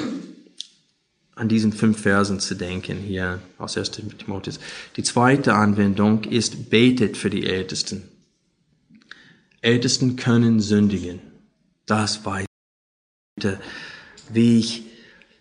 an 1.36 1.48
diesen 1.48 1.72
fünf 1.72 2.02
Versen 2.02 2.42
zu 2.42 2.56
denken 2.56 2.98
hier 2.98 3.40
aus 3.58 3.78
1. 3.78 3.92
Timotheus. 3.92 4.60
Die 4.98 5.04
zweite 5.04 5.54
Anwendung 5.54 6.26
ist, 6.26 6.70
betet 6.70 7.16
für 7.16 7.30
die 7.30 7.46
Ältesten. 7.46 8.04
Ältesten 9.62 10.18
können 10.18 10.60
sündigen. 10.60 11.22
Das 11.86 12.26
weiß. 12.26 12.46
Wie 14.32 14.60
ich 14.60 14.84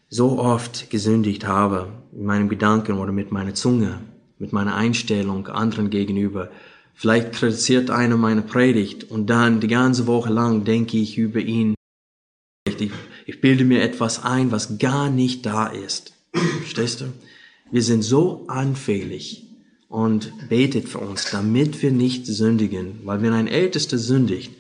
so 0.09 0.39
oft 0.39 0.91
gesündigt 0.91 1.47
habe, 1.47 1.93
in 2.13 2.25
meinem 2.25 2.49
Gedanken 2.49 2.99
oder 2.99 3.13
mit 3.13 3.31
meiner 3.31 3.55
Zunge, 3.55 4.01
mit 4.39 4.53
meiner 4.53 4.75
Einstellung 4.75 5.47
anderen 5.47 5.91
gegenüber. 5.91 6.51
Vielleicht 6.95 7.33
kritisiert 7.33 7.91
einer 7.91 8.17
meine 8.17 8.43
Predigt 8.43 9.05
und 9.05 9.29
dann 9.31 9.61
die 9.61 9.69
ganze 9.69 10.07
Woche 10.07 10.33
lang 10.33 10.65
denke 10.65 10.97
ich 10.99 11.19
über 11.19 11.41
ihn. 11.41 11.75
Ich 12.67 12.91
ich 13.27 13.41
bilde 13.41 13.65
mir 13.65 13.83
etwas 13.83 14.25
ein, 14.25 14.51
was 14.51 14.79
gar 14.79 15.09
nicht 15.11 15.47
da 15.47 15.67
ist. 15.67 16.15
Verstehst 16.33 17.01
du? 17.01 17.13
Wir 17.71 17.83
sind 17.83 18.03
so 18.03 18.45
anfällig 18.49 19.47
und 19.89 20.49
betet 20.49 20.89
für 20.89 20.99
uns, 20.99 21.31
damit 21.31 21.83
wir 21.83 21.93
nicht 21.93 22.27
sündigen. 22.27 23.01
Weil 23.05 23.23
wenn 23.23 23.33
ein 23.33 23.49
Ältester 23.49 23.99
sündigt, 23.99 24.53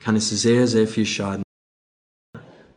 kann 0.00 0.16
es 0.16 0.28
sehr, 0.28 0.66
sehr 0.68 0.86
viel 0.86 1.06
Schaden 1.06 1.42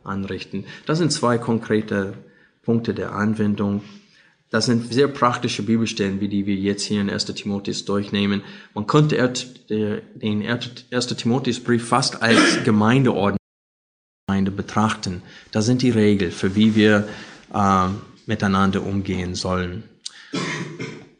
anrichten. 0.06 0.64
Das 0.86 0.98
sind 0.98 1.12
zwei 1.12 1.38
konkrete 1.38 2.14
Punkte 2.62 2.94
der 2.94 3.12
Anwendung. 3.12 3.82
Das 4.50 4.66
sind 4.66 4.92
sehr 4.92 5.08
praktische 5.08 5.62
Bibelstellen, 5.62 6.20
wie 6.20 6.28
die 6.28 6.46
wir 6.46 6.54
jetzt 6.54 6.84
hier 6.84 7.00
in 7.00 7.10
1. 7.10 7.26
Timotheus 7.26 7.84
durchnehmen. 7.84 8.42
Man 8.74 8.86
könnte 8.86 9.16
den 9.68 10.46
1. 10.46 11.06
Timotheusbrief 11.06 11.86
fast 11.86 12.22
als 12.22 12.62
Gemeindeordnung 12.64 13.36
Gemeinde 14.28 14.50
betrachten. 14.50 15.22
Das 15.52 15.66
sind 15.66 15.82
die 15.82 15.90
Regeln, 15.90 16.32
für 16.32 16.56
wie 16.56 16.74
wir 16.74 17.08
äh, 17.54 17.86
miteinander 18.26 18.82
umgehen 18.82 19.36
sollen. 19.36 19.84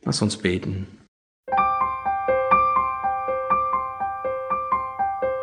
Lass 0.02 0.20
uns 0.22 0.36
beten. 0.36 0.88